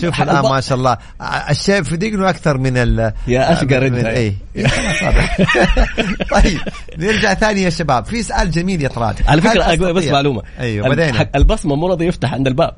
شوف 0.00 0.22
الآن 0.22 0.42
ما 0.42 0.60
شاء 0.60 0.78
الله. 0.78 0.96
الشيب 1.50 1.84
في 1.84 1.96
دقنه 1.96 2.30
أكثر 2.30 2.58
من 2.58 2.76
ال 2.76 3.12
يا 3.28 3.52
أشقر 3.52 3.90
من- 3.90 3.94
أنت. 3.96 4.06
إيه. 4.06 4.34
طيب 6.34 6.58
نرجع 6.98 7.34
ثاني 7.34 7.62
يا 7.62 7.70
شباب. 7.70 8.04
في 8.04 8.22
سؤال 8.22 8.50
جميل 8.50 8.82
يا 8.82 8.88
طراد 8.88 9.14
على 9.26 9.40
فكرة 9.42 9.92
بس 9.92 10.04
معلومة. 10.06 10.42
أيوه 10.60 10.88
بدينا. 10.88 11.28
البصمة 11.34 11.74
مو 11.76 11.88
راضي 11.98 12.08
يفتح 12.08 12.34
عند 12.34 12.46
الباب. 12.46 12.74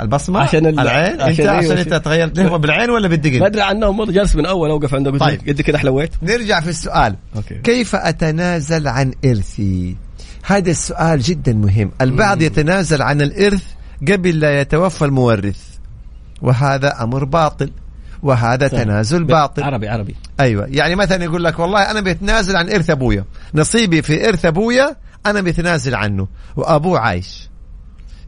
البصمة؟ 0.00 0.40
عشان 0.40 0.66
ال- 0.66 0.80
العين؟ 0.80 1.20
عشان 1.20 1.28
أنت 1.28 1.40
إيه 1.40 1.50
عشان 1.50 1.78
أنت 1.78 1.94
تغيرت. 1.94 2.38
هو 2.38 2.58
بالعين 2.58 2.90
ولا 2.90 3.08
ما 3.08 3.08
بالدقن 3.08 3.42
أدري 3.42 3.62
عنهم 3.62 4.00
والله 4.00 4.14
جالس 4.14 4.36
من 4.36 4.46
أول 4.46 4.70
أوقف 4.70 4.94
عنده. 4.94 5.10
طيب. 5.10 5.20
طيب. 5.20 5.48
قد 5.48 5.60
كذا 5.60 5.78
حلويت 5.78 6.10
نرجع 6.22 6.60
في 6.60 6.70
السؤال. 6.70 7.16
أوكي. 7.36 7.54
كيف 7.54 7.96
أتنازل 7.96 8.88
عن 8.88 9.12
إرثي؟ 9.24 9.96
هذا 10.42 10.70
السؤال 10.70 11.20
جدا 11.20 11.52
مهم. 11.52 11.90
البعض 12.00 12.42
يتنازل 12.42 13.02
عن 13.02 13.22
الإرث 13.22 13.64
قبل 14.08 14.40
لا 14.40 14.60
يتوفى 14.60 15.04
المورث. 15.04 15.60
وهذا 16.42 17.02
أمر 17.02 17.24
باطل. 17.24 17.70
وهذا 18.22 18.68
تنازل 18.68 19.24
باطل. 19.24 19.62
عربي 19.62 19.88
عربي. 19.88 20.14
أيوه. 20.40 20.66
يعني 20.70 20.96
مثلا 20.96 21.24
يقول 21.24 21.44
لك 21.44 21.58
والله 21.58 21.90
أنا 21.90 22.00
بتنازل 22.00 22.56
عن 22.56 22.70
إرث 22.70 22.90
أبويا. 22.90 23.24
نصيبي 23.54 24.02
في 24.02 24.28
إرث 24.28 24.44
أبويا 24.44 24.96
أنا 25.26 25.40
بتنازل 25.40 25.94
عنه. 25.94 26.28
وأبوه 26.56 26.98
عايش. 26.98 27.48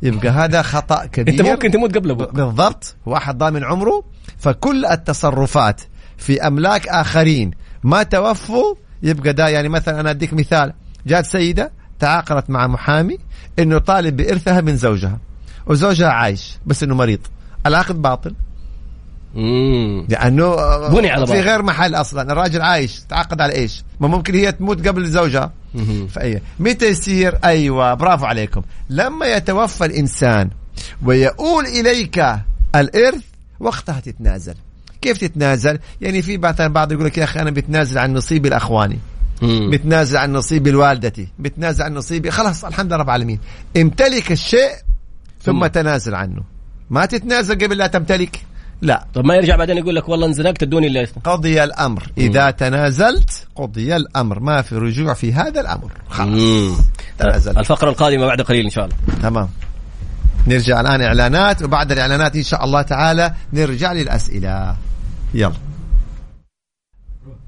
يبقى 0.03 0.29
هذا 0.29 0.63
خطأ 0.63 1.07
كبير. 1.07 1.35
أنت 1.35 1.43
ممكن 1.43 1.71
تموت 1.71 1.95
قبل 1.97 2.11
أبوك 2.11 2.35
بالضبط. 2.35 2.97
واحد 3.07 3.39
ضامن 3.39 3.65
عمره. 3.65 4.05
فكل 4.39 4.87
التصرفات 4.87 5.81
في 6.17 6.47
أملاك 6.47 6.89
آخرين 6.89 7.51
ما 7.85 8.03
توفوا 8.03 8.75
يبقى 9.03 9.33
ده 9.33 9.49
يعني 9.49 9.69
مثلا 9.69 10.01
أنا 10.01 10.11
أديك 10.11 10.33
مثال. 10.33 10.73
جات 11.07 11.27
سيدة 11.27 11.73
تعاقدت 11.99 12.51
مع 12.51 12.67
محامي 12.67 13.19
إنه 13.59 13.79
طالب 13.79 14.17
بإرثها 14.17 14.61
من 14.61 14.77
زوجها. 14.77 15.19
وزوجها 15.67 16.09
عايش 16.09 16.59
بس 16.67 16.83
إنه 16.83 16.95
مريض. 16.95 17.21
العقد 17.67 18.03
باطل. 18.03 18.35
امم 19.37 20.07
لأنه 20.09 20.57
بني 20.89 21.11
على 21.11 21.27
في 21.27 21.33
بعض. 21.33 21.43
غير 21.43 21.63
محل 21.63 21.95
أصلا. 21.95 22.33
الراجل 22.33 22.63
عايش 22.63 23.01
تعاقد 23.01 23.41
على 23.41 23.55
إيش؟ 23.55 23.83
ما 24.01 24.09
ممكن 24.09 24.35
هي 24.35 24.53
تموت 24.53 24.89
قبل 24.89 25.07
زوجها 25.07 25.53
فأي 26.09 26.43
متى 26.61 26.87
يصير؟ 26.87 27.39
أيوه 27.45 27.95
برافو 27.95 28.25
عليكم. 28.25 28.63
لما 28.91 29.27
يتوفى 29.27 29.85
الإنسان 29.85 30.51
ويؤول 31.05 31.67
إليك 31.67 32.25
الإرث 32.75 33.23
وقتها 33.61 34.01
تتنازل. 34.01 34.55
كيف 35.03 35.19
تتنازل؟ 35.19 35.79
يعني 36.01 36.23
في 36.23 36.39
مثلا 36.39 36.69
بعض 36.69 36.93
يقول 36.93 37.05
لك 37.05 37.19
يا 37.19 37.25
أخي 37.25 37.41
أنا 37.41 37.51
بتنازل 37.51 37.99
عن 37.99 38.15
نصيبي 38.15 38.49
الأخواني. 38.49 38.99
بتنازل 39.43 40.17
عن 40.17 40.33
نصيبي 40.33 40.71
لوالدتي 40.71 41.29
بتنازل 41.39 41.85
عن 41.85 41.95
نصيبي 41.95 42.31
خلاص 42.31 42.65
الحمد 42.65 42.87
لله 42.87 42.97
رب 42.97 43.07
العالمين. 43.07 43.39
امتلك 43.77 44.33
الشيء 44.33 44.71
ثم. 45.43 45.67
تنازل 45.67 46.15
عنه. 46.15 46.43
ما 46.91 47.07
تتنازل 47.07 47.55
قبل 47.55 47.77
لا 47.79 47.87
تمتلك. 47.87 48.41
لا. 48.83 49.07
طب 49.15 49.25
ما 49.25 49.35
يرجع 49.35 49.57
بعدين 49.57 49.77
يقول 49.79 49.97
لك 49.97 50.09
والله 50.09 50.27
انزنقت 50.27 50.63
ادوني 50.63 50.87
اللي 50.87 51.05
قضي 51.25 51.65
الأمر. 51.65 52.07
إذا 52.19 52.51
تنازلت 52.51 53.47
قضي 53.57 53.97
الأمر. 53.97 54.41
ما 54.41 54.63
في 54.63 54.75
رجوع 54.77 55.15
في 55.15 55.33
هذا 55.33 55.61
الأمر. 55.61 55.91
خلاص. 56.11 56.81
تنازل 57.19 57.59
الفقرة 57.59 57.91
القادمة 57.91 58.27
بعد 58.27 58.41
قليل 58.41 58.65
إن 58.65 58.71
شاء 58.71 58.85
الله. 58.85 58.97
تمام. 59.23 59.49
نرجع 60.47 60.81
الآن 60.81 61.03
إعلانات 61.03 61.63
وبعد 61.63 61.93
الإعلانات 61.93 62.37
إن 62.37 62.43
شاء 62.43 62.65
الله 62.65 62.83
تعالى 62.83 63.35
نرجع 63.53 63.93
للأسئلة. 63.93 64.77
يلا. 65.35 65.53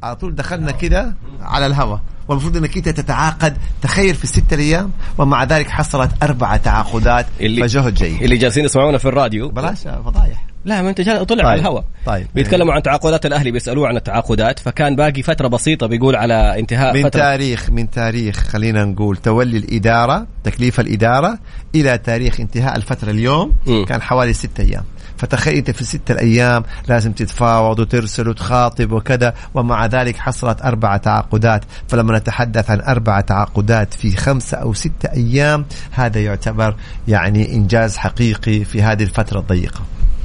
على 0.02 0.16
طول 0.16 0.34
دخلنا 0.34 0.70
كده 0.70 1.14
على 1.40 1.66
الهواء 1.66 2.00
والمفروض 2.28 2.56
إنك 2.56 2.76
أنت 2.76 2.88
تتعاقد. 2.88 3.56
تخيل 3.82 4.14
في 4.14 4.24
الستة 4.24 4.56
أيام 4.56 4.92
ومع 5.18 5.44
ذلك 5.44 5.70
حصلت 5.70 6.10
أربع 6.22 6.56
تعاقدات 6.56 7.26
اللي- 7.40 7.62
فجهد 7.62 7.94
جيد. 7.94 8.22
اللي 8.22 8.36
جالسين 8.36 8.64
يسمعونا 8.64 8.98
في 8.98 9.08
الراديو. 9.08 9.48
بلاش 9.48 9.78
فضايح. 9.82 10.37
لا 10.68 10.82
ما 10.82 10.90
أنت 10.90 11.00
طلع 11.00 11.24
طيب. 11.24 11.46
على 11.46 11.60
الهواء 11.60 11.84
طيب. 12.06 12.26
بيتكلموا 12.34 12.74
عن 12.74 12.82
تعاقدات 12.82 13.26
الأهلي 13.26 13.50
بيسألوه 13.50 13.88
عن 13.88 13.96
التعاقدات 13.96 14.58
فكان 14.58 14.96
باقي 14.96 15.22
فترة 15.22 15.48
بسيطة 15.48 15.86
بيقول 15.86 16.16
على 16.16 16.58
انتهاء 16.58 16.94
من 16.94 17.02
فترة 17.02 17.20
تاريخ 17.20 17.70
من 17.70 17.90
تاريخ 17.90 18.36
خلينا 18.36 18.84
نقول 18.84 19.16
تولي 19.16 19.58
الإدارة 19.58 20.26
تكليف 20.44 20.80
الإدارة 20.80 21.38
إلى 21.74 21.98
تاريخ 21.98 22.40
انتهاء 22.40 22.76
الفترة 22.76 23.10
اليوم 23.10 23.54
مم. 23.66 23.84
كان 23.84 24.02
حوالي 24.02 24.32
ستة 24.32 24.62
أيام 24.62 24.84
فتخيل 25.18 25.56
أنت 25.56 25.70
في 25.70 25.80
الستة 25.80 26.12
الأيام 26.12 26.64
لازم 26.88 27.12
تتفاوض 27.12 27.78
وترسل 27.78 28.28
وتخاطب 28.28 28.92
وكذا 28.92 29.34
ومع 29.54 29.86
ذلك 29.86 30.16
حصلت 30.16 30.62
أربع 30.62 30.96
تعاقدات 30.96 31.64
فلما 31.88 32.18
نتحدث 32.18 32.70
عن 32.70 32.80
أربع 32.80 33.20
تعاقدات 33.20 33.94
في 33.94 34.16
خمسة 34.16 34.56
أو 34.56 34.74
ستة 34.74 35.12
أيام 35.12 35.64
هذا 35.90 36.20
يعتبر 36.20 36.74
يعني 37.08 37.54
إنجاز 37.54 37.96
حقيقي 37.96 38.64
في 38.64 38.82
هذه 38.82 39.02
الفترة 39.02 39.40
الضيقة 39.40 39.80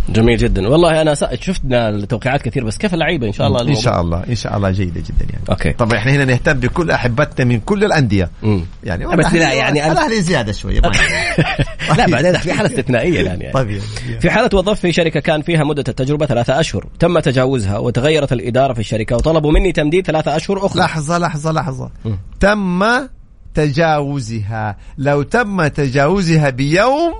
جميل 0.09 0.37
جدا. 0.37 0.67
والله 0.67 1.01
أنا 1.01 1.13
شفنا 1.41 1.89
التوقيعات 1.89 2.41
كثير 2.41 2.63
بس 2.65 2.77
كيف 2.77 2.93
اللعيبة 2.93 3.27
إن 3.27 3.31
شاء 3.33 3.47
الله 3.47 3.61
إن 3.61 3.75
شاء 3.75 4.01
الله 4.01 4.23
إن 4.29 4.35
شاء 4.35 4.57
الله 4.57 4.71
جيدة 4.71 5.01
جدا 5.01 5.25
يعني. 5.33 5.43
أوكي. 5.49 5.73
طبعا 5.73 5.97
إحنا 5.97 6.11
هنا 6.11 6.25
نهتم 6.25 6.53
بكل 6.53 6.91
أحبتنا 6.91 7.45
من 7.45 7.59
كل 7.59 7.83
الأندية. 7.83 8.29
مم. 8.43 8.65
يعني 8.83 9.05
بس 9.17 9.33
لا، 9.33 9.53
يعني 9.53 9.83
أنا- 9.83 9.91
الأهلي 9.91 10.21
زيادة 10.21 10.51
شوية 10.51 10.81
لا 11.97 12.07
بعدين 12.09 12.37
في 12.37 12.53
حالة 12.53 12.69
استثنائية 12.69 13.21
الآن 13.21 13.41
يعني. 13.41 13.53
طيب 13.53 13.79
في 14.19 14.29
حالة 14.31 14.49
وظف 14.53 14.79
في 14.79 14.91
شركة 14.91 15.19
كان 15.19 15.41
فيها 15.41 15.63
مدة 15.63 15.83
التجربة 15.87 16.25
ثلاثة 16.25 16.59
أشهر 16.59 16.85
تم 16.99 17.19
تجاوزها 17.19 17.77
وتغيرت 17.77 18.33
الإدارة 18.33 18.73
في 18.73 18.79
الشركة 18.79 19.15
وطلبوا 19.15 19.51
مني 19.51 19.71
تمديد 19.71 20.05
ثلاثة 20.07 20.35
أشهر 20.35 20.65
أخرى. 20.65 20.79
لحظة 20.81 21.17
لحظة 21.17 21.51
لحظة. 21.51 21.89
مم. 22.05 22.17
تم 22.39 22.83
تجاوزها. 23.53 24.77
لو 24.97 25.21
تم 25.23 25.67
تجاوزها 25.67 26.49
بيوم 26.49 27.13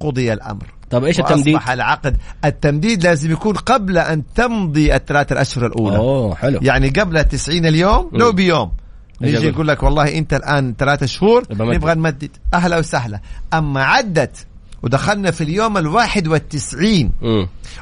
قضي 0.00 0.32
الأمر. 0.32 0.66
طب 0.90 1.04
إيش 1.04 1.20
التمديد؟ 1.20 1.54
وأصبح 1.54 1.70
العقد 1.70 2.16
التمديد 2.44 3.04
لازم 3.04 3.32
يكون 3.32 3.54
قبل 3.54 3.98
أن 3.98 4.22
تمضي 4.34 4.94
الثلاث 4.94 5.32
الأشهر 5.32 5.66
الأولى 5.66 5.96
أوه 5.96 6.34
حلو 6.34 6.60
يعني 6.62 6.88
قبل 6.88 7.24
90 7.24 7.66
اليوم 7.66 8.10
لو. 8.12 8.32
بيوم 8.32 8.72
نيجي 9.20 9.38
أجل. 9.38 9.52
نقول 9.52 9.68
لك 9.68 9.82
والله 9.82 10.18
أنت 10.18 10.34
الآن 10.34 10.74
ثلاثة 10.78 11.06
شهور. 11.06 11.42
نبغى 11.50 11.94
نمدد 11.94 12.30
أهلا 12.54 12.78
وسهلا 12.78 13.20
أما 13.54 13.84
عدت 13.84 14.46
ودخلنا 14.86 15.30
في 15.30 15.44
اليوم 15.44 15.78
الواحد 15.78 16.28
والتسعين. 16.28 17.12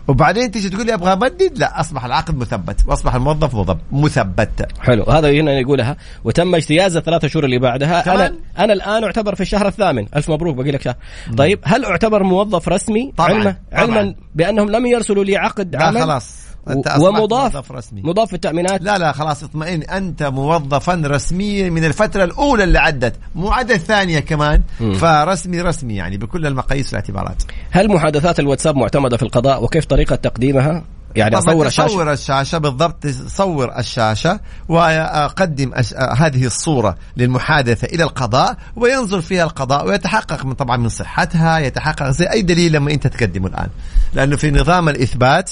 وبعدين 0.08 0.50
تيجي 0.50 0.68
تقول 0.70 0.86
لي 0.86 0.94
أبغى 0.94 1.12
أمدد؟ 1.12 1.52
لا 1.56 1.80
أصبح 1.80 2.04
العقد 2.04 2.36
مثبت. 2.36 2.80
وأصبح 2.86 3.14
الموظف 3.14 3.76
مثبت. 3.92 4.68
حلو. 4.80 5.04
هذا 5.04 5.30
هنا 5.30 5.52
يقولها 5.52 5.96
وتم 6.24 6.54
اجتياز 6.54 6.96
الثلاث 6.96 7.26
شهور 7.26 7.44
اللي 7.44 7.58
بعدها. 7.58 8.00
كمان؟ 8.00 8.20
أنا 8.20 8.34
أنا 8.64 8.72
الآن 8.72 9.04
أعتبر 9.04 9.34
في 9.34 9.40
الشهر 9.40 9.66
الثامن. 9.66 10.06
ألف 10.16 10.30
مبروك 10.30 10.56
باقي 10.56 10.70
لك 10.70 10.82
شهر. 10.82 10.94
طيب 11.36 11.60
هل 11.64 11.84
أعتبر 11.84 12.22
موظف 12.22 12.68
رسمي؟ 12.68 13.12
طبعاً، 13.16 13.28
علما 13.28 13.56
طبعاً. 13.72 13.82
علما 13.82 14.14
بأنهم 14.34 14.70
لم 14.70 14.86
يرسلوا 14.86 15.24
لي 15.24 15.36
عقد 15.36 15.76
لا 15.76 15.84
عمل؟ 15.84 16.00
خلاص. 16.00 16.26
أنت 16.26 16.34
أصبحت 16.34 16.43
ومضاف 16.66 17.54
موظف 17.54 17.72
رسمي. 17.72 18.02
مضاف 18.02 18.28
في 18.28 18.34
التأمينات. 18.34 18.82
لا 18.82 18.98
لا 18.98 19.12
خلاص 19.12 19.42
اطمئن. 19.42 19.82
أنت 19.82 20.22
موظفا 20.22 21.02
رسميا 21.04 21.70
من 21.70 21.84
الفترة 21.84 22.24
الأولى 22.24 22.64
اللي 22.64 22.78
عدت 22.78 23.14
مو 23.34 23.50
عدت 23.50 23.70
الثانية 23.70 24.20
كمان 24.20 24.62
فرسمي 25.00 25.60
رسمي 25.60 25.94
يعني 25.94 26.16
بكل 26.16 26.46
المقاييس 26.46 26.86
والاعتبارات 26.86 27.42
هل 27.70 27.88
محادثات 27.88 28.40
الواتساب 28.40 28.76
معتمدة 28.76 29.16
في 29.16 29.22
القضاء؟ 29.22 29.64
وكيف 29.64 29.84
طريقة 29.84 30.16
تقديمها؟ 30.16 30.84
يعني 31.16 31.38
أصور 31.38 31.66
الشاشه 31.66 31.86
تصور 31.86 32.12
الشاشة. 32.12 32.58
بالضبط 32.58 33.06
صور 33.06 33.78
الشاشة 33.78 34.40
وأقدم 34.68 35.70
أش... 35.74 35.94
هذه 35.94 36.46
الصورة 36.46 36.96
للمحادثة 37.16 37.86
إلى 37.86 38.04
القضاء 38.04 38.56
وينظر 38.76 39.20
فيها 39.20 39.44
القضاء 39.44 39.86
ويتحقق 39.86 40.44
من 40.44 40.52
طبعا 40.52 40.76
من 40.76 40.88
صحتها 40.88 41.58
يتحقق 41.58 42.10
زي 42.10 42.26
أي 42.26 42.42
دليل 42.42 42.72
لما 42.72 42.90
أنت 42.90 43.06
تقدمه 43.06 43.46
الآن. 43.46 43.68
لأنه 44.14 44.36
في 44.36 44.50
نظام 44.50 44.88
الإثبات 44.88 45.50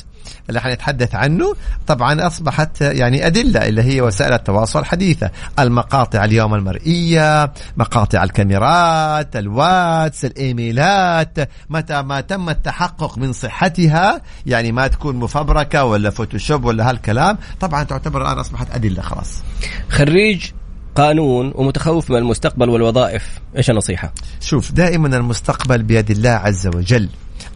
اللي 0.49 0.61
حنتحدث 0.61 1.15
عنه. 1.15 1.55
طبعا 1.87 2.27
أصبحت 2.27 2.81
يعني 2.81 3.27
أدلة 3.27 3.69
اللي 3.69 3.83
هي 3.83 4.01
وسائل 4.01 4.33
التواصل 4.33 4.79
الحديثة. 4.79 5.31
المقاطع 5.59 6.25
اليوم 6.25 6.55
المرئية 6.55 7.53
مقاطع 7.77 8.25
الكاميرات 8.25 9.37
الواتس 9.37 10.25
الإيميلات. 10.25 11.39
متى 11.71 12.03
ما 12.03 12.21
تم 12.21 12.49
التحقق 12.49 13.19
من 13.19 13.33
صحتها 13.33 14.23
يعني 14.47 14.73
ما 14.73 14.87
تكون 14.87 15.17
مفبركة 15.17 15.85
ولا 15.85 16.11
فوتوشوب 16.11 16.65
ولا 16.65 16.91
هالكلام 16.91 17.39
طبعا 17.61 17.83
تعتبر 17.83 18.23
الآن 18.23 18.39
أصبحت 18.39 18.67
أدلة 18.75 19.03
خلاص. 19.03 19.43
خريج 19.89 20.51
قانون 20.95 21.53
ومتخوف 21.55 22.11
من 22.11 22.17
المستقبل 22.17 22.69
والوظائف. 22.69 23.41
إيش 23.57 23.71
النصيحة؟ 23.71 24.13
شوف 24.41 24.73
دائما 24.73 25.17
المستقبل 25.17 25.83
بيد 25.83 26.11
الله 26.11 26.31
عز 26.31 26.67
وجل. 26.67 27.09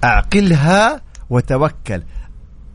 أعقلها 0.04 1.00
وتوكل. 1.30 2.02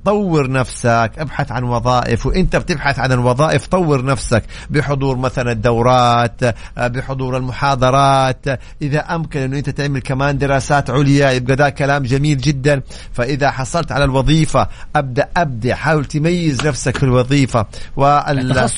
طور 0.06 0.52
نفسك 0.52 1.12
ابحث 1.18 1.52
عن 1.52 1.64
وظائف 1.64 2.26
وانت 2.26 2.56
بتبحث 2.56 3.00
عن 3.00 3.12
الوظائف 3.12 3.68
طور 3.68 4.06
نفسك 4.06 4.44
بحضور 4.70 5.18
مثلا 5.18 5.52
الدورات 5.52 6.42
بحضور 6.78 7.38
المحاضرات. 7.38 8.46
إذا 8.82 9.00
أمكن 9.00 9.40
انه 9.40 9.58
أنت 9.58 9.70
تعمل 9.70 10.02
كمان 10.02 10.38
دراسات 10.38 10.90
عليا 10.90 11.32
يبقى 11.32 11.56
ده 11.56 11.70
كلام 11.70 12.04
جميل 12.04 12.38
جدا. 12.38 12.82
فإذا 13.14 13.52
حصلت 13.52 13.92
على 13.92 14.04
الوظيفة 14.04 14.68
أبدأ 14.96 15.28
أبدع 15.38 15.76
حاول 15.76 16.06
تميز 16.06 16.68
نفسك 16.68 16.98
في 16.98 17.04
الوظيفة. 17.04 17.66
وال... 17.96 18.70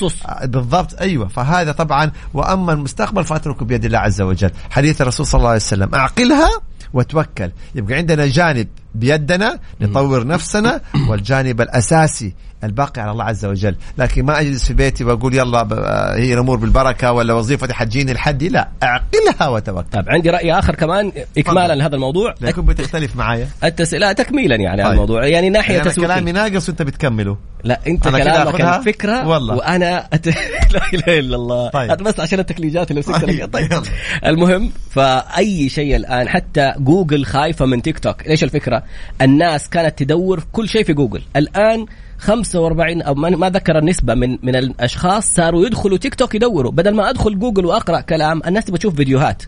بالضبط 0.44 1.00
أيوه. 1.00 1.28
فهذا 1.28 1.72
طبعا 1.72 2.10
وأما 2.34 2.72
المستقبل 2.72 3.24
فأتركه 3.24 3.64
بيد 3.64 3.84
الله 3.84 3.98
عز 3.98 4.20
وجل. 4.22 4.50
حديث 4.70 5.00
الرسول 5.02 5.26
صلى 5.26 5.38
الله 5.38 5.48
عليه 5.48 5.60
وسلم. 5.60 5.94
أعقلها 5.94 6.50
وتوكل. 6.94 7.50
يبقى 7.74 7.94
عندنا 7.94 8.26
جانب 8.26 8.68
بيدنا 8.94 9.58
نطور 9.80 10.26
نفسنا 10.26 10.80
والجانب 11.08 11.60
الأساسي 11.60 12.34
الباقي 12.64 13.02
على 13.02 13.10
الله 13.10 13.24
عز 13.24 13.44
وجل. 13.44 13.76
لكن 13.98 14.24
ما 14.24 14.40
أجلس 14.40 14.66
في 14.66 14.74
بيتي 14.74 15.04
وأقول 15.04 15.34
يلا 15.34 15.68
آه، 15.72 16.16
هي 16.16 16.34
الأمور 16.34 16.56
بالبركة 16.56 17.12
ولا 17.12 17.34
وظيفتي 17.34 17.74
حتجيني 17.74 18.12
لحدي 18.12 18.48
لا 18.48 18.68
أعقلها 18.82 19.48
وتوكل. 19.48 19.88
طيب 19.92 20.04
عندي 20.08 20.30
رأي 20.30 20.58
آخر 20.58 20.74
كمان 20.74 21.12
اكمالا 21.38 21.74
لهذا 21.74 21.94
الموضوع. 21.94 22.34
لا 22.40 22.48
يكون 22.48 22.64
بتختلف 22.64 23.16
معايا. 23.16 23.48
التس... 23.64 23.94
لا 23.94 24.12
تكميلا 24.12 24.56
يعني 24.56 24.70
على 24.70 24.82
طيب. 24.82 24.92
الموضوع. 24.92 25.26
يعني 25.26 25.50
ناحية 25.50 25.76
أنا 25.76 25.84
تسويقية. 25.84 26.14
كلامي 26.14 26.32
ناقص 26.32 26.68
وأنت 26.68 26.82
بتكمله. 26.82 27.36
لا 27.64 27.80
أنت 27.86 28.06
أنا 28.06 28.18
كده 28.18 28.50
كلامك؟ 28.50 28.78
الفكرة 28.86 29.28
والله. 29.28 29.54
وأنا 29.54 30.08
أت... 30.12 30.28
لا 30.74 30.80
إله 30.94 31.18
إلا 31.18 31.36
الله. 31.36 31.68
طيب. 31.70 31.90
هذا 31.90 32.02
بس 32.02 32.20
عشان 32.20 32.38
التكليجات 32.38 32.90
اللي 32.90 33.00
مسكت 33.00 33.24
طيب. 33.24 33.52
طيب. 33.52 33.72
يلا. 33.72 33.82
المهم 34.26 34.70
فأي 34.90 35.68
شيء 35.68 35.96
الآن 35.96 36.28
حتى 36.28 36.72
جوجل 36.78 37.24
خايفة 37.24 37.66
من 37.66 37.82
تيك 37.82 37.98
توك. 37.98 38.26
ليش 38.28 38.44
الفكرة؟ 38.44 38.82
الناس 39.22 39.68
كانت 39.68 39.98
تدور 39.98 40.44
كل 40.52 40.68
شيء 40.68 40.84
في 40.84 40.92
جوجل. 40.92 41.22
الآن 41.36 41.86
45 42.18 43.02
أو 43.02 43.14
ما 43.14 43.50
ذكر 43.50 43.78
النسبة 43.78 44.14
من 44.14 44.38
من 44.42 44.56
الأشخاص 44.56 45.34
صاروا 45.34 45.66
يدخلوا 45.66 45.98
تيك 45.98 46.14
توك 46.14 46.34
يدوروا. 46.34 46.72
بدل 46.72 46.94
ما 46.94 47.10
أدخل 47.10 47.38
جوجل 47.38 47.66
وأقرأ 47.66 48.00
كلام 48.00 48.42
الناس 48.46 48.64
تبغى 48.64 48.78
تشوف 48.78 48.94
فيديوهات. 48.94 49.42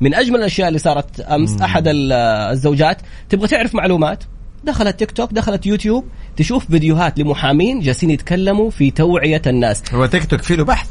من 0.00 0.14
أجمل 0.14 0.36
الأشياء 0.36 0.68
اللي 0.68 0.78
صارت 0.78 1.20
أمس 1.20 1.60
أحد 1.62 1.88
ال- 1.88 2.12
الزوجات 2.52 2.98
تبغى 3.28 3.48
تعرف 3.48 3.74
معلومات. 3.74 4.24
دخلت 4.64 4.98
تيك 4.98 5.10
توك 5.10 5.32
دخلت 5.32 5.66
يوتيوب 5.66 6.04
تشوف 6.36 6.66
فيديوهات 6.66 7.18
لمحامين 7.18 7.80
جالسين 7.80 8.10
يتكلموا 8.10 8.70
في 8.70 8.90
توعية 8.90 9.42
الناس 9.46 9.82
هو 9.94 10.06
تيك 10.06 10.24
توك 10.24 10.42
فيه 10.42 10.54
له 10.54 10.64
بحث 10.64 10.88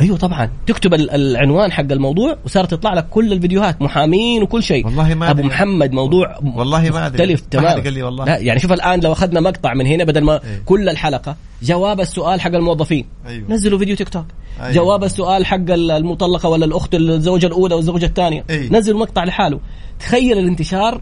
أيوه 0.00 0.16
طبعا 0.16 0.50
تكتب 0.66 0.94
ال- 0.94 1.10
العنوان 1.10 1.72
حق 1.72 1.92
الموضوع 1.92 2.36
وصارت 2.44 2.70
تطلع 2.70 2.94
لك 2.94 3.08
كل 3.08 3.32
الفيديوهات 3.32 3.82
محامين 3.82 4.42
وكل 4.42 4.62
شيء 4.62 4.86
والله 4.86 5.14
ما 5.14 5.30
أبو. 5.30 5.42
محمد 5.42 5.92
موضوع 5.92 6.38
والله 6.54 6.90
ما. 6.90 7.08
مختلف 7.08 7.40
ما 7.40 7.46
تمام 7.50 7.80
قال 7.82 7.92
لي 7.92 8.02
والله. 8.02 8.24
لا 8.24 8.38
يعني 8.38 8.60
شوف 8.60 8.72
الآن 8.72 9.00
لو 9.00 9.12
أخذنا 9.12 9.40
مقطع 9.40 9.74
من 9.74 9.86
هنا 9.86 10.04
بدل 10.04 10.24
ما 10.24 10.32
إيه. 10.44 10.62
كل 10.64 10.88
الحلقة 10.88 11.36
جواب 11.62 12.00
السؤال 12.00 12.40
حق 12.40 12.50
الموظفين 12.54 13.04
أيوة. 13.26 13.50
نزلوا 13.50 13.78
فيديو 13.78 13.96
تيك 13.96 14.08
توك 14.08 14.26
أيوة. 14.60 14.72
جواب 14.72 15.04
السؤال 15.04 15.46
حق 15.46 15.56
ال- 15.56 15.90
المطلقة 15.90 16.48
ولا 16.48 16.64
الأخت 16.64 16.94
الزوجة 16.94 17.46
الأولى 17.46 17.74
والزوجة 17.74 18.06
الثانية 18.06 18.44
إيه. 18.50 18.72
نزلوا 18.72 19.00
مقطع 19.00 19.24
لحاله 19.24 19.60
تخيل 20.00 20.38
الانتشار 20.38 21.00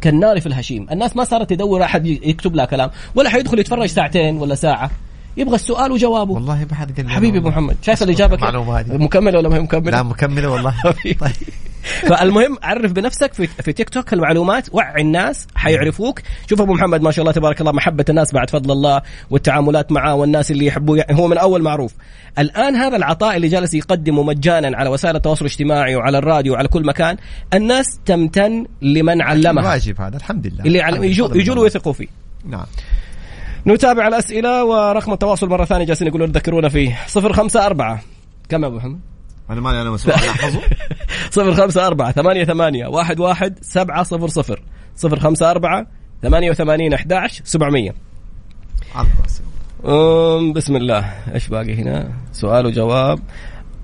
كالنار 0.00 0.40
في 0.40 0.46
الهشيم. 0.46 0.86
الناس 0.92 1.16
ما 1.16 1.24
صارت 1.24 1.50
تدور 1.50 1.82
أحد 1.82 2.06
يكتب 2.06 2.54
لها 2.54 2.64
كلام 2.64 2.90
ولا 3.14 3.30
حيدخل 3.30 3.58
يتفرج 3.58 3.86
ساعتين 3.86 4.36
ولا 4.36 4.54
ساعة. 4.54 4.90
يبغى 5.38 5.54
السؤال 5.54 5.92
وجوابه 5.92 6.32
والله 6.32 6.66
ما 6.70 6.76
حد 6.76 6.96
قال 6.96 7.10
حبيبي 7.10 7.38
أبو. 7.38 7.48
محمد 7.48 7.76
شايف 7.82 8.02
الإجابة. 8.02 8.36
مكملة 8.98 9.38
ولا 9.38 9.48
ما 9.48 9.56
هي 9.56 9.60
مكملة؟ 9.60 9.90
لا 9.90 10.02
مكملة 10.02 10.50
والله 10.50 10.74
طيب. 10.94 11.32
فالمهم 12.08 12.56
عرف 12.62 12.92
بنفسك 12.92 13.34
في, 13.34 13.46
في 13.46 13.72
تيك 13.72 13.88
توك 13.88 14.12
المعلومات 14.12 14.68
وعي 14.72 15.02
الناس 15.02 15.46
حيعرفوك 15.54 16.20
شوف 16.50 16.60
أبو 16.60 16.74
محمد 16.74 17.02
ما 17.02 17.10
شاء 17.10 17.22
الله 17.22 17.32
تبارك 17.32 17.60
الله 17.60 17.72
محبة 17.72 18.04
الناس 18.08 18.32
بعد 18.32 18.50
فضل 18.50 18.70
الله 18.72 19.02
والتعاملات 19.30 19.92
معاه 19.92 20.14
والناس 20.14 20.50
اللي 20.50 20.66
يحبوه 20.66 20.96
يعني 20.96 21.18
هو 21.18 21.28
من 21.28 21.38
أول 21.38 21.62
معروف 21.62 21.94
الآن 22.38 22.76
هذا 22.76 22.96
العطاء 22.96 23.36
اللي 23.36 23.48
جالس 23.48 23.74
يقدمه 23.74 24.22
مجانا 24.22 24.76
على 24.76 24.88
وسائل 24.88 25.16
التواصل 25.16 25.44
الاجتماعي 25.44 25.96
وعلى 25.96 26.18
الراديو 26.18 26.52
وعلى 26.52 26.68
كل 26.68 26.86
مكان 26.86 27.16
الناس 27.54 27.86
تمتن 28.06 28.66
لمن 28.82 29.22
علمها 29.22 29.68
واجب 29.68 30.00
هذا 30.00 30.16
الحمد 30.16 30.46
لله 30.46 30.64
اللي 30.64 31.10
يجوا 31.10 31.36
يجوا. 31.36 31.58
ويثقوا 31.58 31.92
فيه 31.92 32.06
نعم 32.44 32.66
نتابع 33.68 34.08
الأسئلة 34.08 34.64
ورقم 34.64 35.12
التواصل 35.12 35.48
مرة 35.48 35.64
ثانية 35.64 35.84
جالسين 35.84 36.08
يقولون 36.08 36.32
تذكرونا 36.32 36.68
فيه 36.68 36.98
054 37.16 37.98
كم 38.48 38.62
يا 38.62 38.68
أبو 38.68 38.76
محمد؟ 38.76 39.00
أنا 39.50 39.60
مالي 39.60 39.82
أنا 39.82 39.90
مسؤول 39.90 40.14
أنا 40.14 40.30
احفظه 40.30 40.60
صفر 41.36 41.54
خمسة 41.54 41.86
أربعة 41.86 42.12
ثمانية 42.12 42.44
ثمانية 42.44 42.86
واحد 42.86 43.20
واحد 43.20 43.58
سبعة 43.62 44.02
صفر 44.02 44.28
صفر. 44.28 44.62
صفر 44.96 45.18
خمسة 45.20 45.50
أربعة 45.50 45.86
ثمانية 46.22 46.50
وثمانين 46.50 46.92
أحداش 46.92 47.42
سبعمية. 47.44 47.94
بسم 50.52 50.76
الله. 50.76 51.14
إيش 51.34 51.48
باقي 51.48 51.74
هنا؟ 51.74 52.12
سؤال 52.32 52.66
وجواب. 52.66 53.20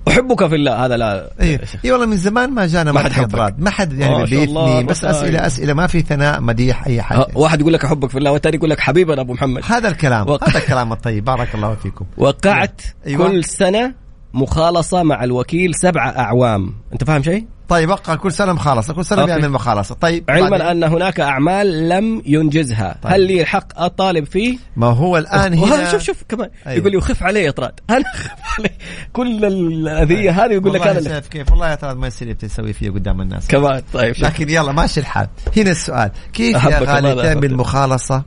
أحبك 0.08 0.46
في 0.46 0.54
الله. 0.54 0.86
هذا 0.86 0.96
لا. 0.96 1.30
اي 1.40 1.60
اي 1.84 1.92
والله 1.92 2.06
من 2.06 2.16
زمان 2.16 2.50
ما 2.50 2.66
جانا 2.66 2.92
ما 2.92 3.00
حد. 3.00 3.18
اطراد 3.18 3.60
ما 3.60 3.70
حد 3.70 3.92
يعني 3.92 4.24
بيثني 4.24 4.84
بس. 4.84 5.04
أسئلة 5.04 5.46
أسئلة. 5.46 5.74
ما 5.74 5.86
في 5.86 6.00
ثناء 6.00 6.40
مديح 6.40 6.86
أي 6.86 7.02
حاجة 7.02 7.26
واحد 7.34 7.60
يقول 7.60 7.72
لك 7.72 7.84
أحبك 7.84 8.10
في 8.10 8.18
الله 8.18 8.32
والثاني 8.32 8.56
يقول 8.56 8.70
لك 8.70 8.80
حبيبنا 8.80 9.20
أبو 9.20 9.32
محمد. 9.32 9.62
هذا 9.66 9.88
الكلام. 9.88 10.28
وق- 10.28 10.48
هذا 10.48 10.58
الكلام 10.58 10.92
الطيب. 10.92 11.24
بارك 11.24 11.54
الله 11.54 11.74
فيكم. 11.74 12.04
وقعت 12.16 12.80
أيوة. 13.06 13.28
كل 13.28 13.44
سنة 13.44 13.94
مخالصة 14.34 15.02
مع 15.02 15.24
الوكيل 15.24 15.74
سبعة 15.74 16.08
أعوام. 16.08 16.74
أنت 16.92 17.04
فاهم 17.04 17.22
شيء؟ 17.22 17.46
طيب 17.68 17.88
وقع 17.88 18.14
كل 18.14 18.32
سنة 18.32 18.52
مخالصة 18.52 18.94
كل 18.94 19.04
سنة. 19.04 19.24
بيعمل 19.24 19.50
مخالصه 19.50 19.94
طيب 19.94 20.24
علما؟ 20.30 20.70
أن 20.70 20.84
هناك 20.84 21.20
أعمال 21.20 21.88
لم 21.88 22.22
ينجزها. 22.26 22.96
طيب. 23.02 23.12
هل 23.12 23.20
لي 23.20 23.40
الحق 23.40 23.80
أطالب 23.80 24.24
فيه؟ 24.24 24.58
ما 24.76 24.86
هو 24.86 25.18
الآن 25.18 25.58
وهذا 25.58 25.74
هنا 25.76 25.90
شوف 25.92 26.02
شوف 26.02 26.22
كمان. 26.28 26.50
أيوة. 26.66 26.78
يقول 26.78 26.90
لي 26.90 26.96
وخف 26.96 27.22
علي 27.22 27.48
إطراد. 27.48 27.72
أنا 27.90 28.04
خف 28.14 28.58
علي 28.58 28.70
كل 29.12 29.44
الأذية 29.44 30.44
هذه 30.44 30.52
يقول 30.52 30.74
لك 30.74 30.86
أنا 30.86 31.00
شايف 31.00 31.28
كيف؟ 31.28 31.50
والله 31.50 31.70
يا 31.70 31.74
ترى 31.74 31.94
ما 31.94 32.06
يصير 32.06 32.32
بتسوي 32.32 32.72
فيه 32.72 32.90
قدام 32.90 33.20
الناس. 33.20 33.48
كمان. 33.48 33.82
طيب 33.92 34.12
شوف. 34.14 34.24
لكن 34.24 34.50
يلا 34.50 34.72
ماشي 34.72 35.00
الحال. 35.00 35.28
هنا 35.56 35.70
السؤال. 35.70 36.10
كيف 36.32 36.64
يا 36.64 36.78
غالي؟ 36.78 37.14
تعمل 37.14 37.28
أحبك. 37.28 37.52
مخالصة 37.52 38.24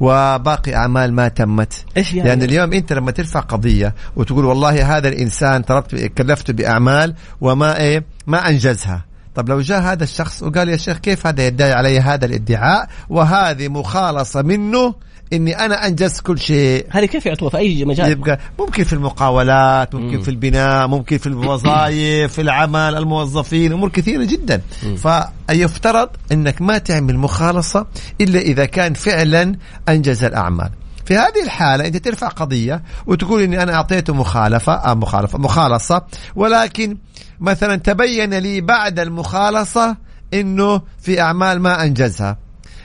وباقي 0.00 0.74
أعمال 0.74 1.12
ما 1.12 1.28
تمت. 1.28 1.84
إيش 1.96 2.14
يعني؟ 2.14 2.28
لأن 2.28 2.42
اليوم 2.42 2.72
أنت 2.72 2.92
لما 2.92 3.10
ترفع 3.10 3.40
قضية 3.40 3.94
وتقول 4.16 4.44
والله 4.44 4.96
هذا 4.96 5.08
الإنسان 5.08 5.62
طلبت 5.62 5.94
كلفته 5.94 6.52
بأعمال 6.52 7.14
وما 7.40 7.78
إيه؟ 7.78 8.04
ما 8.26 8.48
أنجزها. 8.48 9.04
طب 9.34 9.48
لو 9.48 9.60
جاء 9.60 9.82
هذا 9.82 10.04
الشخص 10.04 10.42
وقال 10.42 10.68
يا 10.68 10.76
شيخ 10.76 10.98
كيف 10.98 11.26
هذا 11.26 11.46
يدعي 11.46 11.72
علي 11.72 12.00
هذا 12.00 12.24
الادعاء؟ 12.26 12.88
وهذه 13.08 13.68
مخالصة 13.68 14.42
منه 14.42 14.94
إني 15.32 15.64
أنا 15.64 15.86
انجزت 15.86 16.20
كل 16.20 16.38
شيء. 16.38 16.86
هذه 16.90 17.04
كيف 17.04 17.26
يعطوها 17.26 17.50
في 17.50 17.56
أي 17.56 17.84
مجال؟ 17.84 18.10
يبقى 18.10 18.38
ممكن 18.58 18.84
في 18.84 18.92
المقاولات 18.92 19.94
ممكن 19.94 20.16
مم. 20.16 20.22
في 20.22 20.28
البناء 20.30 20.86
ممكن 20.86 21.18
في 21.18 21.26
الوظائف 21.26 22.32
في 22.32 22.40
العمل 22.40 22.96
الموظفين 22.96 23.72
أمور 23.72 23.88
كثيرة 23.88 24.24
جدا. 24.24 24.62
فيفترض 24.96 26.08
إنك 26.32 26.62
ما 26.62 26.78
تعمل 26.78 27.18
مخالصة 27.18 27.86
إلا 28.20 28.40
إذا 28.40 28.64
كان 28.64 28.94
فعلا 28.94 29.54
أنجز 29.88 30.24
الأعمال. 30.24 30.70
في 31.04 31.16
هذه 31.16 31.42
الحالة 31.44 31.86
أنت 31.86 31.96
ترفع 31.96 32.28
قضية 32.28 32.82
وتقول 33.06 33.42
إني 33.42 33.62
أنا 33.62 33.74
أعطيته 33.74 34.14
مخالفة 34.14 34.72
آه 34.72 34.94
مخالفة 34.94 35.38
مخالصة 35.38 36.02
ولكن 36.36 36.96
مثلا 37.40 37.76
تبين 37.76 38.34
لي 38.34 38.60
بعد 38.60 38.98
المخالصة 38.98 39.96
إنه 40.34 40.82
في 41.00 41.20
أعمال 41.20 41.60
ما 41.60 41.84
أنجزها. 41.84 42.38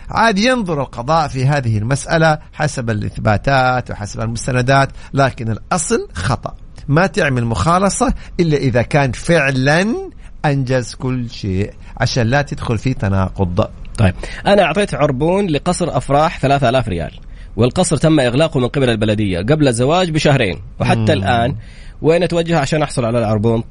عاد 0.10 0.40
ينظر 0.40 0.82
القضاء 0.82 1.28
في 1.28 1.46
هذه 1.46 1.78
المسألة 1.78 2.38
حسب 2.54 2.90
الإثباتات 2.90 3.92
وحسب 3.92 4.22
المستندات 4.22 4.90
لكن 5.14 5.52
الأصل 5.52 6.08
خطأ. 6.14 6.56
ما 6.88 7.08
تعمل 7.08 7.46
مخالصة 7.46 8.14
إلا 8.40 8.58
إذا 8.58 8.82
كان 8.82 9.12
فعلا 9.12 10.10
أنجز 10.46 10.94
كل 10.96 11.30
شيء 11.30 11.74
عشان 11.98 12.28
لا 12.28 12.42
تدخل 12.42 12.78
في 12.78 12.94
تناقض. 12.94 13.68
طيب 13.98 14.14
أنا 14.48 14.64
أعطيت 14.64 14.94
عربون 14.94 15.48
لقصر 15.48 15.98
أفراح 15.98 16.40
3000 16.40 16.88
ريال. 16.88 17.27
والقصر 17.58 17.98
تم 17.98 18.20
إغلاقه 18.20 18.60
من 18.60 18.68
قبل 18.68 18.90
البلدية 18.90 19.40
قبل 19.40 19.68
الزواج 19.68 20.10
بشهرين 20.10 20.62
وحتى 20.80 21.00
مم. 21.00 21.10
الآن 21.12 21.56
وين 22.02 22.24
اتوجه 22.24 22.60
عشان 22.60 22.82
أحصل 22.82 23.06
على 23.06 23.20
العربون؟ 23.20 23.64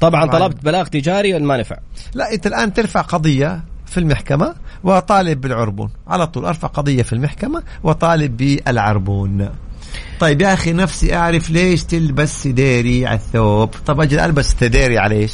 طبعا, 0.00 0.26
طبعاً. 0.26 0.38
طلبت 0.38 0.64
بلاغ 0.64 0.86
تجاري 0.86 1.38
ما 1.38 1.56
نفع؟ 1.56 1.76
لا 2.14 2.34
أنت 2.34 2.46
الآن 2.46 2.72
ترفع 2.72 3.00
قضية 3.00 3.64
في 3.86 3.98
المحكمة 3.98 4.54
وطالب 4.84 5.40
بالعربون. 5.40 5.90
على 6.08 6.26
طول 6.26 6.44
أرفع 6.44 6.68
قضية 6.68 7.02
في 7.02 7.12
المحكمة 7.12 7.62
وطالب 7.82 8.36
بالعربون. 8.36 9.48
طيب 10.20 10.42
يا 10.42 10.52
أخي 10.52 10.72
نفسي 10.72 11.14
أعرف 11.14 11.50
ليش 11.50 11.84
تلبس 11.84 12.42
سديري 12.42 13.06
على 13.06 13.16
الثوب؟ 13.16 13.70
طب 13.86 14.00
أجل 14.00 14.18
ألبس 14.18 14.50
سديري 14.60 14.98
على 14.98 15.14
إيش؟ 15.14 15.32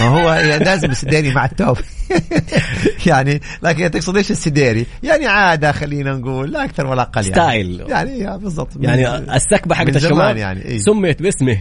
هو 0.00 0.34
لازم 0.60 0.90
السديري 0.90 1.34
مع 1.34 1.44
الثوب 1.44 1.76
يعني 3.06 3.40
لكن 3.62 3.90
تقصد 3.90 4.16
إيش 4.16 4.30
السديري؟ 4.30 4.86
يعني 5.02 5.26
عادة 5.26 5.72
خلينا 5.72 6.12
نقول 6.14 6.52
لا 6.52 6.64
أكثر 6.64 6.86
ولا 6.86 7.02
أقل 7.02 7.22
يعني. 7.22 7.32
ستايل. 7.34 7.84
يعني 7.88 8.18
يا 8.18 8.36
بالضبط. 8.36 8.68
يعني 8.80 9.18
السكبة 9.36 9.74
حقت 9.74 9.96
الشمال 9.96 10.36
يعني 10.36 10.64
إيه. 10.64 10.78
سميت 10.78 11.22
باسمه. 11.22 11.58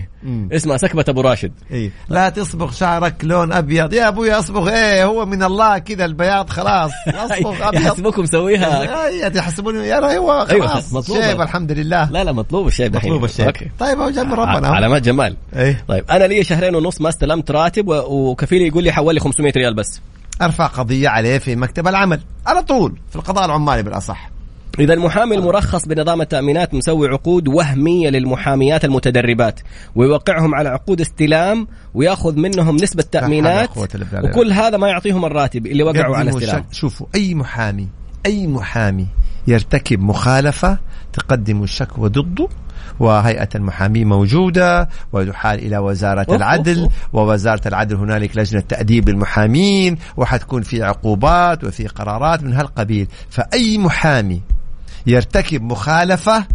اسمها 0.52 0.78
سكبة 0.78 1.06
أبو 1.10 1.22
راشد. 1.22 1.52
إيه. 1.72 1.92
لا 2.10 2.30
تصبغ 2.30 2.72
شعرك 2.72 3.16
لون 3.24 3.52
أبيض. 3.54 3.94
يا 3.94 4.08
أبوي 4.08 4.32
اصبغ 4.34 4.70
إيه 4.70 5.06
هو 5.06 5.26
من 5.26 5.44
الله 5.44 5.78
كذا 5.78 6.06
البياض 6.06 6.50
خلاص. 6.50 6.92
اصبغ 7.08 7.68
أبيض. 7.70 7.82
يحسبوكم 7.82 8.22
مسويها. 8.24 9.08
إيه 9.08 9.28
تحسبون 9.28 9.76
يا 9.76 9.96
هو 10.00 10.10
أيوة، 10.10 10.46
خلاص 10.68 10.94
مطلوبة. 10.94 11.28
شيب 11.30 11.42
الحمد 11.42 11.72
لله. 11.72 12.12
لا 12.12 12.24
لا 12.24 12.32
مطلوب 12.32 12.68
دحين 12.68 12.92
مطلوب 12.92 13.30
أوكي. 13.40 13.72
طيب 13.80 14.00
هو 14.00 14.10
جنب 14.10 14.34
ربنا. 14.34 14.68
علامات 14.68 15.02
جمال. 15.02 15.38
إيه. 15.56 15.84
طيب 15.88 16.04
أنا 16.12 16.24
لي 16.24 16.44
شهرين 16.44 16.76
ونص 16.76 17.02
ما 17.02 17.10
استلمت 17.10 17.52
راتب 17.52 17.88
و- 17.88 18.25
وكفيلي 18.32 18.68
يقول 18.68 18.84
لي 18.84 18.92
حول 18.92 19.14
لي 19.14 19.20
500 19.20 19.54
ريال 19.58 19.74
بس. 19.74 20.02
أرفع 20.42 20.68
قضية 20.68 21.10
عليه 21.10 21.38
في 21.38 21.56
مكتب 21.56 21.88
العمل 21.88 22.20
على 22.48 22.62
طول 22.62 22.98
في 23.10 23.16
القضاء 23.16 23.46
العمالي 23.46 23.84
بالأصح. 23.84 24.30
إذا 24.80 24.94
المحامي 24.94 25.36
المرخص 25.36 25.88
بنظام 25.88 26.22
التأمينات 26.22 26.74
مسوي 26.74 27.08
عقود 27.08 27.48
وهمية 27.48 28.10
للمحاميات 28.10 28.86
المتدربات 28.86 29.60
ويوقعهم 29.96 30.56
على 30.56 30.70
عقود 30.70 31.02
استلام 31.02 31.68
ويأخذ 31.94 32.36
منهم 32.36 32.76
نسبة 32.76 33.04
تأمينات. 33.12 33.70
وكل 34.24 34.52
هذا 34.52 34.78
ما 34.78 34.88
يعطيهم 34.88 35.26
الراتب 35.26 35.66
اللي 35.66 35.84
وقعوا 35.84 36.16
على 36.16 36.30
استلام. 36.30 36.66
شوفوا 36.72 37.08
أي 37.16 37.36
محامي 37.36 37.88
أي 38.26 38.48
محامي 38.48 39.08
يرتكب 39.48 40.00
مخالفة 40.00 40.78
تقدم 41.14 41.64
الشكوى 41.64 42.10
ضده 42.10 42.48
وهيئة 43.00 43.50
المحامين 43.56 44.08
موجودة 44.08 44.90
ويحال 45.14 45.60
إلى 45.60 45.78
وزارة 45.78 46.26
أوف، 46.30 46.36
العدل 46.36 46.82
أوف، 46.82 46.94
ووزارة 47.14 47.68
العدل 47.68 47.96
هنالك 47.96 48.38
لجنة 48.38 48.62
تأديب 48.62 49.10
للمحامين 49.10 49.98
وحتكون 50.18 50.62
في 50.62 50.84
عقوبات 50.84 51.64
وفي 51.64 51.88
قرارات 51.88 52.44
من 52.44 52.54
هالقبيل. 52.54 53.08
فأي 53.30 53.78
محامي 53.78 54.42
يرتكب 55.08 55.62
مخالفة 55.62 56.46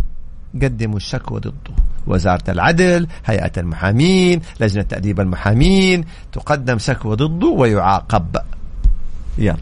قدموا 0.63 0.97
الشكوى 0.97 1.41
ضده 1.41 1.75
وزارة 2.07 2.51
العدل 2.51 3.07
هيئة 3.27 3.53
المحامين 3.57 4.41
لجنة 4.61 4.83
تأديب 4.83 5.21
المحامين 5.21 6.05
تقدم 6.33 6.79
شكوى 6.79 7.17
ضده 7.17 7.47
ويعاقب. 7.47 8.37
يلا. 9.39 9.57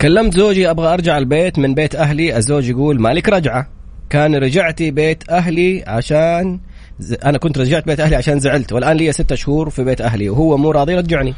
كلمت 0.00 0.34
زوجي 0.34 0.70
أبغى 0.70 0.94
أرجع 0.94 1.18
البيت 1.18 1.58
من 1.58 1.74
بيت 1.74 1.94
أهلي. 1.94 2.36
الزوج 2.36 2.68
يقول 2.68 3.00
مالك 3.00 3.28
رجعة؟ 3.28 3.77
كان 4.10 4.34
رجعتي 4.34 4.90
بيت 4.90 5.30
أهلي 5.30 5.84
عشان 5.86 6.60
ز... 7.00 7.12
أنا 7.12 7.38
كنت 7.38 7.58
رجعت 7.58 7.86
بيت 7.86 8.00
أهلي 8.00 8.16
عشان 8.16 8.40
زعلت 8.40 8.72
والآن 8.72 8.96
لي 8.96 9.12
ستة 9.12 9.34
شهور 9.34 9.70
في 9.70 9.84
بيت 9.84 10.00
أهلي 10.00 10.28
وهو 10.28 10.56
مو 10.56 10.70
راضي 10.70 10.92
يرجعني 10.92 11.34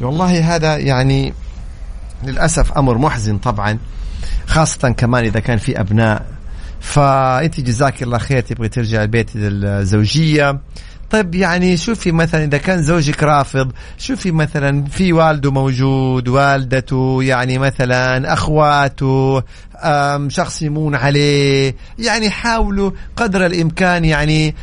والله 0.00 0.54
هذا 0.54 0.76
يعني 0.76 1.32
للأسف 2.24 2.72
أمر 2.72 2.98
محزن 2.98 3.38
طبعا 3.38 3.78
خاصة 4.46 4.90
كمان 4.90 5.24
إذا 5.24 5.40
كان 5.40 5.58
في 5.58 5.80
أبناء. 5.80 6.26
فأنت 6.80 7.60
جزاك 7.60 8.02
الله 8.02 8.18
خير 8.18 8.40
تبغي 8.40 8.68
ترجع 8.68 9.02
البيت 9.02 9.30
الزوجية 9.34 10.60
طيب 11.14 11.34
يعني 11.34 11.76
شوفي 11.76 12.12
مثلا 12.12 12.44
إذا 12.44 12.58
كان 12.58 12.82
زوجك 12.82 13.22
رافض 13.22 13.72
شوفي 13.98 14.30
مثلا 14.32 14.84
في 14.84 15.12
والده 15.12 15.50
موجود 15.50 16.28
والدته 16.28 17.22
يعني 17.22 17.58
مثلا 17.58 18.32
أخواته 18.32 19.42
أم، 19.84 20.30
شخص 20.30 20.62
يمون 20.62 20.94
عليه 20.94 21.74
يعني 21.98 22.30
حاولوا 22.30 22.90
قدر 23.16 23.46
الإمكان 23.46 24.04
يعني 24.04 24.54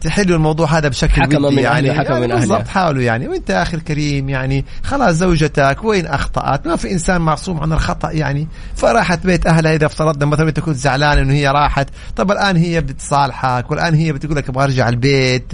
تحلوا 0.00 0.36
الموضوع 0.36 0.78
هذا 0.78 0.88
بشكل 0.88 1.22
حكم 1.22 1.44
ودي 1.44 1.56
من 1.56 1.62
يعني. 1.62 1.90
أهله، 1.90 2.00
حكم 2.00 2.12
يعني 2.12 2.26
من 2.26 2.30
أهله. 2.32 2.40
بالضبط 2.40 2.68
حاولوا 2.68 3.02
يعني. 3.02 3.28
وأنت 3.28 3.50
يا 3.50 3.62
أخي 3.62 3.76
الكريم 3.76 4.28
يعني 4.28 4.64
خلاص 4.82 5.14
زوجتك 5.14 5.84
وين 5.84 6.06
أخطأت؟ 6.06 6.66
ما 6.66 6.76
في 6.76 6.92
إنسان 6.92 7.20
معصوم 7.20 7.60
عن 7.60 7.72
الخطأ 7.72 8.10
يعني. 8.10 8.48
فراحت 8.76 9.26
بيت 9.26 9.46
أهلها 9.46 9.74
إذا 9.74 9.86
افترضنا 9.86 10.26
مثلا 10.26 10.48
أنت 10.48 10.60
كنت 10.60 10.76
زعلان 10.76 11.18
إنه 11.18 11.34
هي 11.34 11.48
راحت 11.48 11.88
طب 12.16 12.30
الآن 12.30 12.56
هي 12.56 12.80
بتصالحك 12.80 13.70
والآن 13.70 13.94
هي 13.94 14.12
بتقول 14.12 14.36
لك 14.36 14.48
أبغى 14.48 14.64
أرجع 14.64 14.88
البيت. 14.88 15.52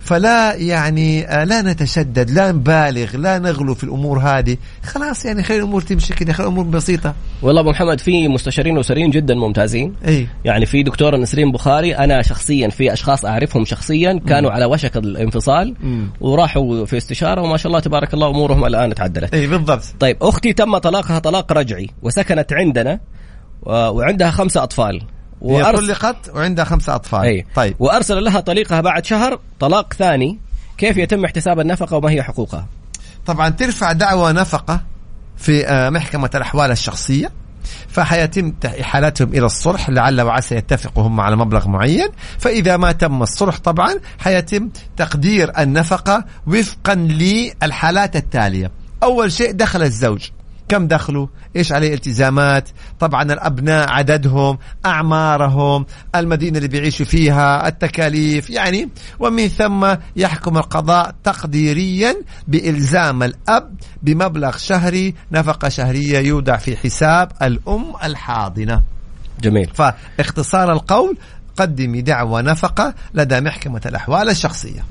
فلا 0.00 0.54
يعني 0.54 1.28
آه، 1.28 1.44
لا 1.44 1.62
نتشدد 1.62 2.30
لا 2.30 2.52
نبالغ 2.52 3.16
لا 3.16 3.38
نغلو 3.38 3.74
في 3.74 3.84
الأمور 3.84 4.18
هذه. 4.18 4.56
خلاص 4.84 5.24
يعني 5.24 5.42
خلي 5.42 5.56
الأمور 5.56 5.80
تمشي 5.80 6.14
كذا 6.14 6.32
خلي 6.32 6.46
الأمور 6.46 6.64
بسيطة. 6.64 7.14
والله 7.42 7.60
أبو 7.60 7.70
محمد 7.70 8.00
في 8.00 8.28
مستشارين 8.28 8.78
أسريين 8.78 9.10
جدا 9.10 9.34
ممتازين. 9.34 9.94
إي. 10.08 10.28
يعني 10.44 10.66
في 10.66 10.82
دكتورة 10.82 11.16
نسرين 11.16 11.52
بخاري 11.52 11.96
أنا 11.96 12.22
شخصيا 12.22 12.68
في 12.68 12.92
أشخاص 12.92 13.24
أعرفهم 13.24 13.64
شخصيا 13.64 14.20
كانوا 14.28 14.50
على 14.50 14.64
وشك 14.64 14.96
الانفصال 14.96 15.74
مم. 15.80 16.10
وراحوا 16.20 16.84
في 16.84 16.96
استشارة 16.96 17.42
وما 17.42 17.56
شاء 17.56 17.66
الله 17.66 17.80
تبارك 17.80 18.14
الله 18.14 18.30
أمورهم 18.30 18.66
الآن 18.66 18.94
تعدلت. 18.94 19.34
إي 19.34 19.46
بالضبط. 19.46 19.84
طيب 20.00 20.16
أختي 20.22 20.52
تم 20.52 20.78
طلاقها 20.78 21.18
طلاق 21.18 21.52
رجعي 21.52 21.90
وسكنت 22.02 22.52
عندنا 22.52 23.00
وعندها 23.62 24.30
خمسة 24.30 24.62
أطفال. 24.62 25.02
هي 25.44 25.64
وأرس- 25.64 25.76
طلقت 25.76 26.30
وعندها 26.34 26.64
خمسة 26.64 26.94
أطفال. 26.94 27.20
أي. 27.20 27.46
طيب. 27.54 27.76
وأرسل 27.78 28.24
لها 28.24 28.40
طليقها 28.40 28.80
بعد 28.80 29.04
شهر 29.04 29.38
طلاق 29.60 29.92
ثاني. 29.92 30.38
كيف 30.78 30.96
يتم 30.96 31.24
احتساب 31.24 31.60
النفقة 31.60 31.96
وما 31.96 32.10
هي 32.10 32.22
حقوقها؟ 32.22 32.66
طبعا 33.26 33.48
ترفع 33.48 33.92
دعوى 33.92 34.32
نفقة 34.32 34.80
في 35.36 35.66
آه، 35.66 35.90
محكمة 35.90 36.30
الأحوال 36.34 36.70
الشخصية 36.70 37.30
فحيتم 37.88 38.52
إحالتهم 38.80 39.28
إلى 39.28 39.46
الصلح 39.46 39.90
لعل 39.90 40.20
وعسى 40.20 40.54
يتفقوا 40.56 41.02
هم 41.06 41.20
على 41.20 41.36
مبلغ 41.36 41.68
معين. 41.68 42.08
فإذا 42.38 42.76
ما 42.76 42.92
تم 42.92 43.22
الصلح 43.22 43.58
طبعا 43.58 43.94
حيتم 44.18 44.70
تقدير 44.96 45.52
النفقة 45.58 46.24
وفقا 46.46 46.94
للحالات 46.94 48.16
التالية. 48.16 48.70
أول 49.02 49.32
شيء 49.32 49.52
دخل 49.52 49.82
الزوج. 49.82 50.28
كم 50.70 50.86
دخله 50.86 51.28
إيش 51.56 51.72
عليه 51.72 51.94
التزامات؟ 51.94 52.68
طبعا 53.00 53.22
الأبناء 53.22 53.88
عددهم 53.88 54.58
أعمارهم 54.86 55.86
المدينة 56.14 56.56
اللي 56.56 56.68
بيعيشوا 56.68 57.06
فيها 57.06 57.68
التكاليف 57.68 58.50
يعني 58.50 58.88
ومن 59.18 59.48
ثم 59.48 59.94
يحكم 60.16 60.56
القضاء 60.56 61.14
تقديريا 61.24 62.16
بإلزام 62.48 63.22
الأب 63.22 63.74
بمبلغ 64.02 64.56
شهري 64.56 65.14
نفقة 65.32 65.68
شهرية 65.68 66.18
يودع 66.18 66.56
في 66.56 66.76
حساب 66.76 67.32
الأم 67.42 67.92
الحاضنة. 68.04 68.82
جميل. 69.42 69.70
فاختصار 69.74 70.72
القول 70.72 71.16
قدمي 71.56 72.02
دعوى 72.02 72.42
نفقه 72.42 72.94
لدى 73.14 73.40
محكمة 73.40 73.80
الأحوال 73.86 74.28
الشخصية. 74.28 74.84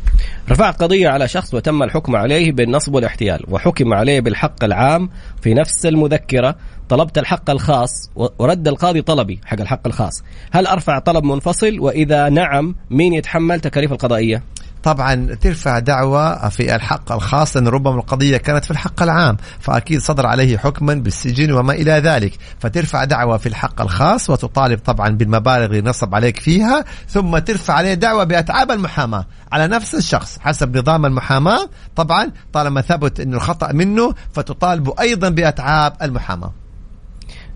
رفعت 0.49 0.83
قضية 0.83 1.09
على 1.09 1.27
شخص 1.27 1.53
وتم 1.53 1.83
الحكم 1.83 2.15
عليه 2.15 2.51
بالنصب 2.51 2.93
والاحتيال 2.95 3.43
وحكم 3.47 3.93
عليه 3.93 4.21
بالحق 4.21 4.63
العام 4.63 5.09
في 5.41 5.53
نفس 5.53 5.85
المذكرة 5.85 6.55
طلبت 6.89 7.17
الحق 7.17 7.49
الخاص 7.49 8.09
ورد 8.15 8.67
القاضي 8.67 9.01
طلبي 9.01 9.39
حق 9.45 9.61
الحق 9.61 9.87
الخاص. 9.87 10.23
هل 10.51 10.67
أرفع 10.67 10.99
طلب 10.99 11.23
منفصل؟ 11.23 11.79
وإذا 11.79 12.29
نعم 12.29 12.75
مين 12.89 13.13
يتحمل 13.13 13.59
تكاليف 13.59 13.91
القضائية؟ 13.91 14.43
طبعا 14.83 15.35
ترفع 15.41 15.79
دعوة 15.79 16.49
في 16.49 16.75
الحق 16.75 17.11
الخاص 17.11 17.55
لأن 17.55 17.67
ربما 17.67 17.95
القضية 17.95 18.37
كانت 18.37 18.65
في 18.65 18.71
الحق 18.71 19.03
العام 19.03 19.37
فأكيد 19.59 20.01
صدر 20.01 20.25
عليه 20.25 20.57
حكما 20.57 20.93
بالسجن 20.93 21.51
وما 21.51 21.73
إلى 21.73 21.91
ذلك. 21.91 22.33
فترفع 22.59 23.03
دعوة 23.03 23.37
في 23.37 23.49
الحق 23.49 23.81
الخاص 23.81 24.29
وتطالب 24.29 24.79
طبعا 24.79 25.09
بالمبالغ 25.09 25.65
اللي 25.65 25.81
نصب 25.81 26.15
عليك 26.15 26.39
فيها 26.39 26.85
ثم 27.07 27.37
ترفع 27.37 27.73
عليه 27.73 27.93
دعوة 27.93 28.23
بأتعاب 28.23 28.71
المحاماة 28.71 29.25
على 29.51 29.67
نفس 29.67 29.95
الشخص 29.95 30.39
حسب 30.39 30.77
نظام 30.77 31.05
المحاماة. 31.05 31.69
طبعا 31.95 32.31
طالما 32.53 32.81
ثبت 32.81 33.19
أنه 33.19 33.37
الخطأ 33.37 33.71
منه 33.71 34.13
فتطالب 34.33 34.99
أيضا 34.99 35.29
بأتعاب 35.29 35.93
المحاماة. 36.01 36.58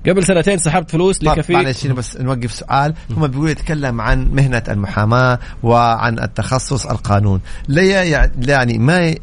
قبل 0.08 0.26
سنتين 0.26 0.58
سحبت 0.58 0.92
فلوس 0.92 1.24
لكفيل 1.24 1.56
معلش 1.56 1.88
بس 1.88 2.18
نوقف 2.18 2.54
سؤال. 2.54 2.94
هم 3.10 3.28
بيقول 3.28 3.50
يتكلم 3.50 4.02
عن 4.02 4.28
مهنة 4.32 4.64
المحاماة 4.68 5.40
وعن 5.64 6.20
التخصص 6.20 6.86
القانون. 6.86 7.42
لا 7.68 8.04
يعني 8.38 8.78
ما 8.78 9.16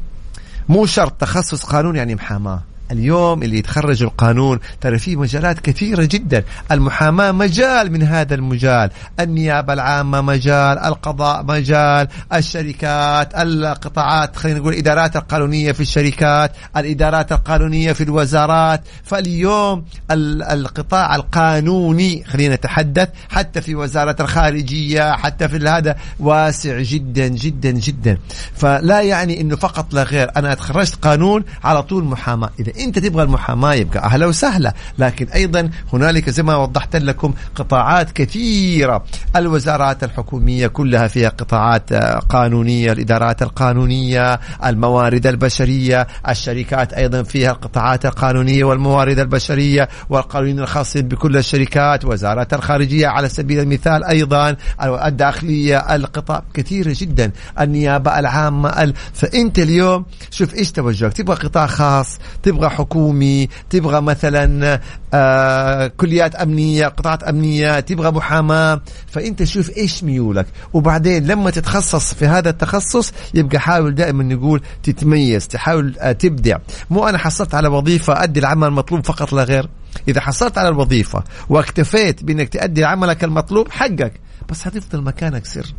مو 0.69 0.87
شرط 0.87 1.13
تخصص 1.13 1.65
قانون 1.65 1.97
يعني 1.97 2.15
محاماة. 2.15 2.63
اليوم 2.91 3.43
اللي 3.43 3.59
يتخرج 3.59 4.03
القانون 4.03 4.59
ترى 4.81 4.99
في 4.99 5.17
مجالات 5.17 5.61
كثيرة 5.61 6.05
جدا. 6.11 6.45
المحاماة 6.73 7.33
مجال 7.33 7.93
من 7.93 8.03
هذا 8.03 8.35
المجال. 8.35 8.91
النيابة 9.21 9.73
العامة 9.73 10.21
مجال 10.21 10.79
القضاء 10.79 11.43
مجال 11.45 12.09
الشركات 12.35 13.35
القطاعات 13.35 14.37
خلينا 14.37 14.59
نقول 14.59 14.73
الإدارات 14.73 15.17
القانونية 15.17 15.73
في 15.73 15.81
الشركات 15.81 16.53
الإدارات 16.77 17.33
القانونية 17.33 17.93
في 17.93 18.03
الوزارات. 18.05 18.83
فاليوم 19.05 19.85
ال- 20.11 20.43
القطاع 20.43 21.15
القانوني 21.17 22.25
خلينا 22.25 22.55
نتحدث 22.55 23.09
حتى 23.31 23.61
في 23.61 23.75
وزارة 23.75 24.17
الخارجية 24.21 25.13
حتى 25.13 25.49
في 25.49 25.57
هذا 25.69 25.97
واسع 26.21 26.81
جدا 26.81 27.29
جدا 27.29 27.71
جدا. 27.71 28.19
فلا 28.55 29.01
يعني 29.01 29.41
إنه 29.41 29.57
فقط 29.57 29.95
لا 29.95 30.03
غير. 30.03 30.31
أنا 30.37 30.55
تخرجت 30.55 30.95
قانون 30.95 31.45
على 31.65 31.83
طول 31.83 32.05
محاماة. 32.05 32.51
إذا 32.61 32.73
انت 32.85 32.99
تبغى 32.99 33.23
المحاماة 33.23 33.75
يبقى 33.75 34.05
أهلا 34.05 34.27
وسهلا. 34.27 34.75
لكن 34.99 35.27
أيضا 35.29 35.71
هنالك 35.93 36.31
زي 36.31 36.43
ما 36.43 36.57
وضحت 36.57 36.97
لكم 36.97 37.35
قطاعات 37.55 38.11
كثيرة. 38.13 39.05
الوزارات 39.37 40.05
الحكومية 40.05 40.67
كلها 40.67 41.07
فيها 41.07 41.29
قطاعات 41.29 41.93
آه، 41.93 42.19
قانونية 42.19 42.93
الإدارات 42.93 43.43
القانونية 43.43 44.41
الموارد 44.65 45.27
البشرية 45.27 46.07
الشركات 46.29 46.93
أيضا 46.93 47.23
فيها 47.23 47.51
القطاعات 47.51 48.07
القانونية 48.07 48.65
والموارد 48.65 49.19
البشرية 49.19 49.89
والقانونيين 50.11 50.61
الخاصين 50.61 51.09
بكل 51.09 51.37
الشركات 51.37 52.05
وزارة 52.05 52.49
الخارجية 52.53 53.07
على 53.07 53.29
سبيل 53.29 53.61
المثال 53.61 54.05
أيضا 54.05 54.57
الداخلية 54.83 55.79
القطاع. 55.95 56.43
كثيره 56.55 56.95
جدا. 56.97 57.33
النيابة 57.61 58.19
العامة 58.19 58.69
ال... 58.83 58.95
فأنت 59.15 59.59
اليوم 59.59 60.05
شوف 60.31 60.55
إيش 60.55 60.73
توجهك. 60.73 61.13
تبغى 61.13 61.37
قطاع 61.37 61.67
خاص 61.67 62.19
تبغى 62.43 62.70
حكومي 62.71 63.49
تبغى 63.71 64.01
مثلا 64.01 64.81
آه 65.15 65.87
كليات 65.87 66.35
أمنية 66.35 66.87
قطاعات 66.87 67.23
أمنية 67.23 67.81
تبغى 67.81 68.11
محاماة. 68.11 68.81
فإنت 69.07 69.45
شوف 69.45 69.77
إيش 69.77 70.05
ميولك. 70.05 70.47
وبعدين 70.73 71.27
لما 71.27 71.51
تتخصص 71.51 72.15
في 72.15 72.27
هذا 72.27 72.51
التخصص 72.51 73.13
يبقى 73.35 73.59
حاول 73.59 73.95
دائما 73.95 74.25
نقول 74.25 74.63
تتميز 74.83 75.49
تحاول 75.49 75.95
آه 75.99 76.13
تبدع. 76.13 76.59
مو 76.91 77.09
أنا 77.09 77.19
حصلت 77.19 77.55
على 77.55 77.69
وظيفة 77.69 78.23
أدي 78.23 78.41
العمل 78.41 78.69
المطلوب 78.69 79.07
فقط 79.07 79.33
لا 79.33 79.45
غير. 79.45 79.69
إذا 80.09 80.21
حصلت 80.21 80.59
على 80.59 80.69
الوظيفة 80.69 81.25
واكتفيت 81.49 82.25
بإنك 82.25 82.49
تؤدي 82.49 82.85
عملك 82.85 83.25
المطلوب 83.25 83.71
حقك. 83.71 84.13
بس 84.49 84.63
حتفضل 84.63 85.03
مكانك 85.03 85.47
سر. 85.47 85.75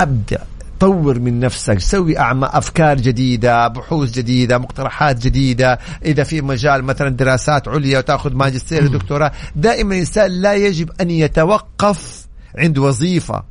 أبدع. 0.00 0.38
طور 0.82 1.18
من 1.18 1.40
نفسك. 1.40 1.78
سوي 1.78 2.18
أعمى 2.18 2.48
أفكار 2.52 2.96
جديدة 2.96 3.68
بحوث 3.68 4.10
جديدة 4.10 4.58
مقترحات 4.58 5.18
جديدة. 5.18 5.78
إذا 6.04 6.24
في 6.24 6.40
مجال 6.40 6.84
مثلا 6.84 7.08
دراسات 7.08 7.68
عليا 7.68 7.98
وتأخذ 7.98 8.34
ماجستير 8.34 8.84
ودكتوراه 8.84 9.32
دائما 9.56 9.94
الإنسان 9.94 10.30
لا 10.30 10.54
يجب 10.54 10.90
أن 11.00 11.10
يتوقف 11.10 12.26
عند 12.58 12.78
وظيفة. 12.78 13.42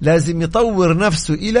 لازم 0.00 0.42
يطور 0.42 0.96
نفسه 0.96 1.34
إلى 1.34 1.60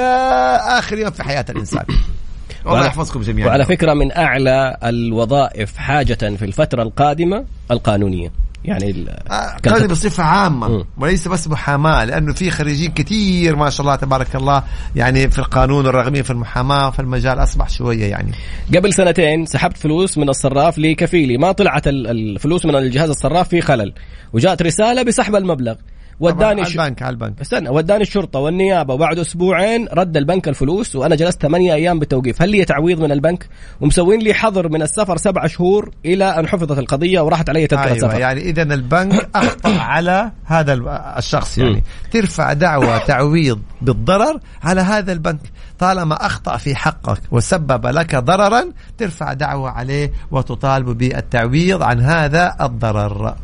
آخر 0.78 0.98
يوم 0.98 1.10
في 1.10 1.22
حياة 1.22 1.44
الإنسان. 1.50 1.84
الله 2.66 2.86
يحفظكم 2.86 3.20
جميعا. 3.20 3.48
وعلى 3.48 3.64
فكرة 3.64 3.94
من 3.94 4.12
أعلى 4.12 4.76
الوظائف 4.84 5.76
حاجة 5.76 6.36
في 6.36 6.44
الفترة 6.44 6.82
القادمة 6.82 7.44
القانونية. 7.70 8.32
يعني 8.64 8.90
ال- 8.90 9.08
آه، 9.08 9.56
قصدي 9.64 9.80
خط- 9.84 9.90
بصفة 9.90 10.22
عامة 10.22 10.68
مم. 10.68 10.84
وليس 10.98 11.28
بس 11.28 11.48
محاماة 11.48 12.04
لأنه 12.04 12.32
في 12.34 12.50
خريجين 12.50 12.90
كثير 12.92 13.56
ما 13.56 13.70
شاء 13.70 13.80
الله 13.86 13.96
تبارك 13.96 14.36
الله 14.36 14.62
يعني 14.96 15.30
في 15.30 15.38
القانون 15.38 15.86
والراغبين 15.86 16.22
في 16.22 16.30
المحاماة 16.30 16.90
فالمجال 16.90 17.42
أصبح 17.42 17.68
شوية 17.68 18.04
يعني 18.06 18.32
قبل 18.76 18.94
سنتين 18.94 19.46
سحبت 19.46 19.76
فلوس 19.76 20.18
من 20.18 20.28
الصراف 20.28 20.78
لكفيلي 20.78 21.38
ما 21.38 21.52
طلعت 21.52 21.88
ال- 21.88 22.06
الفلوس 22.06 22.66
من 22.66 22.74
الجهاز 22.76 23.10
الصراف 23.10 23.48
في 23.48 23.60
خلل 23.60 23.92
وجاءت 24.32 24.62
رسالة 24.62 25.02
بسحب 25.02 25.34
المبلغ 25.36 25.74
وداني 26.20 26.62
على. 26.62 26.70
البنك 26.70 27.02
على 27.02 27.12
البنك. 27.12 27.40
استنى 27.40 27.68
وداني 27.68 28.02
الشرطة 28.02 28.38
والنيابة 28.38 28.94
وبعد 28.94 29.18
أسبوعين 29.18 29.88
رد 29.92 30.16
البنك 30.16 30.48
الفلوس 30.48 30.96
وأنا 30.96 31.14
جلست 31.14 31.42
ثمانية 31.42 31.74
أيام 31.74 31.98
بالتوقيف 31.98 32.42
هل 32.42 32.48
لي 32.50 32.64
تعويض 32.64 33.00
من 33.00 33.12
البنك؟ 33.12 33.48
ومسوين 33.80 34.20
لي 34.20 34.34
حظر 34.34 34.68
من 34.68 34.82
السفر 34.82 35.16
سبع 35.16 35.46
شهور 35.46 35.90
إلى 36.04 36.24
أن 36.24 36.46
حفظت 36.48 36.78
القضية 36.78 37.20
وراحت 37.20 37.48
علي 37.48 37.66
تذكرة 37.66 37.84
أيوة 37.84 37.98
سفر. 37.98 38.20
يعني 38.20 38.40
إذا 38.40 38.62
البنك 38.62 39.28
أخطأ 39.34 39.78
على 39.78 40.32
هذا 40.44 40.72
ال- 40.72 40.88
الشخص 40.88 41.58
يعني. 41.58 41.82
ترفع 42.10 42.52
دعوى 42.52 42.98
تعويض 43.06 43.60
بالضرر 43.82 44.40
على 44.62 44.80
هذا 44.80 45.12
البنك. 45.12 45.40
طالما 45.78 46.26
أخطأ 46.26 46.56
في 46.56 46.74
حقك 46.74 47.20
وسبب 47.30 47.86
لك 47.86 48.16
ضررا 48.16 48.64
ترفع 48.98 49.32
دعوى 49.32 49.70
عليه 49.70 50.12
وتطالب 50.30 50.88
بالتعويض 50.98 51.82
عن 51.82 52.00
هذا 52.00 52.56
الضرر. 52.60 53.34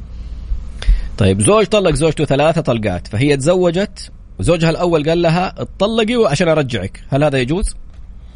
طيب 1.21 1.43
زوج 1.43 1.66
طلق 1.66 1.95
زوجته 1.95 2.25
ثلاثة 2.25 2.61
طلقات 2.61 3.07
فهي 3.09 3.37
تزوجت 3.37 4.11
وزوجها 4.39 4.71
الأول 4.71 5.09
قال 5.09 5.23
لها 5.23 5.55
اتطلقي 5.59 6.14
عشان 6.31 6.49
أرجعك 6.49 7.01
هل 7.09 7.25
هذا 7.25 7.39
يجوز؟ 7.39 7.75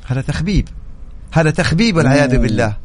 هذا 0.06 0.20
تخبيب 0.20 0.68
هذا 1.32 1.50
تخبيب 1.50 1.96
والعياذ 1.96 2.38
بالله. 2.38 2.76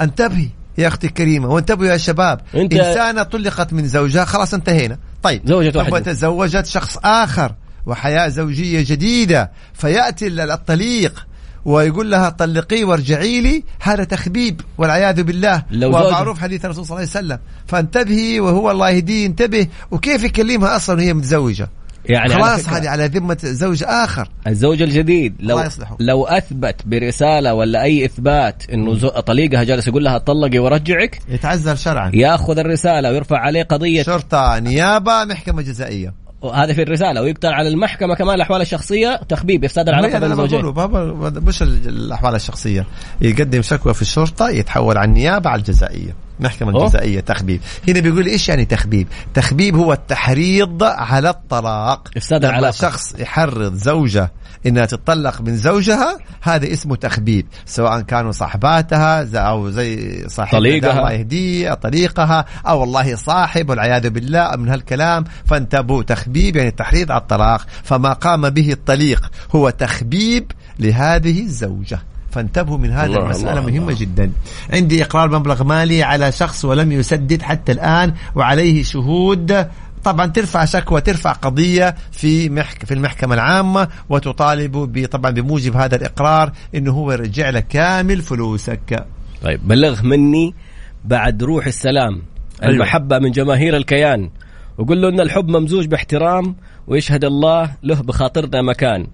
انتبهي 0.00 0.48
يا 0.78 0.88
أختي 0.88 1.06
الكريمة 1.06 1.48
وانتبهوا 1.48 1.86
يا 1.92 1.96
شباب 1.96 2.40
أنت- 2.40 2.56
إنسانة 2.56 3.22
طلقت 3.22 3.72
من 3.72 3.86
زوجها 3.86 4.24
خلاص 4.24 4.54
انتهينا. 4.54 4.98
طيب 5.22 5.42
زوجت 5.48 5.78
ثم 5.78 5.98
تزوجت 5.98 6.66
شخص 6.66 6.98
آخر 7.04 7.54
وحياة 7.86 8.28
زوجية 8.28 8.84
جديدة 8.88 9.50
فيأتي 9.74 10.26
ال- 10.26 10.40
الطليق. 10.50 11.26
ويقول 11.64 12.10
لها 12.10 12.28
طلقي 12.28 12.84
وارجعي 12.84 13.40
لي 13.40 13.64
هذا 13.80 14.04
تخبيب 14.04 14.60
والعياذ 14.78 15.22
بالله 15.22 15.62
لو 15.70 15.88
ومعروف 15.88 16.40
حديث 16.40 16.64
الرسول 16.64 16.86
صلى 16.86 16.96
الله 16.96 17.08
عليه 17.14 17.26
وسلم. 17.26 17.38
فانتبهي 17.66 18.40
وهو 18.40 18.70
الله 18.70 18.90
يهديه 18.90 19.26
انتبه. 19.26 19.66
وكيف 19.90 20.24
يكلمها 20.24 20.76
أصلا 20.76 20.96
وهي 20.96 21.14
متزوجة؟ 21.14 21.68
يعني 22.04 22.34
خلاص 22.34 22.68
هذه 22.68 22.88
على 22.88 23.06
ذمة 23.06 23.38
زوج 23.42 23.84
آخر. 23.86 24.28
الزوج 24.46 24.82
الجديد 24.82 25.34
لو. 25.40 25.62
لو 26.00 26.26
أثبت 26.26 26.76
برسالة 26.86 27.54
ولا 27.54 27.82
أي 27.82 28.04
إثبات 28.04 28.62
إنه. 28.72 29.08
طليقها 29.08 29.64
جالس 29.64 29.88
يقول 29.88 30.04
لها 30.04 30.16
اتطلقي 30.16 30.58
وارجعك 30.58 31.18
يتعذر 31.28 31.76
شرعا. 31.76 32.10
ياخذ 32.14 32.58
الرسالة 32.58 33.10
ويرفع 33.10 33.38
عليه 33.38 33.62
قضية. 33.62 34.02
شرطة 34.02 34.58
نيابة 34.58 35.24
محكمة 35.24 35.62
جزائية. 35.62 36.23
هذا 36.52 36.72
في 36.72 36.82
الرسالة 36.82 37.22
ويقتل 37.22 37.48
على 37.48 37.68
المحكمة 37.68 38.14
كمان 38.14 38.34
الأحوال 38.34 38.60
الشخصية 38.60 39.20
تخبيب 39.28 39.64
افساد 39.64 39.88
العلاقة 39.88 40.18
بين 40.18 40.30
الزوجين. 40.32 40.70
بابا 40.70 41.04
مش 41.40 41.62
ال- 41.62 41.88
الأحوال 41.88 42.34
الشخصية. 42.34 42.86
يقدم 43.20 43.62
شكوى 43.62 43.94
في 43.94 44.02
الشرطة 44.02 44.48
يتحول 44.48 44.98
على 44.98 45.08
النيابة 45.08 45.50
على 45.50 45.58
الجزائية. 45.58 46.14
محكمة 46.40 46.72
أوه. 46.72 46.84
الجزائية 46.84 47.20
تخبيب 47.20 47.60
هنا 47.88 48.00
بيقول 48.00 48.26
إيش 48.26 48.48
يعني 48.48 48.64
تخبيب 48.64 49.08
تخبيب 49.34 49.76
هو 49.76 49.92
التحريض 49.92 50.82
على 50.82 51.30
الطلاق 51.30 52.08
إفساد 52.16 52.44
العلاقة. 52.44 52.70
شخص 52.70 53.14
يحرض 53.18 53.74
زوجة 53.74 54.32
إنها 54.66 54.86
تطلق 54.86 55.40
من 55.40 55.56
زوجها 55.56 56.18
هذا 56.40 56.72
اسمه 56.72 56.96
تخبيب 56.96 57.46
سواء 57.66 58.00
كانوا 58.00 58.32
صاحباتها 58.32 59.38
أو 59.38 59.70
زي 59.70 60.24
صاحبها 60.28 60.60
طليقها. 60.60 60.98
الله 60.98 61.12
يهديه 61.12 61.74
طليقها 61.74 62.44
أو 62.66 62.80
والله 62.80 63.16
صاحب 63.16 63.70
والعياذ 63.70 64.10
بالله 64.10 64.56
من 64.56 64.68
هالكلام 64.68 65.24
فانتبهوا 65.46 66.02
تخبيب 66.02 66.56
يعني 66.56 66.68
التحريض 66.68 67.12
على 67.12 67.20
الطلاق 67.20 67.66
فما 67.82 68.12
قام 68.12 68.50
به 68.50 68.72
الطليق 68.72 69.30
هو 69.54 69.70
تخبيب 69.70 70.52
لهذه 70.78 71.40
الزوجة 71.40 72.00
فانتبهوا 72.34 72.78
من 72.78 72.90
هذه 72.90 73.06
الله 73.06 73.24
المسألة 73.24 73.58
الله 73.58 73.70
مهمة 73.70 73.94
جدا. 74.00 74.32
عندي 74.72 75.02
إقرار 75.02 75.38
مبلغ 75.38 75.64
مالي 75.64 76.02
على 76.02 76.32
شخص 76.32 76.64
ولم 76.64 76.92
يسدد 76.92 77.42
حتى 77.42 77.72
الآن 77.72 78.14
وعليه 78.34 78.82
شهود. 78.82 79.68
طبعا 80.04 80.26
ترفع 80.26 80.64
شكوى 80.64 81.00
ترفع 81.00 81.32
قضية 81.32 81.94
في 82.12 82.48
محك 82.48 82.84
في 82.84 82.94
المحكمة 82.94 83.34
العامة 83.34 83.88
وتطالب 84.08 85.06
طبعا 85.10 85.30
بموجب 85.30 85.76
هذا 85.76 85.96
الإقرار 85.96 86.52
إنه 86.74 86.92
هو 86.92 87.12
يرجع 87.12 87.50
لك 87.50 87.66
كامل 87.68 88.22
فلوسك. 88.22 89.06
طيب 89.42 89.68
بلغ 89.68 90.02
مني 90.02 90.54
بعد 91.04 91.42
روح 91.42 91.66
السلام 91.66 92.22
أيوة. 92.62 92.74
المحبة 92.74 93.18
من 93.18 93.30
جماهير 93.30 93.76
الكيان 93.76 94.30
وقول 94.78 95.02
له 95.02 95.08
إن 95.08 95.20
الحب 95.20 95.48
ممزوج 95.48 95.86
باحترام 95.86 96.56
ويشهد 96.86 97.24
الله 97.24 97.70
له 97.82 98.02
بخاطرنا 98.02 98.62
مكان. 98.62 99.06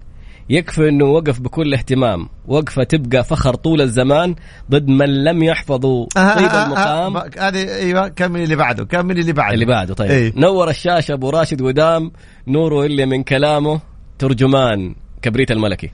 يكفي 0.51 0.89
إنه 0.89 1.05
وقف 1.05 1.39
بكل 1.39 1.73
اهتمام 1.73 2.29
وقفة 2.47 2.83
تبقى 2.83 3.23
فخر 3.23 3.55
طول 3.55 3.81
الزمان 3.81 4.35
ضد 4.71 4.87
من 4.87 5.23
لم 5.23 5.43
يحفظوا 5.43 6.05
طيب 6.15 6.37
المقام. 6.37 7.17
هذه 7.17 7.75
أيوه 7.75 8.07
كمل 8.07 8.41
اللي 8.41 8.55
بعده 8.55 8.85
كمل 8.85 9.19
اللي 9.19 9.33
بعده؟ 9.33 9.53
اللي 9.53 9.65
بعده 9.65 9.93
طيب. 9.93 10.11
إيه. 10.11 10.33
نور 10.35 10.69
الشاشة 10.69 11.13
أبو 11.13 11.29
راشد 11.29 11.61
ودام 11.61 12.11
نوره 12.47 12.85
اللي 12.85 13.05
من 13.05 13.23
كلامه 13.23 13.81
ترجمان 14.19 14.95
كبريت 15.21 15.51
الملكي. 15.51 15.91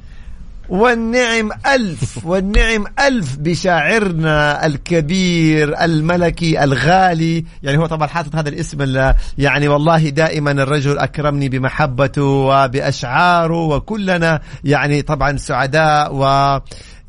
والنعم 0.69 1.49
ألف 1.67 2.25
والنعم 2.25 2.85
ألف 3.07 3.35
بشاعرنا 3.37 4.65
الكبير 4.65 5.81
الملكي 5.83 6.63
الغالي. 6.63 7.45
يعني 7.63 7.77
هو 7.77 7.85
طبعا 7.85 8.07
حاطط 8.07 8.35
هذا 8.35 8.49
الاسم 8.49 8.81
ال- 8.81 9.15
يعني 9.37 9.67
والله 9.67 10.09
دائما 10.09 10.51
الرجل 10.51 10.97
أكرمني 10.97 11.49
بمحبته 11.49 12.23
وبأشعاره 12.23 13.65
وكلنا 13.65 14.39
يعني 14.63 15.01
طبعا 15.01 15.37
سعداء. 15.37 16.15
و 16.15 16.59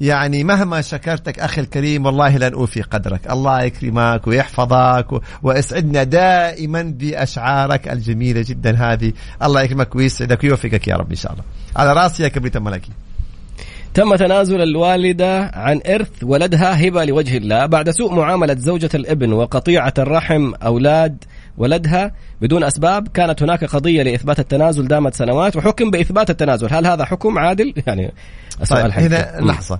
يعني 0.00 0.44
مهما 0.44 0.80
شكرتك 0.80 1.38
أخي 1.38 1.60
الكريم 1.60 2.06
والله 2.06 2.36
لن 2.36 2.52
أوفي 2.52 2.82
قدرك. 2.82 3.30
الله 3.30 3.62
يكرمك 3.62 4.26
ويحفظك 4.26 5.12
و- 5.12 5.20
ويسعدنا 5.42 6.02
دائما 6.02 6.82
بأشعارك 6.82 7.88
الجميلة 7.88 8.44
جدا 8.48 8.76
هذه. 8.92 9.12
الله 9.42 9.62
يكرمك 9.62 9.94
ويسعدك 9.96 10.44
ويوفقك 10.44 10.88
يا 10.88 10.96
رب 10.96 11.10
إن 11.10 11.16
شاء 11.16 11.32
الله. 11.32 11.44
على 11.76 11.92
رأسي 11.92 12.22
يا 12.22 12.28
كبريت 12.28 12.56
الملكي. 12.56 12.90
تم 13.94 14.16
تنازل 14.16 14.62
الوالدة 14.62 15.50
عن 15.54 15.80
إرث 15.86 16.10
ولدها 16.22 16.88
هبة 16.88 17.04
لوجه 17.04 17.36
الله 17.36 17.66
بعد 17.66 17.90
سوء 17.90 18.14
معاملة 18.14 18.54
زوجة 18.54 18.90
الابن 18.94 19.32
وقطيعة 19.32 19.94
الرحم 19.98 20.54
أولاد 20.54 21.24
ولدها 21.58 22.12
بدون 22.40 22.64
أسباب. 22.64 23.08
كانت 23.08 23.42
هناك 23.42 23.64
قضية 23.64 24.02
لإثبات 24.02 24.38
التنازل 24.40 24.88
دامت 24.88 25.14
سنوات 25.14 25.56
وحكم 25.56 25.90
بإثبات 25.90 26.30
التنازل. 26.30 26.74
هل 26.74 26.86
هذا 26.86 27.04
حكم 27.04 27.38
عادل؟ 27.38 27.74
يعني 27.86 28.12
السؤال 28.62 28.94
طيب. 28.94 29.00
هنا 29.00 29.40
مم. 29.40 29.46
لحظة. 29.50 29.78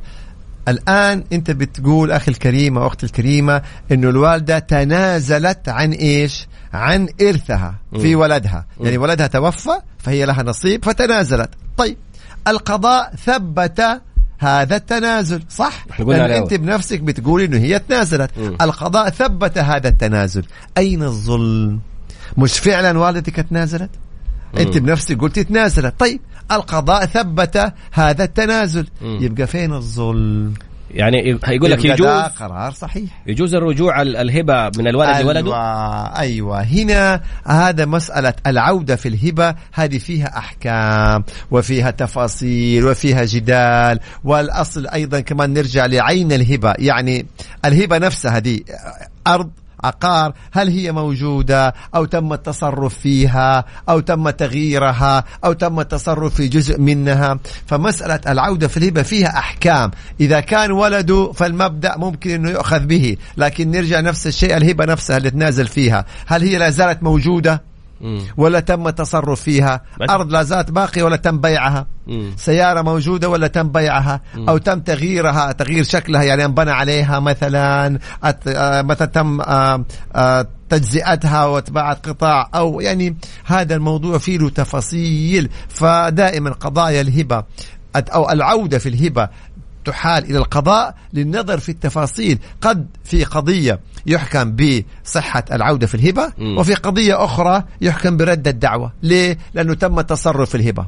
الآن 0.68 1.24
أنت 1.32 1.50
بتقول 1.50 2.12
أخي 2.12 2.30
الكريمة 2.30 2.84
وأختي 2.84 3.06
الكريمة 3.06 3.62
أنه 3.92 4.09
الوالدة 4.09 4.59
تنازلت 4.59 5.68
عن 5.68 5.92
إيش؟ 5.92 6.46
عن 6.72 7.09
إرثها 7.22 7.74
في 7.92 8.14
ولدها. 8.14 8.66
يعني 8.80 8.98
ولدها 8.98 9.26
توفى 9.26 9.78
فهي 9.98 10.24
لها 10.24 10.42
نصيب 10.42 10.84
فتنازلت. 10.84 11.50
طيب 11.76 11.96
القضاء 12.49 13.14
ثبت 13.26 14.01
هذا 14.39 14.76
التنازل 14.76 15.43
صح؟ 15.49 15.86
لأن 15.99 16.30
أنت 16.30 16.55
بنفسك 16.55 17.01
بتقول 17.01 17.43
أنه 17.43 17.59
هي 17.59 17.78
تنازلت. 17.78 18.30
مم. 18.39 18.57
القضاء 18.61 19.11
ثبت 19.11 19.59
هذا 19.59 19.89
التنازل. 19.89 20.45
أين 20.78 21.03
الظلم؟ 21.03 21.80
مش 22.39 22.59
فعلا 22.59 22.99
والدتك 22.99 23.36
تنازلت؟ 23.36 23.91
أنت 24.59 24.76
مم. 24.76 24.86
بنفسك 24.86 25.18
قلت 25.20 25.39
تنازلت. 25.39 25.95
طيب 25.99 26.20
القضاء 26.53 27.07
ثبت 27.07 27.72
هذا 27.93 28.24
التنازل. 28.24 28.86
مم. 29.03 29.18
يبقى 29.20 29.47
فين 29.47 29.72
الظلم؟ 29.72 30.55
يعني 30.91 31.39
هيقول 31.45 31.70
لك 31.70 31.84
يجوز 31.84 32.09
قرار 32.22 32.70
صحيح. 32.72 33.22
يجوز 33.26 33.55
الرجوع 33.55 34.03
ال- 34.03 34.16
الهبة 34.16 34.70
من 34.78 34.89
الولد 34.89 35.16
لولده؟ 35.20 35.41
أيوة, 35.41 36.18
أيوة 36.18 36.62
هنا 36.62 37.20
هذا 37.47 37.84
مسألة 37.84 38.34
العودة 38.47 38.97
في 38.97 39.09
الهبة 39.09 39.55
هذه 39.72 39.99
فيها 39.99 40.39
أحكام 40.39 41.24
وفيها 41.51 41.91
تفاصيل 41.91 42.84
وفيها 42.84 43.24
جدال 43.24 44.01
والأصل 44.24 44.86
أيضا 44.86 45.20
كمان 45.20 45.53
نرجع 45.53 45.86
لعين 45.86 46.32
الهبة. 46.32 46.74
يعني 46.78 47.26
الهبة 47.64 47.99
نفسها 47.99 48.39
دي 48.39 48.64
أرض 49.26 49.51
عقار 49.85 50.33
هل 50.53 50.68
هي 50.68 50.93
موجودة؟ 50.93 51.74
أو 51.95 52.05
تم 52.05 52.33
التصرف 52.33 52.99
فيها؟ 52.99 53.64
أو 53.89 54.01
تم 54.01 54.31
تغييرها؟ 54.31 55.24
أو 55.45 55.53
تم 55.53 55.81
التصرف 55.81 56.35
في 56.35 56.49
جزء 56.49 56.81
منها؟ 56.81 57.39
فمسألة 57.66 58.20
العودة 58.29 58.68
في 58.68 58.76
الهبة 58.76 59.03
فيها 59.03 59.39
أحكام. 59.39 59.91
إذا 60.20 60.41
كان 60.41 60.70
ولده 60.72 61.33
فالمبدأ 61.33 61.97
ممكن 61.97 62.31
أنه 62.31 62.51
يؤخذ 62.51 62.87
به 62.87 63.16
لكن 63.37 63.70
نرجع 63.70 64.01
نفس 64.01 64.26
الشيء 64.26 64.57
الهبة 64.57 64.85
نفسها 64.85 65.16
اللي 65.16 65.31
تنازل 65.31 65.66
فيها. 65.66 66.05
هل 66.26 66.43
هي 66.43 66.59
لا 66.59 66.70
زالت 66.70 67.03
موجودة؟ 67.03 67.62
مم. 68.01 68.20
ولا 68.36 68.61
تم 68.61 68.88
التصرف 68.88 69.40
فيها. 69.40 69.80
أرض 70.11 70.32
لا 70.32 70.42
زالت 70.42 70.70
باقية 70.70 71.03
ولا 71.03 71.16
تم 71.16 71.40
بيعها. 71.40 71.86
مم. 72.07 72.32
سيارة 72.36 72.82
موجودة 72.82 73.28
ولا 73.28 73.46
تم 73.46 73.68
بيعها. 73.68 74.20
أو 74.49 74.59
تم 74.59 74.80
تغييرها 74.80 75.53
تغيير 75.53 75.84
شكلها 75.84 76.22
يعني 76.22 76.44
انبنى 76.44 76.70
عليها 76.70 77.20
مثلا 77.20 77.99
أت- 78.24 78.34
آه، 78.49 78.82
مثلا 78.82 79.07
تم 79.09 79.40
آه، 79.40 79.84
آه، 80.14 80.46
تجزئتها 80.68 81.44
واتباعت 81.44 82.09
قطاع 82.09 82.51
أو 82.55 82.80
يعني 82.80 83.16
هذا 83.44 83.74
الموضوع 83.74 84.18
فيه 84.18 84.38
له 84.38 84.49
تفاصيل. 84.51 85.51
فدائما 85.68 86.51
قضايا 86.51 87.01
الهبة 87.01 87.44
أو 87.96 88.30
العودة 88.30 88.78
في 88.78 88.88
الهبة 88.88 89.28
تحال 89.89 90.24
إلى 90.24 90.39
القضاء 90.39 90.95
للنظر 91.14 91.59
في 91.59 91.68
التفاصيل. 91.68 92.39
قد 92.61 92.86
في 93.05 93.24
قضية 93.24 93.80
يحكم 94.07 94.57
بصحة 94.57 95.45
العودة 95.53 95.86
في 95.86 95.95
الهبة 95.95 96.32
مم. 96.39 96.59
وفي 96.59 96.74
قضية 96.74 97.24
أخرى 97.24 97.64
يحكم 97.80 98.16
برد 98.16 98.49
الدعوة. 98.49 98.93
ليه؟ 99.03 99.39
لأنه 99.55 99.74
تم 99.74 99.99
التصرف 99.99 100.49
في 100.51 100.55
الهبة. 100.55 100.86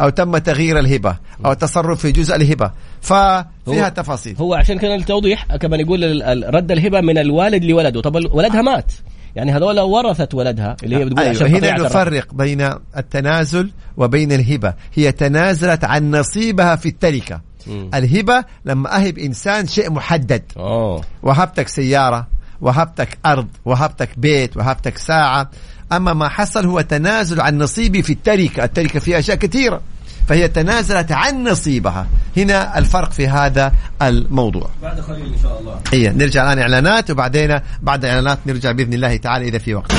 أو 0.00 0.08
تم 0.08 0.38
تغيير 0.38 0.78
الهبة 0.78 1.16
أو 1.44 1.52
التصرف 1.52 2.00
في 2.00 2.12
جزء 2.12 2.36
الهبة. 2.36 2.70
ففيها 3.00 3.46
هو- 3.68 3.88
تفاصيل. 3.96 4.36
هو 4.38 4.54
عشان 4.54 4.78
كده 4.78 4.94
التوضيح 4.94 5.56
كمان 5.56 5.80
يقول 5.80 6.22
رد 6.54 6.72
الهبة 6.72 7.00
من 7.00 7.18
الوالد 7.18 7.64
لولده. 7.64 8.00
طب 8.00 8.14
ولدها 8.34 8.62
مات. 8.62 8.92
يعني 9.36 9.52
هذول 9.52 9.80
ورثت 9.80 10.34
ولدها 10.34 10.76
اللي 10.82 10.96
هي 10.96 11.04
بتقول 11.04 11.20
أيوة. 11.20 11.34
عشان 11.36 11.54
هنا. 11.54 11.72
نفرق 11.84 12.34
بين 12.34 12.70
التنازل 12.96 13.70
وبين 13.96 14.32
الهبة. 14.32 14.74
هي 14.94 15.12
تنازلت 15.12 15.84
عن 15.84 16.10
نصيبها 16.10 16.76
في 16.76 16.88
التركة. 16.88 17.40
مم. 17.66 17.90
الهبة 17.94 18.44
لما 18.64 18.96
أهب 18.96 19.18
إنسان 19.18 19.66
شيء 19.66 19.90
محدد. 19.90 20.42
أوه. 20.56 21.04
وهبتك 21.22 21.68
سيارة 21.68 22.26
وهبتك 22.60 23.18
أرض 23.26 23.48
وهبتك 23.64 24.18
بيت 24.18 24.56
وهبتك 24.56 24.98
ساعة. 24.98 25.50
أما 25.92 26.12
ما 26.12 26.28
حصل 26.28 26.66
هو 26.66 26.80
تنازل 26.80 27.40
عن 27.40 27.58
نصيبي 27.58 28.02
في 28.02 28.12
التركة. 28.12 28.64
التركة 28.64 29.00
فيها 29.00 29.18
أشياء 29.18 29.36
كثيرة 29.36 29.80
فهي 30.28 30.48
تنازلت 30.48 31.12
عن 31.12 31.48
نصيبها. 31.48 32.06
هنا 32.36 32.78
الفرق 32.78 33.12
في 33.12 33.28
هذا 33.28 33.72
الموضوع. 34.02 34.70
بعد 34.82 35.00
قليل 35.00 35.32
إن 35.32 35.42
شاء 35.42 35.60
الله. 35.60 35.80
هي 35.92 36.08
نرجع 36.08 36.42
الآن 36.42 36.58
إعلانات 36.58 37.10
وبعدين 37.10 37.60
بعد 37.82 38.04
اعلانات 38.04 38.38
نرجع 38.46 38.72
بإذن 38.72 38.94
الله 38.94 39.16
تعالى 39.16 39.48
إذا 39.48 39.58
في 39.58 39.74
وقت. 39.74 39.92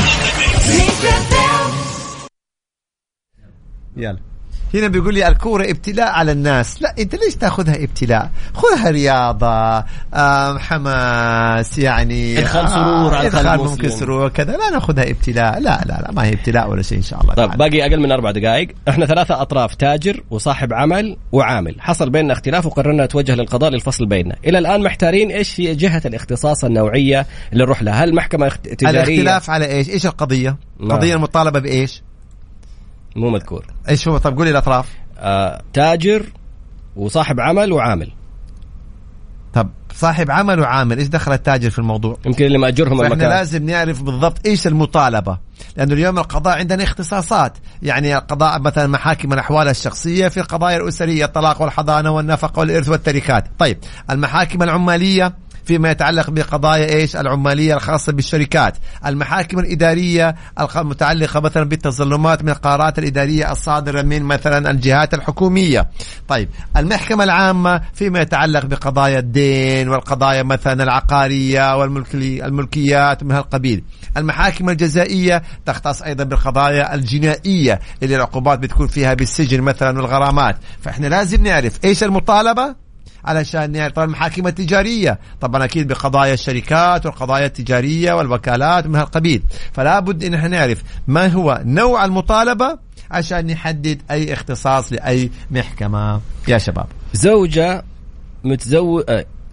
يلا. 3.98 4.31
هنا 4.74 4.88
بيقول 4.88 5.14
لي 5.14 5.28
الكورة 5.28 5.64
ابتلاء 5.70 6.12
على 6.12 6.32
الناس. 6.32 6.82
لا 6.82 6.94
أنت 7.00 7.16
ليش 7.16 7.36
تاخذها 7.36 7.84
ابتلاء؟ 7.84 8.32
خذها 8.54 8.90
رياضة. 8.90 9.80
آم 10.14 10.60
حماس 10.60 11.78
يعني 11.78 12.40
إدخال 12.40 12.70
سرور 12.70 13.16
على 13.16 13.28
إدخال 13.28 13.60
ممكن. 13.60 13.90
سرور 13.90 14.30
كذا. 14.30 14.52
لا 14.52 14.70
ناخذها 14.70 15.10
ابتلاء. 15.10 15.60
لا 15.60 15.82
لا 15.86 16.02
لا 16.02 16.12
ما 16.12 16.26
هي 16.26 16.34
ابتلاء 16.34 16.70
ولا 16.70 16.82
شيء 16.82 16.98
إن 16.98 17.04
شاء 17.04 17.22
الله 17.22 17.34
طيب 17.34 17.48
تعالى. 17.48 17.70
باقي 17.70 17.82
أقل 17.82 18.00
من 18.00 18.12
أربع 18.12 18.32
دقائق. 18.32 18.68
إحنا 18.90 19.06
ثلاثة 19.06 19.42
أطراف 19.42 19.76
تاجر 19.76 20.24
وصاحب 20.32 20.74
عمل 20.74 21.18
وعامل. 21.32 21.76
حصل 21.80 22.10
بيننا 22.10 22.34
اختلاف 22.34 22.66
وقررنا 22.66 23.06
نتوجه 23.06 23.36
للقضاء 23.36 23.70
للفصل 23.70 24.06
بيننا. 24.06 24.36
إلى 24.46 24.58
الآن 24.58 24.84
محتارين 24.84 25.32
إيش 25.32 25.60
هي 25.60 25.76
جهة 25.76 26.02
الاختصاص 26.06 26.64
النوعية 26.64 27.26
اللي 27.54 27.64
نروح 27.64 27.84
لها 27.84 28.04
هل 28.04 28.16
محكمة 28.16 28.50
تجاريه 28.50 29.22
الاختلاف 29.22 29.50
على 29.50 29.66
إيش؟ 29.66 29.90
إيش 29.90 30.06
القضية؟ 30.06 30.58
نعم. 30.80 30.92
القضية 30.92 31.16
المطالبة 31.16 31.60
بإيش؟ 31.60 32.04
مو 33.16 33.30
مذكور. 33.30 33.66
إيش 33.90 34.08
هو؟ 34.08 34.18
طب 34.18 34.38
قولي 34.38 34.50
الأطراف. 34.50 34.90
آه 35.18 35.62
تاجر 35.74 36.26
وصاحب 36.96 37.40
عمل 37.40 37.72
وعامل. 37.72 38.12
طب 39.54 39.70
صاحب 39.94 40.32
عمل 40.32 40.60
وعامل 40.60 40.98
إيش 40.98 41.08
دخل 41.08 41.34
التاجر 41.34 41.70
في 41.70 41.80
الموضوع؟ 41.80 42.18
يمكن 42.26 42.46
اللي 42.46 42.58
مأجرهم 42.58 43.02
المكان. 43.02 43.30
لازم 43.30 43.66
نعرف 43.66 44.02
بالضبط 44.02 44.46
إيش 44.46 44.68
المطالبة. 44.68 45.38
لأنه 45.78 45.94
اليوم 45.94 46.20
القضاء 46.20 46.58
عندنا 46.58 46.84
اختصاصات. 46.84 47.58
يعني 47.84 48.18
القضاء 48.18 48.60
مثلا 48.60 48.88
محاكم 48.88 49.34
الأحوال 49.34 49.68
الشخصية 49.68 50.28
في 50.28 50.40
القضايا 50.40 50.78
الأسرية 50.78 51.26
الطلاق 51.26 51.62
والحضانة 51.62 52.12
والنفقة 52.12 52.60
والإرث 52.60 52.90
والتركات. 52.90 53.48
طيب 53.60 53.78
المحاكم 54.10 54.64
العمالية 54.64 55.34
فيما 55.66 55.92
يتعلق 55.92 56.30
بقضايا 56.30 56.96
إيش؟ 56.96 57.16
العمالية 57.16 57.74
الخاصة 57.74 58.12
بالشركات. 58.12 58.78
المحاكم 59.06 59.60
الإدارية 59.60 60.36
المتعلقه 60.76 61.40
مثلا 61.40 61.64
بالتظلمات 61.64 62.44
من 62.44 62.50
القرارات 62.50 63.00
الإدارية 63.00 63.52
الصادرة 63.52 64.02
من 64.02 64.24
مثلا 64.24 64.72
الجهات 64.72 65.14
الحكومية. 65.14 65.90
طيب 66.28 66.50
المحكمة 66.78 67.24
العامة 67.24 67.82
فيما 67.94 68.22
يتعلق 68.22 68.66
بقضايا 68.66 69.20
الدين 69.20 69.90
والقضايا 69.90 70.44
مثلا 70.44 70.84
العقارية 70.84 71.78
والملكي 71.78 72.46
الملكيات 72.46 73.24
من 73.24 73.32
هالقبيل. 73.32 73.84
المحاكم 74.18 74.70
الجزائية 74.70 75.44
تختص 75.66 76.02
أيضا 76.02 76.24
بالقضايا 76.24 76.96
الجنائية 76.96 77.80
اللي 78.04 78.16
العقوبات 78.16 78.60
بتكون 78.60 78.88
فيها 78.88 79.14
بالسجن 79.14 79.62
مثلا 79.62 79.98
والغرامات. 79.98 80.56
فإحنا 80.82 81.08
لازم 81.08 81.44
نعرف 81.44 81.80
إيش 81.86 82.04
المطالبة؟ 82.04 82.76
علشان 83.26 83.90
طبعا 83.90 84.06
المحاكم 84.06 84.48
التجارية. 84.48 85.20
طبعا 85.42 85.66
أكيد 85.66 85.88
بقضايا 85.88 86.34
الشركات 86.34 87.06
والقضايا 87.06 87.46
التجارية 87.46 88.14
والوكالات 88.14 88.88
من 88.88 88.96
هالقبيل. 88.96 89.44
فلا 89.74 90.00
بد 90.00 90.24
إن 90.24 90.34
إحنا 90.34 90.48
نعرف 90.48 90.84
ما 91.08 91.28
هو 91.28 91.62
نوع 91.66 92.06
المطالبة 92.06 92.78
عشان 93.12 93.48
نحدد 93.48 94.02
أي 94.12 94.34
اختصاص 94.34 94.94
لأي 94.94 95.32
محكمة. 95.52 96.22
يا 96.48 96.58
شباب. 96.58 96.86
زوجة 97.14 97.84
متزوج 98.44 99.04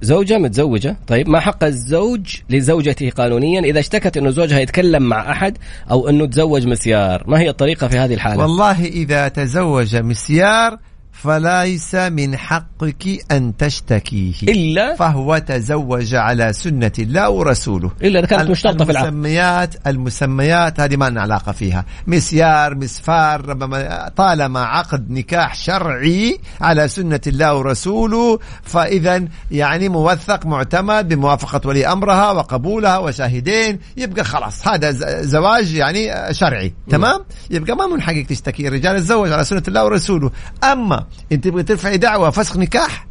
زوجة 0.03 0.39
متزوجة. 0.39 0.97
طيب 1.07 1.29
ما 1.29 1.41
حق 1.41 1.65
الزوج 1.65 2.37
لزوجته 2.51 3.11
قانونيا؟ 3.11 3.61
إذا 3.61 3.81
اشتكت 3.81 4.17
أنه 4.17 4.31
زوجها 4.31 4.59
يتكلم 4.59 5.03
مع 5.03 5.33
أحد 5.33 5.59
أو 5.91 6.09
أنه 6.09 6.27
تزوج 6.27 6.67
مسيار 6.67 7.25
ما 7.27 7.41
هي 7.41 7.49
الطريقة 7.49 7.89
في 7.89 7.99
هذه 7.99 8.15
الحالة؟ 8.15 8.43
والله 8.43 8.85
إذا 8.85 9.29
تزوج 9.29 9.97
مسيار 9.97 10.79
فليس 11.23 11.95
من 11.95 12.37
حقك 12.37 13.25
أن 13.31 13.57
تشتكيه. 13.57 14.33
إلا 14.43 14.95
فهو 14.97 15.39
تزوج 15.39 16.15
على 16.15 16.53
سنة 16.53 16.93
الله 16.99 17.31
ورسوله. 17.31 17.91
إلا 18.03 18.19
إذا 18.19 18.27
كانت 18.27 18.51
مشترطة 18.51 18.85
في 18.85 18.91
العقد. 18.91 19.07
المسميات 19.07 19.75
المسميات 19.87 20.81
هذه 20.81 20.97
ما 20.97 21.11
لنا 21.11 21.21
علاقة 21.23 21.53
فيها. 21.53 21.85
مسيار 22.07 22.75
مسفار 22.75 23.47
ربما- 23.49 24.09
طالما 24.17 24.61
عقد 24.61 25.11
نكاح 25.11 25.55
شرعي 25.55 26.39
على 26.61 26.89
سنة 26.89 27.21
الله 27.27 27.55
ورسوله 27.55 28.39
فإذا 28.63 29.25
يعني 29.51 29.89
موثق 29.89 30.47
معتمد 30.47 31.09
بموافقة 31.09 31.69
ولي 31.69 31.87
أمرها 31.87 32.31
وقبولها 32.31 32.99
وشاهدين 32.99 33.79
يبقى 33.97 34.25
خلاص. 34.25 34.69
هذا 34.69 34.91
زواج 35.23 35.75
يعني 35.75 36.35
شرعي. 36.35 36.75
تمام؟ 36.91 37.21
يبقى 37.51 37.77
ما 37.77 37.87
من 37.87 38.03
حقك 38.03 38.27
تشتكي. 38.27 38.69
الرجال 38.69 38.97
تزوج 38.97 39.33
على 39.33 39.45
سنة 39.45 39.63
الله 39.69 39.85
ورسوله. 39.85 40.31
أما 40.65 41.05
أنت 41.33 41.45
تبغي 41.45 41.63
ترفعي 41.63 41.97
دعوة 41.97 42.31
فسخ 42.31 42.57
نكاح 42.57 43.07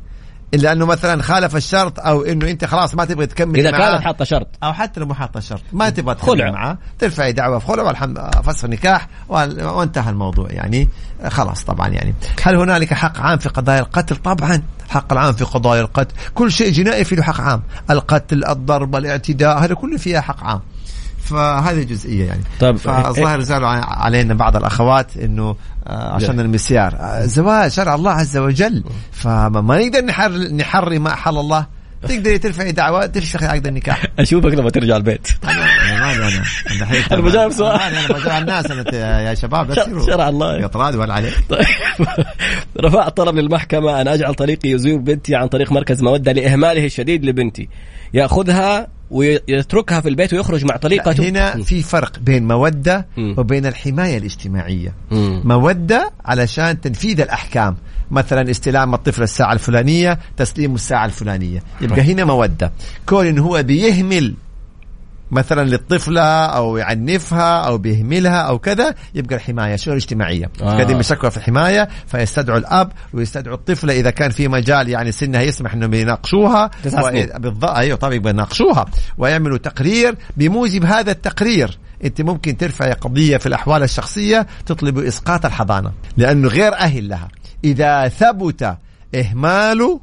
إلا 0.53 0.71
أنه 0.71 0.85
مثلا 0.85 1.23
خالف 1.23 1.55
الشرط 1.55 1.99
أو 1.99 2.21
أنه 2.21 2.49
أنت 2.49 2.65
خلاص 2.65 2.95
ما 2.95 3.05
تبغي 3.05 3.25
تكمل 3.27 3.59
إذا 3.59 3.71
معاه. 3.71 3.91
كانت 3.91 4.03
حاطة 4.03 4.25
شرط. 4.25 4.47
أو 4.63 4.73
حتى 4.73 4.99
لو 4.99 5.05
ما 5.05 5.13
حاطة 5.13 5.39
شرط 5.39 5.61
ما 5.73 5.89
تبغى 5.89 6.15
خلع. 6.15 6.35
تخلع 6.35 6.51
معاه 6.51 6.77
ترفعي 6.99 7.31
دعوة 7.31 7.59
في 7.59 7.65
خلع 7.65 7.83
والحمد 7.83 8.19
فسخ 8.43 8.65
نكاح 8.65 9.07
وانتهى 9.29 10.09
الموضوع 10.09 10.47
يعني. 10.51 10.89
خلاص 11.27 11.63
طبعا 11.63 11.87
يعني. 11.87 12.13
هل 12.43 12.55
هنالك 12.55 12.93
حق 12.93 13.19
عام 13.19 13.37
في 13.37 13.49
قضايا 13.49 13.79
القتل؟ 13.79 14.15
طبعا. 14.15 14.63
الحق 14.85 15.13
العام 15.13 15.33
في 15.33 15.43
قضايا 15.43 15.81
القتل. 15.81 16.15
كل 16.35 16.51
شيء 16.51 16.71
جنائي 16.71 17.03
فيه 17.03 17.21
حق 17.21 17.41
عام. 17.41 17.63
القتل 17.89 18.45
الضرب 18.45 18.95
الاعتداء 18.95 19.63
هذا 19.63 19.73
كله 19.73 19.97
فيها 19.97 20.21
حق 20.21 20.43
عام. 20.43 20.61
فهذه 21.29 21.83
جزئية 21.83 22.25
يعني. 22.25 22.41
طيب. 22.59 22.75
فالظاهر 22.75 23.41
زالوا 23.41 23.67
عن- 23.67 23.83
علينا 23.83 24.33
بعض 24.33 24.55
الأخوات 24.55 25.17
إنه 25.17 25.55
آه، 25.87 26.13
عشان 26.15 26.39
المسيار. 26.39 26.95
آه، 26.99 27.25
زواج 27.25 27.71
شرع 27.71 27.95
الله 27.95 28.11
عز 28.11 28.37
وجل. 28.37 28.83
فما 29.11 29.61
ما 29.61 29.77
نقدر 29.85 30.05
نحر 30.05 30.31
نحرم 30.37 31.03
ما 31.03 31.13
أحل 31.13 31.37
الله. 31.37 31.65
تقدري 32.09 32.37
ترفعي 32.37 32.71
دعوة 32.71 33.05
تفسخي 33.05 33.45
عقد 33.45 33.67
النكاح. 33.67 34.05
أشوفك 34.19 34.53
لما 34.53 34.69
ترجع 34.69 34.95
البيت. 34.97 35.27
أنا 36.15 36.27
أنا 36.71 36.87
أنا 37.11 37.21
بجاوب 37.21 37.51
سؤال. 37.51 37.79
أنا 37.81 38.07
بجاوب 38.07 38.41
الناس 38.41 38.71
أنا 38.71 39.19
يا 39.29 39.33
شباب 39.33 39.73
شرع- 40.05 40.29
الله. 40.29 40.57
يطراد 40.57 40.95
ولا 40.95 41.13
عليك. 41.13 41.33
طيب. 41.49 41.65
رفعت 42.85 43.17
طلب 43.17 43.35
للمحكمة 43.35 44.01
أن 44.01 44.07
أجعل 44.07 44.33
طريقي 44.35 44.69
يزور 44.69 44.97
بنتي 44.99 45.35
عن 45.35 45.47
طريق 45.47 45.71
مركز 45.71 46.01
مودة 46.03 46.31
لإهماله 46.31 46.85
الشديد 46.85 47.25
لبنتي. 47.25 47.69
يأخذها 48.13 48.87
ويتركها 49.11 50.01
في 50.01 50.09
البيت 50.09 50.33
ويخرج 50.33 50.65
مع 50.65 50.77
طليقته. 50.77 51.29
هنا 51.29 51.63
في 51.63 51.83
فرق 51.83 52.19
بين 52.19 52.47
مودة 52.47 53.07
مم. 53.17 53.35
وبين 53.37 53.65
الحماية 53.65 54.17
الاجتماعية. 54.17 54.93
مم. 55.11 55.41
مودة 55.45 56.11
علشان 56.25 56.81
تنفيذ 56.81 57.21
الأحكام. 57.21 57.77
مثلا 58.11 58.51
استلام 58.51 58.93
الطفل 58.93 59.23
الساعة 59.23 59.53
الفلانية 59.53 60.19
تسليم 60.37 60.75
الساعة 60.75 61.05
الفلانية. 61.05 61.63
يبقى 61.81 62.01
هنا 62.01 62.25
مودة. 62.25 62.71
كون 63.05 63.25
إن 63.27 63.39
هو 63.39 63.63
بيهمل 63.63 64.33
مثلا 65.31 65.69
للطفلة 65.69 66.45
أو 66.45 66.77
يعنفها 66.77 67.61
أو 67.67 67.77
بيهملها 67.77 68.41
أو 68.41 68.59
كذا 68.59 68.95
يبقى 69.15 69.35
الحماية. 69.35 69.75
شؤون 69.75 69.95
اجتماعيه 69.95 70.51
آه. 70.61 70.63
قاعدين 70.63 70.97
بيشكوا 70.97 71.29
في 71.29 71.37
الحماية 71.37 71.87
فيستدعوا 72.07 72.57
الأب 72.57 72.91
ويستدعوا 73.13 73.55
الطفلة 73.55 73.93
إذا 73.93 74.09
كان 74.09 74.31
في 74.31 74.47
مجال 74.47 74.89
يعني 74.89 75.11
سنها 75.11 75.41
يسمح 75.41 75.73
إنهم 75.73 75.93
يناقشوها. 75.93 76.71
سنين. 76.87 77.29
بالضبط 77.39 77.69
أيوه 77.69 77.97
طبعا 77.97 78.13
يناقشوها. 78.13 78.85
ويعملوا 79.17 79.57
تقرير 79.57 80.15
بموجب 80.37 80.85
هذا 80.85 81.11
التقرير. 81.11 81.77
أنت 82.03 82.21
ممكن 82.21 82.57
ترفعي 82.57 82.91
قضية 82.91 83.37
في 83.37 83.45
الأحوال 83.45 83.83
الشخصية 83.83 84.47
تطلب 84.65 84.97
إسقاط 84.97 85.45
الحضانة 85.45 85.91
لأنه 86.17 86.47
غير 86.47 86.73
أهل 86.73 87.09
لها. 87.09 87.27
إذا 87.63 88.07
ثبت 88.07 88.77
إهماله 89.15 90.01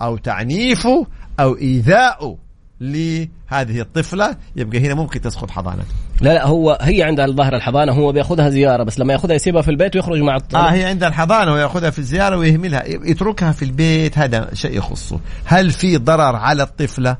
أو 0.00 0.16
تعنيفه 0.16 1.06
أو 1.40 1.56
ايذاؤه 1.56 2.38
لهذه 2.82 3.80
الطفلة 3.80 4.36
يبقى 4.56 4.78
هنا 4.86 4.94
ممكن 4.94 5.20
تسقط 5.20 5.50
حضانته 5.50 5.84
لا 6.20 6.34
لا 6.34 6.46
هو 6.46 6.78
هي 6.80 7.02
عندها 7.02 7.24
الظاهر 7.24 7.56
الحضانة 7.56 7.92
هو 7.92 8.12
بياخذها 8.12 8.48
زيارة 8.50 8.82
بس 8.82 8.98
لما 8.98 9.12
ياخذها 9.12 9.34
يسيبها 9.34 9.62
في 9.62 9.70
البيت 9.70 9.96
ويخرج 9.96 10.20
مع 10.20 10.36
الط- 10.36 10.54
آه 10.54 10.70
هي 10.72 10.84
عندها 10.84 11.08
الحضانة 11.08 11.52
وياخذها 11.52 11.90
في 11.90 11.98
الزيارة 11.98 12.36
ويهملها. 12.36 12.82
يتركها 12.86 13.52
في 13.52 13.64
البيت 13.64 14.18
هذا 14.18 14.48
شيء 14.54 14.76
يخصه. 14.78 15.20
هل 15.44 15.70
في 15.70 15.96
ضرر 15.96 16.36
على 16.36 16.62
الطفلة؟ 16.62 17.16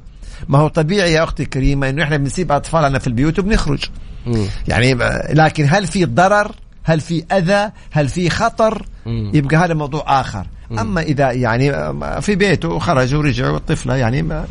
ما 0.49 0.59
هو 0.59 0.69
طبيعي 0.69 1.13
يا 1.13 1.25
أختي 1.25 1.43
الكريمة 1.43 1.89
إنه 1.89 2.03
إحنا 2.03 2.17
بنسيب 2.17 2.53
أطفالنا 2.53 2.99
في 2.99 3.07
البيوت 3.07 3.39
وبنخرج. 3.39 3.85
مم. 4.27 4.47
يعني 4.69 4.95
لكن 5.35 5.67
هل 5.71 5.87
في 5.87 6.05
ضرر؟ 6.05 6.53
هل 6.85 7.01
في 7.01 7.25
أذى؟ 7.33 7.71
هل 7.91 8.09
في 8.09 8.31
خطر؟ 8.31 8.87
مم. 9.07 9.31
يبقى 9.35 9.57
هذا 9.57 9.75
موضوع 9.75 10.21
آخر. 10.21 10.47
أما 10.81 11.01
إذا 11.01 11.33
يعني 11.33 11.73
في 12.21 12.35
بيته 12.35 12.69
وخرج 12.69 13.15
ورجع 13.15 13.51
والطفلة 13.51 13.97
يعني 13.97 14.23
ما 14.23 14.45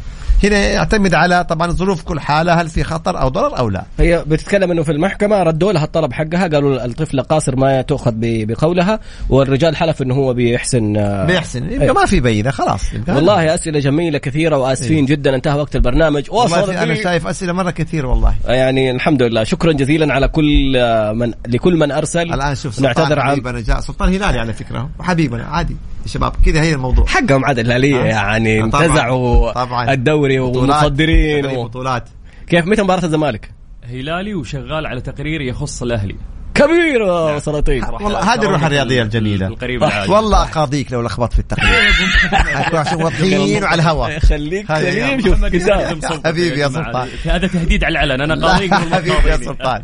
هنا 0.43 0.57
يعتمد 0.57 1.13
على 1.13 1.43
طبعا 1.43 1.71
ظروف 1.71 2.01
كل 2.01 2.19
حالة 2.19 2.53
هل 2.53 2.69
في 2.69 2.83
خطر 2.83 3.21
أو 3.21 3.27
ضرر 3.27 3.57
أو 3.57 3.69
لا. 3.69 3.85
هي 3.99 4.23
بتتكلم 4.27 4.71
إنه 4.71 4.83
في 4.83 4.91
المحكمة 4.91 5.43
ردوا 5.43 5.71
لها 5.71 5.83
الطلب 5.83 6.13
حقها 6.13 6.47
قالوا 6.47 6.85
الطفلة 6.85 7.23
قاصر 7.23 7.55
ما 7.55 7.81
تؤخذ 7.81 8.11
بقولها 8.15 8.99
والرجال 9.29 9.75
حلف 9.75 10.01
إنه 10.01 10.15
هو 10.15 10.33
بيحسن 10.33 10.97
آه، 10.97 11.25
بيحسن. 11.25 11.63
يبقى 11.71 11.81
أيوة. 11.81 11.93
ما 11.93 12.05
في 12.05 12.19
بينة 12.19 12.51
خلاص. 12.51 12.93
يبقى 12.93 13.15
والله 13.15 13.53
أسئلة 13.53 13.79
جميلة 13.79 14.17
كثيرة 14.17 14.57
وآسفين 14.57 15.05
جدا 15.05 15.35
انتهى 15.35 15.59
وقت 15.59 15.75
البرنامج. 15.75 16.23
والله 16.31 16.83
أنا 16.83 16.95
شايف 16.95 17.27
أسئلة 17.27 17.53
مرة 17.53 17.71
كثير 17.71 18.05
والله. 18.05 18.35
يعني 18.45 18.91
الحمد 18.91 19.23
لله. 19.23 19.43
شكرا 19.43 19.71
جزيلا 19.71 20.13
على 20.13 20.27
كل 20.27 20.75
آه، 20.77 21.11
من 21.11 21.33
لكل 21.47 21.77
من 21.77 21.91
أرسل. 21.91 22.33
الآن 22.33 22.55
شوف 22.55 22.75
سلطان 22.75 22.93
نعتذر 22.97 23.19
عن 23.19 23.31
حبيبنا 23.31 23.61
جاء. 23.61 23.79
سلطان 23.79 24.09
هلالي 24.09 24.39
على 24.39 24.53
فكرة. 24.53 24.89
وحبيبنا 24.99 25.43
عادي. 25.43 25.75
شباب 26.11 26.33
كذا 26.45 26.61
هي 26.61 26.73
الموضوع 26.73 27.05
حقهم 27.05 27.45
عاد 27.45 27.59
الهلاليه 27.59 28.01
آه. 28.01 28.05
يعني 28.05 28.69
طبعاً. 28.69 28.85
انتزعوا 28.85 29.51
طبعاً. 29.51 29.93
الدوري. 29.93 30.39
ومصدرين 30.39 31.45
و... 31.45 31.63
بطولات 31.63 32.09
كيف 32.47 32.65
متى 32.67 32.83
مباراة 32.83 33.03
الزمالك؟ 33.05 33.51
هلالي 33.83 34.33
وشغال 34.33 34.85
على 34.85 35.01
تقرير 35.01 35.41
يخص 35.41 35.81
الأهلي 35.81 36.15
كبيرة 36.55 37.39
سلاطين 37.39 37.83
والله 37.83 38.33
هذه 38.33 38.43
الروح 38.43 38.63
الرياضية 38.63 39.01
الجميلة. 39.01 39.47
القريب 39.47 39.83
العاجل. 39.83 40.11
والله 40.11 40.41
أقاضيك 40.41 40.91
لو 40.91 41.01
لخبطت 41.01 41.33
في 41.33 41.39
التقرير. 41.39 41.91
حتكون 42.31 42.79
عشان 42.79 43.01
واضحين 43.03 43.63
وعلى 43.63 43.81
الهواء. 43.81 44.19
خليك 44.19 44.67
سليم 44.67 45.19
يلا. 45.19 45.99
شوف 46.07 46.19
حبيبي 46.27 46.59
يا. 46.59 46.67
سلطان. 46.69 47.07
هذا 47.25 47.47
تهديد 47.47 47.83
على 47.83 48.03
العلن. 48.03 48.31
أنا 48.31 48.47
قاضيك 48.47 48.71
والله 48.71 48.95
حبيبي 48.95 49.29
يا. 49.29 49.37
سلطان. 49.37 49.83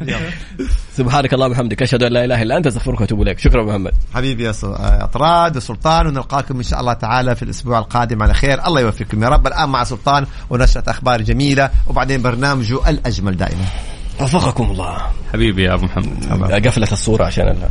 سبحانك 0.98 1.34
اللهم 1.34 1.52
وبحمدك. 1.52 1.82
أشهد 1.82 2.04
أن 2.04 2.12
لا 2.14 2.26
إله 2.26 2.42
إلا 2.42 2.58
أنت. 2.58 2.68
أستغفرك 2.68 3.02
وأتوب 3.02 3.22
إليك. 3.22 3.40
شكرا 3.40 3.64
محمد. 3.66 3.92
حبيبي 4.14 4.44
يا 4.44 4.52
سل- 4.52 4.68
آه، 4.68 5.04
اطراد 5.04 5.58
وسلطان 5.58 6.08
ونلقاكم 6.08 6.58
إن 6.58 6.64
شاء 6.64 6.80
الله 6.80 6.94
تعالى 6.94 7.36
في 7.36 7.44
الأسبوع 7.44 7.80
القادم 7.80 8.24
على 8.24 8.34
خير. 8.34 8.68
الله 8.68 8.82
يوفقكم 8.82 9.24
يا 9.24 9.30
رب. 9.30 9.48
الآن 9.48 9.70
مع 9.70 9.84
سلطان 9.84 10.26
ونشره 10.50 10.84
أخبار 10.88 11.22
جميلة. 11.22 11.70
وبعدين 11.88 12.22
برنامجه 12.22 12.90
الأجمل 12.90 13.38
دائما. 13.38 13.66
وفقكم 14.22 14.64
الله. 14.64 14.98
حبيبي 15.34 15.64
يا 15.64 15.74
أبو 15.74 15.86
محمد. 15.86 16.68
قفلت 16.68 16.94
الصورة 16.94 17.26
عشان 17.26 17.70